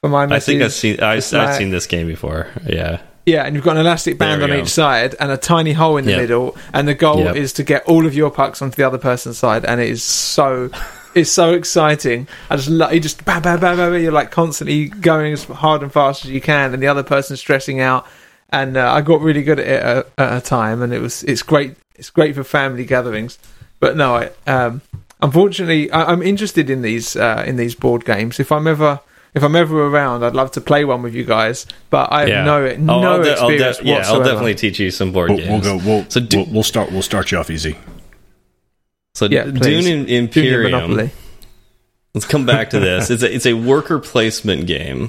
[0.01, 1.01] from my I think I've seen.
[1.01, 2.47] I, I've seen this game before.
[2.67, 3.01] Yeah.
[3.27, 4.57] Yeah, and you've got an elastic band on go.
[4.57, 6.21] each side and a tiny hole in the Yep.
[6.21, 7.37] middle, and the goal Yep.
[7.37, 10.03] is to get all of your pucks onto the other person's side, and it is
[10.03, 10.71] so.
[11.15, 12.27] It's so exciting.
[12.49, 14.01] I just love you just bam, bam, bam, bam.
[14.01, 17.39] You're like constantly going as hard and fast as you can, and the other person's
[17.39, 18.07] stressing out.
[18.49, 21.23] And uh, I got really good at it at, at a time, and it was
[21.25, 21.75] it's great.
[21.97, 23.39] It's great for family gatherings.
[23.79, 24.81] But no, I, um,
[25.23, 28.39] unfortunately, I, I'm interested in these uh, in these board games.
[28.41, 29.01] If I'm ever
[29.35, 31.67] if I'm ever around, I'd love to play one with you guys.
[31.89, 32.45] But I have Yeah.
[32.45, 35.31] no Oh, no I'll de- I'll de- experience yeah, I'll definitely teach you some board
[35.31, 35.65] We'll, we'll games.
[35.65, 35.77] go.
[35.79, 36.93] We'll, So do- we'll we'll start.
[36.93, 37.77] We'll start you off easy.
[39.15, 39.87] So Yeah, Dune please.
[39.87, 40.73] in Junior Imperium.
[40.73, 41.11] Monopoly.
[42.15, 43.09] Let's come back to this.
[43.11, 45.09] It's a, it's a worker placement game,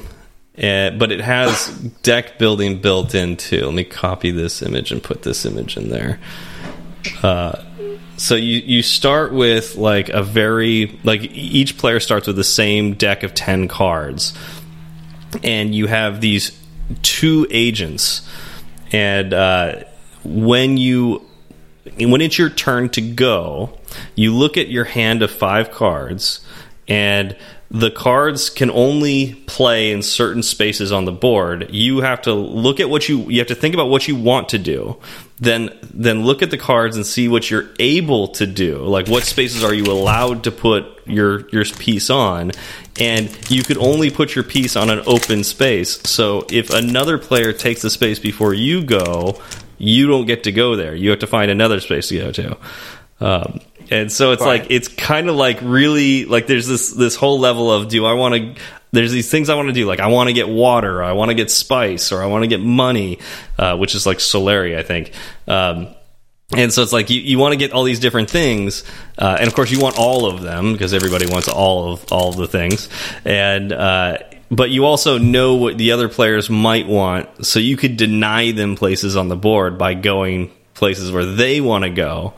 [0.58, 1.68] uh, but it has
[2.02, 3.66] deck building built into.
[3.66, 6.20] Let me copy this image and put this image in there.
[7.22, 7.62] Uh,
[8.18, 12.94] so you you start with like a very like each player starts with the same
[12.94, 14.34] deck of 10 cards.
[15.44, 16.58] And you have these
[17.02, 18.28] two agents.
[18.92, 19.84] And uh,
[20.24, 21.26] when you
[21.98, 23.78] when it's your turn to go
[24.16, 26.42] you look at your hand of five cards.
[26.88, 27.36] And
[27.74, 31.74] the cards can only play in certain spaces on the board.
[31.74, 34.50] You have to look at what you you have to think about what you want
[34.50, 34.98] to do.
[35.40, 38.78] Then then look at the cards and see what you're able to do.
[38.78, 42.52] Like what spaces are you allowed to put your your piece on?
[43.00, 46.00] And you could only put your piece on an open space.
[46.04, 49.42] So if another player takes the space before you go
[49.80, 50.96] you don't get to go there.
[50.96, 52.58] You have to find another space to go to.
[53.20, 53.60] Um,
[53.94, 54.62] and so it's Right.
[54.62, 58.14] like it's kind of like really like there's this this whole level of do I
[58.14, 58.62] want to
[58.92, 61.14] there's these things I want to do like I want to get water or I
[61.14, 63.20] want to get spice or I want to get money
[63.58, 65.12] uh, which is like Solari I think.
[65.48, 65.88] Um,
[66.56, 68.84] and so it's like you, you want to get all these different things,
[69.18, 72.30] uh, and of course you want all of them because everybody wants all of all
[72.30, 72.90] of the things,
[73.26, 74.18] and uh,
[74.52, 78.76] but you also know what the other players might want, so you could deny them
[78.76, 82.34] places on the board by going places where they want to go,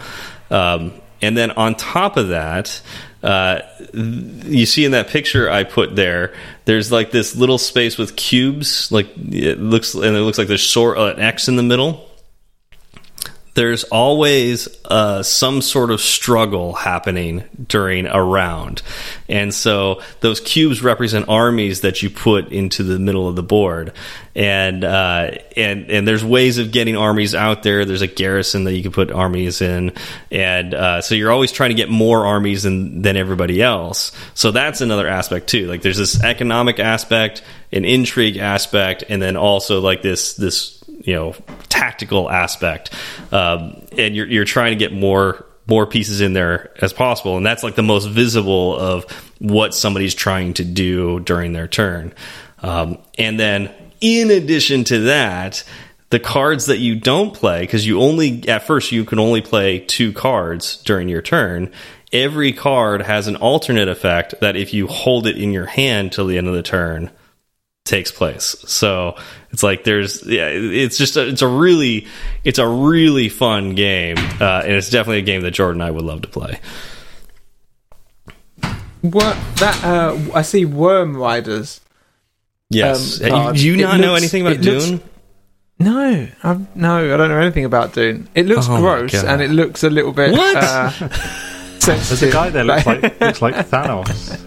[0.50, 0.94] um,
[1.26, 2.82] and then on top of that.
[3.24, 3.62] Uh,
[3.92, 6.36] you see in that picture I put there,
[6.66, 10.62] there's like this little space with cubes, like it looks, and it looks like there's
[10.62, 12.08] sort of an X in the middle
[13.56, 18.82] there's always uh, some sort of struggle happening during a round.
[19.30, 23.94] And so those cubes represent armies that you put into the middle of the board.
[24.36, 27.86] And, uh, and, and there's ways of getting armies out there.
[27.86, 29.94] There's a garrison that you can put armies in.
[30.30, 34.12] And, uh, so you're always trying to get more armies than, than everybody else.
[34.34, 35.68] So that's another aspect too.
[35.68, 37.42] Like there's this economic aspect,
[37.72, 40.75] an intrigue aspect, and then also like this, this,
[41.06, 41.34] you know
[41.70, 42.94] tactical aspect
[43.32, 47.38] um, and you're, you're trying to get more more pieces in there as possible.
[47.38, 49.06] And that's like the most visible of
[49.40, 52.14] what somebody's trying to do during their turn.
[52.60, 55.64] Um, and then in addition to that
[56.12, 59.80] the cards that you don't play because you only at first you can only play
[59.80, 61.72] two cards during your turn.
[62.14, 66.28] Every card has an alternate effect that if you hold it in your hand till
[66.28, 67.12] the end of the turn
[67.84, 68.56] takes place.
[68.68, 69.18] So
[69.56, 72.08] it's like there's yeah, it's just a, it's a really
[72.44, 75.92] it's a really fun game, uh, and it's definitely a game that Jordan and I
[75.92, 76.60] would love to play.
[79.02, 81.80] What that uh, I see worm riders.
[82.70, 83.60] Yes, Um, Uh, card.
[83.60, 85.02] you, you It not know anything about it looks- Dune?
[85.80, 88.28] No, I've, no, I don't know anything about Dune.
[88.34, 90.56] It looks Oh gross and it looks a little bit What?
[90.56, 90.90] Uh,
[91.80, 91.80] sensitive.
[92.20, 94.42] There's a guy there looks like looks like Thanos.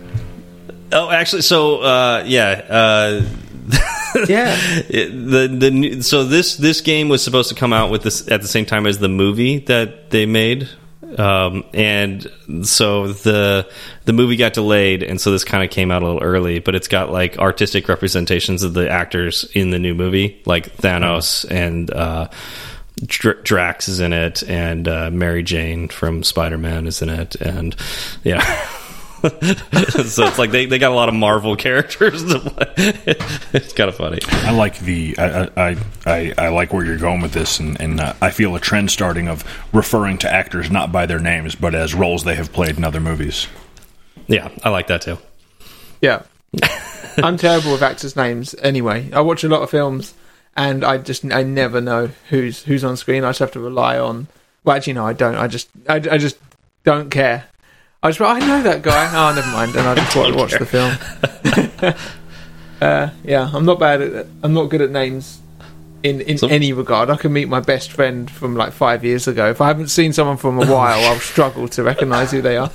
[0.92, 3.22] Oh, actually, so uh, yeah, uh,
[4.28, 4.56] Yeah.
[4.88, 8.42] It- the the so this this game was supposed to come out with this at
[8.42, 10.68] the same time as the movie that they made
[11.16, 12.26] um, and
[12.62, 13.68] so the
[14.04, 16.74] the movie got delayed and so this kind of came out a little early but
[16.74, 21.90] it's got like artistic representations of the actors in the new movie like Thanos and
[21.90, 22.28] uh,
[22.96, 27.74] Dr Drax is in it and uh, Mary Jane from Spider-Man is in it and
[28.24, 28.42] yeah
[30.08, 32.72] so it's like they, they got a lot of Marvel characters to play.
[33.52, 34.18] it's kind of funny.
[34.22, 35.76] I like the I, I
[36.06, 38.90] I I like where you're going with this, and and uh, I feel a trend
[38.90, 42.76] starting of referring to actors not by their names but as roles they have played
[42.76, 43.48] in other movies.
[44.28, 45.18] Yeah, I like that too.
[46.00, 46.22] Yeah.
[47.18, 49.10] I'm terrible with actors' names anyway.
[49.12, 50.14] I watch a lot of films
[50.56, 53.24] and I just I never know who's who's on screen.
[53.24, 54.28] I just have to rely on
[54.64, 55.34] well actually no, I don't.
[55.34, 56.36] I just I, I just
[56.84, 57.46] don't care.
[58.02, 59.10] I just I know that guy.
[59.12, 59.74] Oh, never mind.
[59.74, 61.94] And I just watch, watch the film.
[62.80, 65.40] uh, yeah, I'm not bad at I'm not good at names
[66.04, 67.10] in in So- any regard.
[67.10, 69.50] I can meet my best friend from like 5 years ago.
[69.50, 72.70] If I haven't seen someone from a while, I'll struggle to recognize who they are.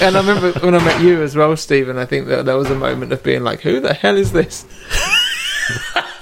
[0.00, 1.98] And I remember when I met you as well, Stephen.
[1.98, 4.64] I think that there was a moment of being like, "Who the hell is this?"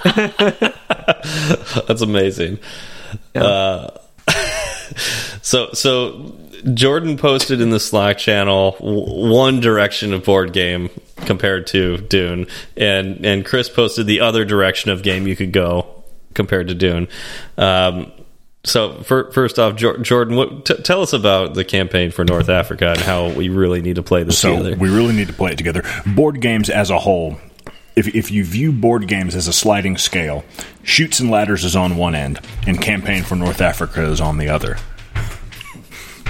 [1.87, 2.59] That's amazing.
[3.33, 3.43] Yeah.
[3.43, 3.97] Uh,
[5.51, 6.33] so so
[6.73, 10.89] Jordan posted in the Slack channel one direction of board game
[11.25, 12.47] compared to Dune,
[12.77, 16.03] and and Chris posted the other direction of game you could go
[16.33, 17.09] compared to Dune.
[17.57, 18.13] Um,
[18.63, 22.47] so fir first off, Jor Jordan, what, t tell us about the campaign for North
[22.47, 24.77] Africa and how we really need to play this So together.
[24.77, 25.83] we really need to play it together.
[26.05, 27.37] Board games as a whole,
[27.97, 30.45] if, if you view board games as a sliding scale,
[30.83, 34.47] Chutes and Ladders is on one end, and Campaign for North Africa is on the
[34.47, 34.77] other.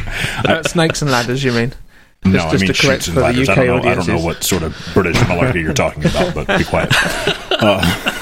[0.47, 1.71] Uh, snakes and ladders, you mean?
[2.25, 3.49] No, Just- I just mean to Chutes and for the Ladders.
[3.49, 3.89] I UK don't know.
[3.91, 6.89] I don't know what sort of British malarkey you're talking about, but be quiet.
[7.51, 8.19] Uh,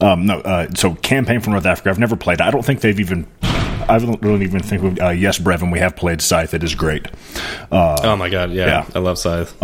[0.00, 1.90] um, no, uh, so Campaign for North Africa.
[1.90, 2.40] I've never played.
[2.40, 3.26] I don't think they've even.
[3.42, 4.82] I don't really even think.
[4.82, 6.54] We've, uh, yes, Brevin, we have played Scythe.
[6.54, 7.06] It is great.
[7.72, 8.86] oh my god, yeah, yeah.
[8.94, 9.54] I love Scythe.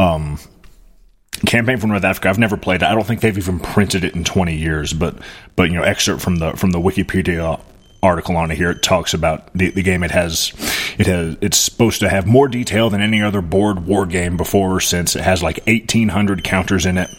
[1.44, 2.28] Campaign for North Africa.
[2.30, 2.86] I've never played it.
[2.86, 4.92] I don't think they've even printed it in 20 years.
[4.94, 5.16] But
[5.54, 7.60] but you know, excerpt from the from the Wikipedia
[8.02, 8.70] article on it here.
[8.70, 10.02] It talks about the, the game.
[10.02, 10.52] It has
[10.98, 14.76] it has it's supposed to have more detail than any other board war game before
[14.76, 15.16] or since.
[15.16, 17.10] It has like 1,800 counters in it,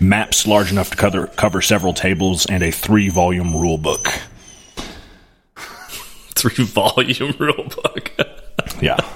[0.00, 4.06] maps large enough to cover cover several tables, and a three volume rule book.
[6.36, 8.12] Three volume rule book.
[8.80, 8.98] Yeah.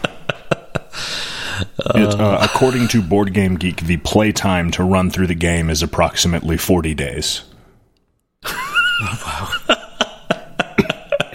[1.95, 5.70] It, uh, according to Board Game Geek, the play time to run through the game
[5.70, 7.43] is approximately 40 days.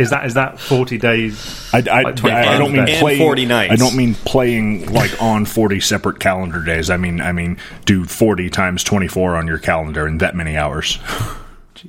[0.04, 1.70] Is that is that forty days?
[1.74, 3.00] I, I, Like I, I don't mean days.
[3.00, 3.72] Playing 40 nights.
[3.74, 6.90] I don't mean playing like on 40 separate calendar days.
[6.90, 11.00] I mean I mean do 40 times 24 on your calendar in that many hours.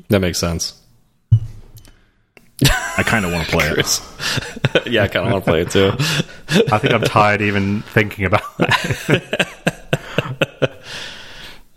[0.09, 0.75] That makes sense.
[2.97, 4.87] I kind of want to play it.
[4.91, 5.93] yeah, I kind of want to play it too.
[6.73, 9.23] I think I'm tired even thinking about it.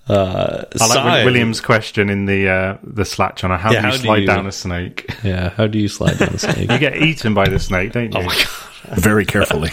[0.09, 1.25] Uh, I like Scythe.
[1.25, 3.57] William's question in the uh, the Slack channel.
[3.57, 5.09] How Yeah, do you how do slide you- down a snake?
[5.23, 6.71] Yeah, how do you slide down a snake?
[6.71, 8.19] You get eaten by the snake, don't you?
[8.19, 8.47] oh my god,
[8.99, 9.71] Very carefully.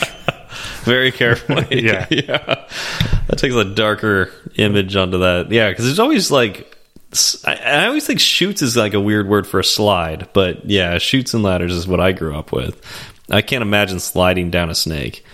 [0.83, 1.67] very carefully.
[1.85, 2.07] Yeah.
[2.11, 2.65] yeah.
[3.29, 5.51] That takes a darker image onto that.
[5.53, 6.71] Yeah, because there's always like.
[7.47, 11.33] I, always think chutes is like a weird word for a slide, but yeah, chutes
[11.33, 12.81] and ladders is what I grew up with.
[13.31, 15.25] I can't imagine sliding down a snake.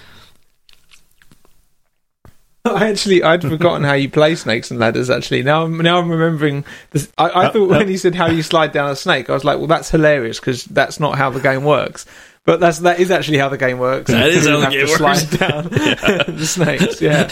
[2.64, 5.08] I actually I'd forgotten how you play snakes and ladders.
[5.10, 6.64] Actually, now I'm now I'm remembering.
[6.90, 9.44] This, I, I thought when he said how you slide down a snake, I was
[9.44, 12.04] like, well, that's hilarious because that's not how the game works.
[12.44, 14.10] But that's that is actually how the game works.
[14.10, 14.96] That is You how the game works.
[14.96, 15.64] Slide down
[16.36, 17.00] the snakes.
[17.00, 17.30] Yeah.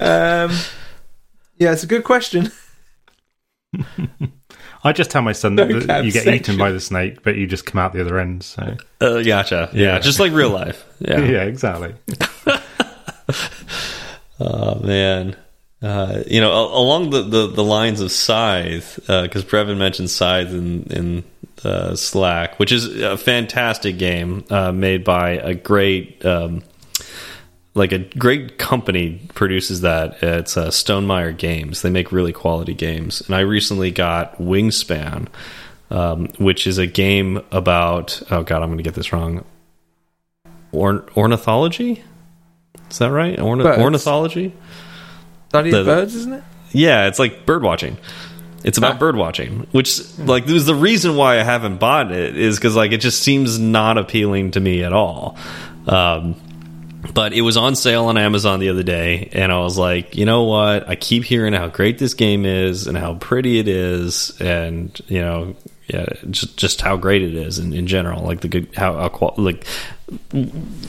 [0.00, 0.50] um,
[1.56, 2.50] yeah, it's a good question.
[4.86, 6.34] I just tell my son No that cat you get section.
[6.34, 8.42] eaten by the snake, but you just come out the other end.
[8.42, 9.70] So Uh, gotcha.
[9.72, 10.84] Yeah, just like real life.
[11.00, 11.42] yeah, Yeah.
[11.44, 11.94] exactly.
[14.40, 15.36] Oh man.
[15.82, 20.84] Uh, you know, along the, the, the lines of Scythe, because Brevin mentioned Scythe in
[20.84, 21.24] in
[21.62, 26.62] uh, Slack, which is a fantastic game uh, made by a great, um,
[27.74, 30.22] like a great company produces that.
[30.22, 31.82] It's uh, Stonemaier Games.
[31.82, 35.28] They make really quality games, and I recently got Wingspan,
[35.90, 38.22] um, which is a game about.
[38.30, 39.44] Oh God, I'm going to get this wrong.
[40.72, 42.02] Orn ornithology.
[42.90, 43.38] Is that right?
[43.40, 43.82] Orn Birds.
[43.82, 44.52] ornithology.
[45.48, 46.42] Study The- of birds, isn't it?
[46.72, 47.96] Yeah, it's like bird watching.
[48.64, 48.98] It's about Ah.
[48.98, 52.92] bird watching, which like was the reason why I haven't bought it is because like
[52.92, 55.36] it just seems not appealing to me at all.
[55.86, 56.34] Um,
[57.12, 60.24] but it was on sale on Amazon the other day, and I was like, you
[60.24, 60.88] know what?
[60.88, 65.20] I keep hearing how great this game is and how pretty it is, and you
[65.20, 65.54] know,
[65.86, 69.34] yeah, just just how great it is in, in general, like the good how, how
[69.36, 69.66] like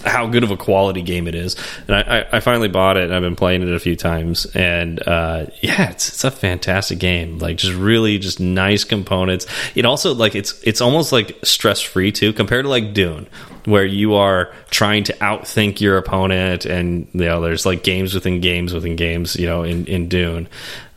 [0.06, 1.56] how good of a quality game it is.
[1.88, 5.06] And I, I, finally bought it, and I've been playing it a few times, and
[5.06, 7.40] uh, yeah, it's it's a fantastic game.
[7.40, 9.48] Like just really just nice components.
[9.76, 13.28] It also like it's it's almost like stress free too, compared to like Dune,
[13.66, 18.40] where you are trying to outthink your opponent, and you know there's like games within
[18.40, 19.36] games within games.
[19.36, 20.48] You know, in in Dune,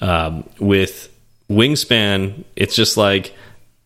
[0.01, 1.12] um, with
[1.51, 3.35] Wingspan, it's just like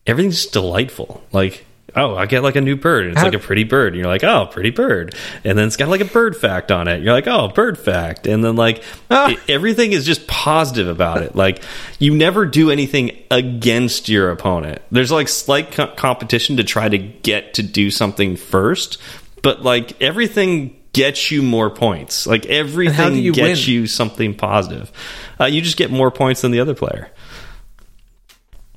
[0.07, 1.23] everything's delightful.
[1.31, 1.65] Like,
[1.95, 3.07] oh, I get like a new bird.
[3.07, 3.93] It's How- like a pretty bird.
[3.93, 5.15] And you're like, oh, pretty bird.
[5.43, 7.03] And then it's got like a bird fact on it.
[7.03, 8.25] You're like, oh, bird fact.
[8.27, 9.29] And then like Ah.
[9.29, 11.35] e- everything is just positive about it.
[11.35, 11.61] Like
[11.99, 14.81] you never do anything against your opponent.
[14.91, 18.97] There's like slight co competition to try to get to do something first,
[19.41, 22.25] but like everything gets you more points.
[22.27, 23.73] Like everything you gets win?
[23.75, 24.91] you something positive.
[25.39, 27.09] Uh, you just get more points than the other player.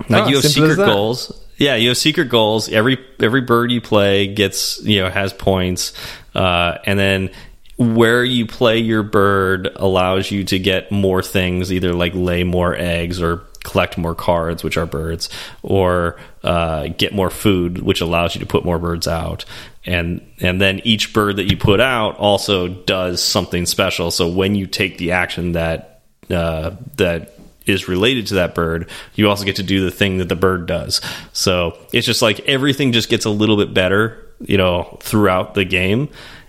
[0.09, 1.43] Like Oh, you have secret goals.
[1.57, 2.69] Yeah, you have secret goals.
[2.69, 5.93] Every every bird you play gets you know has points,
[6.35, 7.31] uh, and then
[7.79, 12.75] where you play your bird allows you to get more things, either like lay more
[12.75, 15.29] eggs or collect more cards, which are birds,
[15.63, 19.45] or uh, get more food, which allows you to put more birds out.
[19.85, 24.11] And and then each bird that you put out also does something special.
[24.11, 27.36] So when you take the action that uh, that
[27.67, 30.67] is related to that bird, you also get to do the thing that the bird
[30.67, 31.01] does.
[31.33, 35.65] So it's just like everything just gets a little bit better, you know, throughout the
[35.65, 36.09] game.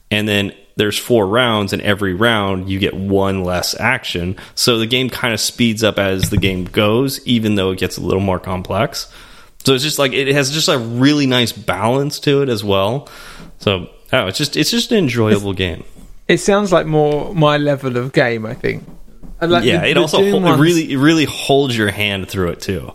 [0.10, 4.38] And then there's four rounds, and every round you get one less action.
[4.56, 7.98] So the game kind of speeds up as the game goes, even though it gets
[7.98, 9.12] a little more complex.
[9.66, 13.10] So it's just like it has just a really nice balance to it as well.
[13.58, 15.84] So oh, it's just it's just an enjoyable game.
[16.28, 18.46] It sounds like more my level of game.
[18.46, 18.84] I think.
[19.40, 22.28] And like yeah, the- it the also Doom it really it really holds your hand
[22.30, 22.94] through it too.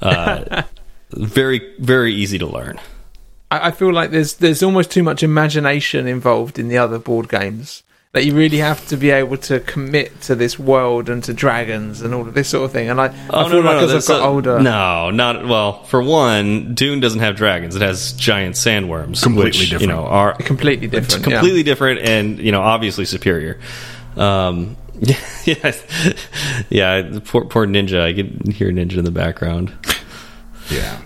[0.00, 0.62] Uh,
[1.10, 2.80] very very easy to learn.
[3.50, 7.28] I, I feel like there's there's almost too much imagination involved in the other board
[7.28, 7.82] games.
[8.12, 12.02] That you really have to be able to commit to this world and to dragons
[12.02, 12.90] and all of this sort of thing.
[12.90, 15.84] And I, I feel like as I've got a- older, No, not well.
[15.84, 19.80] For one, Dune doesn't have dragons; it has giant sandworms, Completely which, different.
[19.80, 21.26] You know, are completely different.
[21.26, 21.38] yeah.
[21.38, 23.58] completely different and you know obviously superior.
[24.14, 24.76] Um,
[25.44, 25.72] yeah,
[26.70, 27.18] yeah.
[27.24, 28.00] Poor, poor ninja.
[28.02, 29.72] I can hear ninja in the background.
[30.70, 31.00] Yeah.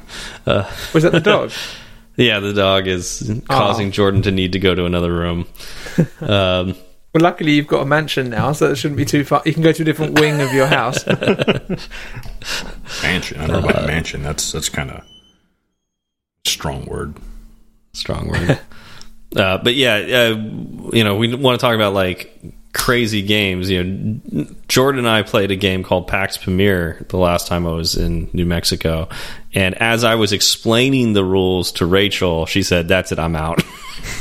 [0.93, 1.51] Was that the dog?
[2.17, 5.47] Yeah, the dog is causing Jordan to need to go to another room.
[6.21, 6.75] Um,
[7.15, 9.41] well, luckily you've got a mansion now, so it shouldn't be too far.
[9.47, 11.07] You can go to a different wing of your house.
[13.03, 13.41] Mansion.
[13.41, 14.23] I don't know about mansion.
[14.23, 15.03] That's that's kind of
[16.45, 17.17] strong word.
[17.95, 18.61] strong word.
[19.37, 20.37] uh, but yeah, uh,
[20.93, 22.39] you know, we want to talk about like
[22.77, 23.71] crazy games.
[23.71, 27.71] You know, Jordan and I played a game called Pax Pamir the last time I
[27.73, 29.09] was in New Mexico,
[29.55, 33.63] and as I was explaining the rules to Rachel, she said, "That's it, I'm out."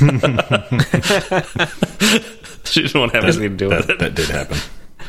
[2.64, 3.98] she didn't want to have anything to do with That, it.
[4.00, 4.58] that did happen.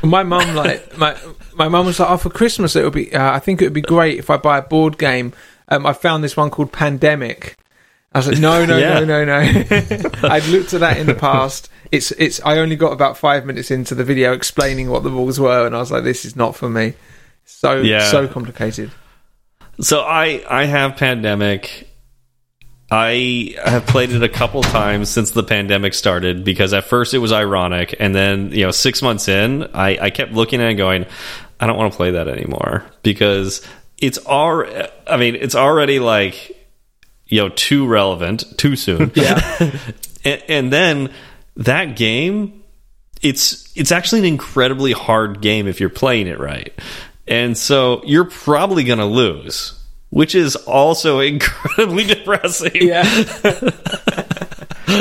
[0.04, 1.18] my mum like my
[1.56, 3.14] my mum was like, "Oh, for Christmas it would be.
[3.14, 5.34] Uh, I think it would be great if I buy a board game.
[5.70, 7.58] Um, I found this one called Pandemic."
[8.14, 9.00] I was like, "No, no, Yeah.
[9.00, 9.42] no, no, no."
[10.30, 11.70] I'd looked at that in the past.
[11.92, 12.42] It's it's.
[12.44, 15.76] I only got about five minutes into the video explaining what the rules were, and
[15.76, 16.94] I was like, "This is not for me."
[17.46, 18.10] So Yeah.
[18.12, 18.92] so complicated.
[19.80, 21.88] So I I have pandemic.
[22.90, 27.18] I have played it a couple times since the pandemic started because at first it
[27.18, 30.70] was ironic, and then you know six months in, I I kept looking at it
[30.72, 31.06] and going,
[31.60, 33.66] I don't want to play that anymore because
[33.98, 34.90] it's already.
[35.06, 36.54] I mean, it's already like
[37.28, 39.12] you know too relevant too soon.
[39.16, 39.78] Yeah.
[40.24, 41.14] and, and then
[41.58, 42.64] that game
[43.22, 46.74] it's it's actually an incredibly hard game if you're playing it right
[47.28, 49.74] and so you're probably going to lose
[50.10, 53.04] which is also incredibly depressing yeah.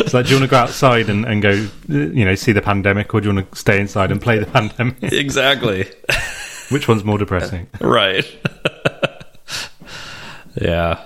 [0.09, 1.51] So, do you want to go outside and, and go,
[1.89, 4.47] you know, see the pandemic, or do you want to stay inside and play the
[4.47, 5.01] pandemic?
[5.03, 5.89] exactly
[6.71, 7.69] Which one's more depressing?
[7.81, 8.27] right
[10.61, 11.01] yeah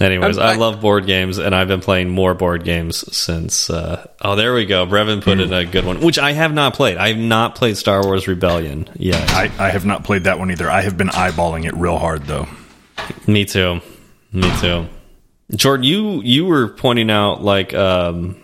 [0.00, 4.06] anyways i I- love board games and i've been playing more board games since uh
[4.20, 6.96] oh there we go brevin put in a good one which i have not played
[6.96, 10.50] i have not played star wars rebellion yet I, I have not played that one
[10.50, 10.68] either.
[10.70, 12.46] I have been eyeballing it real hard though.
[13.26, 13.80] Me too.
[14.32, 14.86] Me too.
[15.54, 18.36] Jordan, you you were pointing out like um,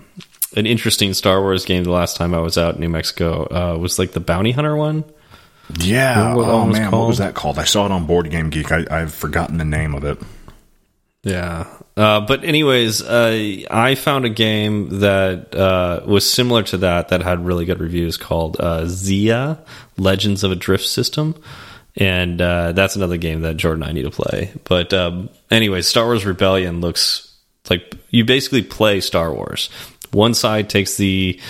[0.56, 3.46] an interesting Star Wars game the last time I was out in New Mexico.
[3.50, 5.04] Uh, was like the Bounty Hunter one.
[5.80, 6.18] Yeah.
[6.18, 7.58] Remember what that oh one was man, what was that called?
[7.58, 8.70] I saw it on Board Game Geek.
[8.70, 10.18] I, I've forgotten the name of it.
[11.24, 11.66] Yeah.
[11.96, 17.22] Uh, but anyways, uh, I found a game that uh, was similar to that that
[17.22, 19.58] had really good reviews called uh, Xia
[19.96, 21.34] Legends of a Drift System.
[21.96, 24.52] And uh, that's another game that Jordan and I need to play.
[24.64, 27.32] But um, anyways, Star Wars Rebellion looks
[27.70, 29.70] like you basically play Star Wars.
[30.10, 31.40] One side takes the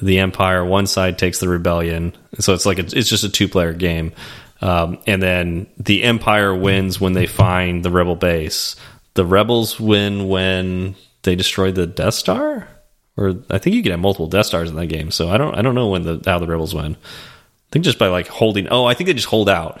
[0.00, 2.16] the Empire, one side takes the Rebellion.
[2.40, 4.12] So it's like a, it's just a two player game.
[4.60, 8.76] Um, and then the Empire wins when they find the Rebel base.
[9.14, 12.68] The Rebels win when they destroy the Death Star,
[13.16, 15.10] or I think you can have multiple Death Stars in that game.
[15.10, 16.96] So I don't I don't know when the how the Rebels win.
[16.96, 18.68] I think just by like holding.
[18.68, 19.80] Oh, I think they just hold out.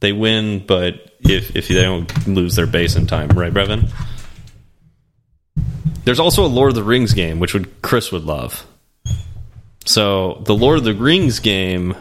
[0.00, 3.90] They win, but if if they don't lose their base in time, right, Brevin?
[6.04, 8.66] There's also a Lord of the Rings game, which would Chris would love.
[9.84, 11.94] So the Lord of the Rings game,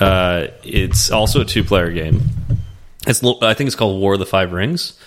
[0.00, 2.22] uh, it's also a two player game.
[3.06, 4.98] It's I think it's called War of the Five Rings.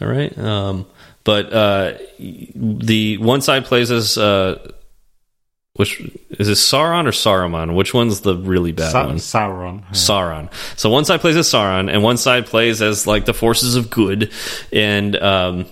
[0.00, 0.36] That right?
[0.38, 0.86] Um,
[1.22, 4.58] but uh, the one side plays as uh,
[5.74, 6.00] which
[6.30, 7.74] is it Sauron or Saruman?
[7.74, 9.16] Which one's the really bad Sa one?
[9.16, 9.80] Sauron.
[9.82, 9.86] Yeah.
[9.92, 10.52] Sauron.
[10.76, 13.88] So one side plays as Sauron, and one side plays as like the forces of
[13.90, 14.32] good,
[14.72, 15.66] and um,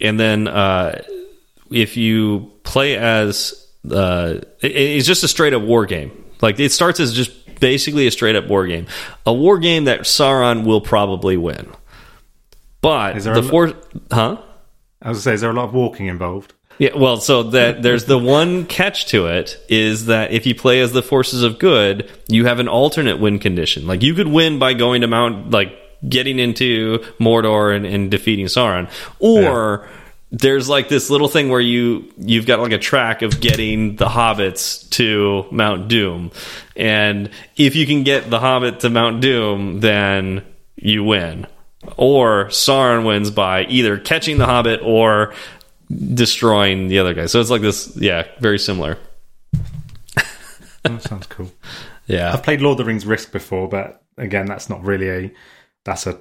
[0.00, 1.02] and then uh,
[1.70, 6.10] if you play as uh, it- it's just a straight up war game.
[6.40, 8.86] Like it starts as just basically a straight up war game,
[9.26, 11.68] a war game that Sauron will probably win.
[12.80, 13.74] But Is there the for
[14.10, 14.40] huh?
[15.02, 16.54] I was gonna say, is there a lot of walking involved?
[16.78, 20.80] Yeah, well, so that there's the one catch to it is that if you play
[20.80, 23.88] as the forces of good, you have an alternate win condition.
[23.88, 25.76] Like you could win by going to Mount, like
[26.08, 28.88] getting into Mordor and, and defeating Sauron,
[29.18, 29.88] or
[30.30, 34.06] there's like this little thing where you you've got like a track of getting the
[34.06, 36.30] hobbits to Mount Doom,
[36.76, 40.44] and if you can get the hobbit to Mount Doom, then
[40.76, 41.48] you win.
[41.96, 45.32] Or Sauron wins by either catching the hobbit or
[46.14, 47.26] destroying the other guy.
[47.26, 48.98] So it's like this, yeah, very similar.
[50.82, 51.50] That sounds cool.
[52.06, 55.32] Yeah, I've played Lord of the Rings Risk before, but again, that's not really a.
[55.84, 56.18] That's a,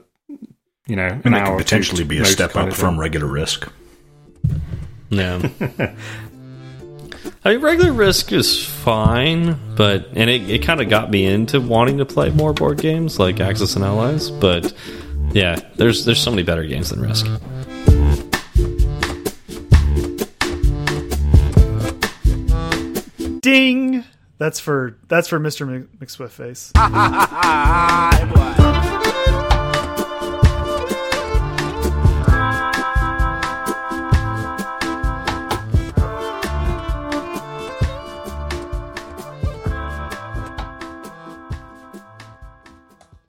[0.88, 3.72] you know, an And it hour could potentially be a step up from regular risk.
[5.10, 5.48] yeah.
[7.46, 11.60] I mean, regular risk is fine, but and it, it kind of got me into
[11.62, 14.30] wanting to play more board games like Axis and Allies.
[14.32, 14.74] But
[15.34, 17.26] yeah, there's there's so many better games than Risk.
[23.41, 24.04] Ding.
[24.40, 25.68] That's for that's for Mr.
[25.68, 26.72] Mc- McSwift face.
[26.76, 28.26] Hey,
[29.04, 29.07] boy.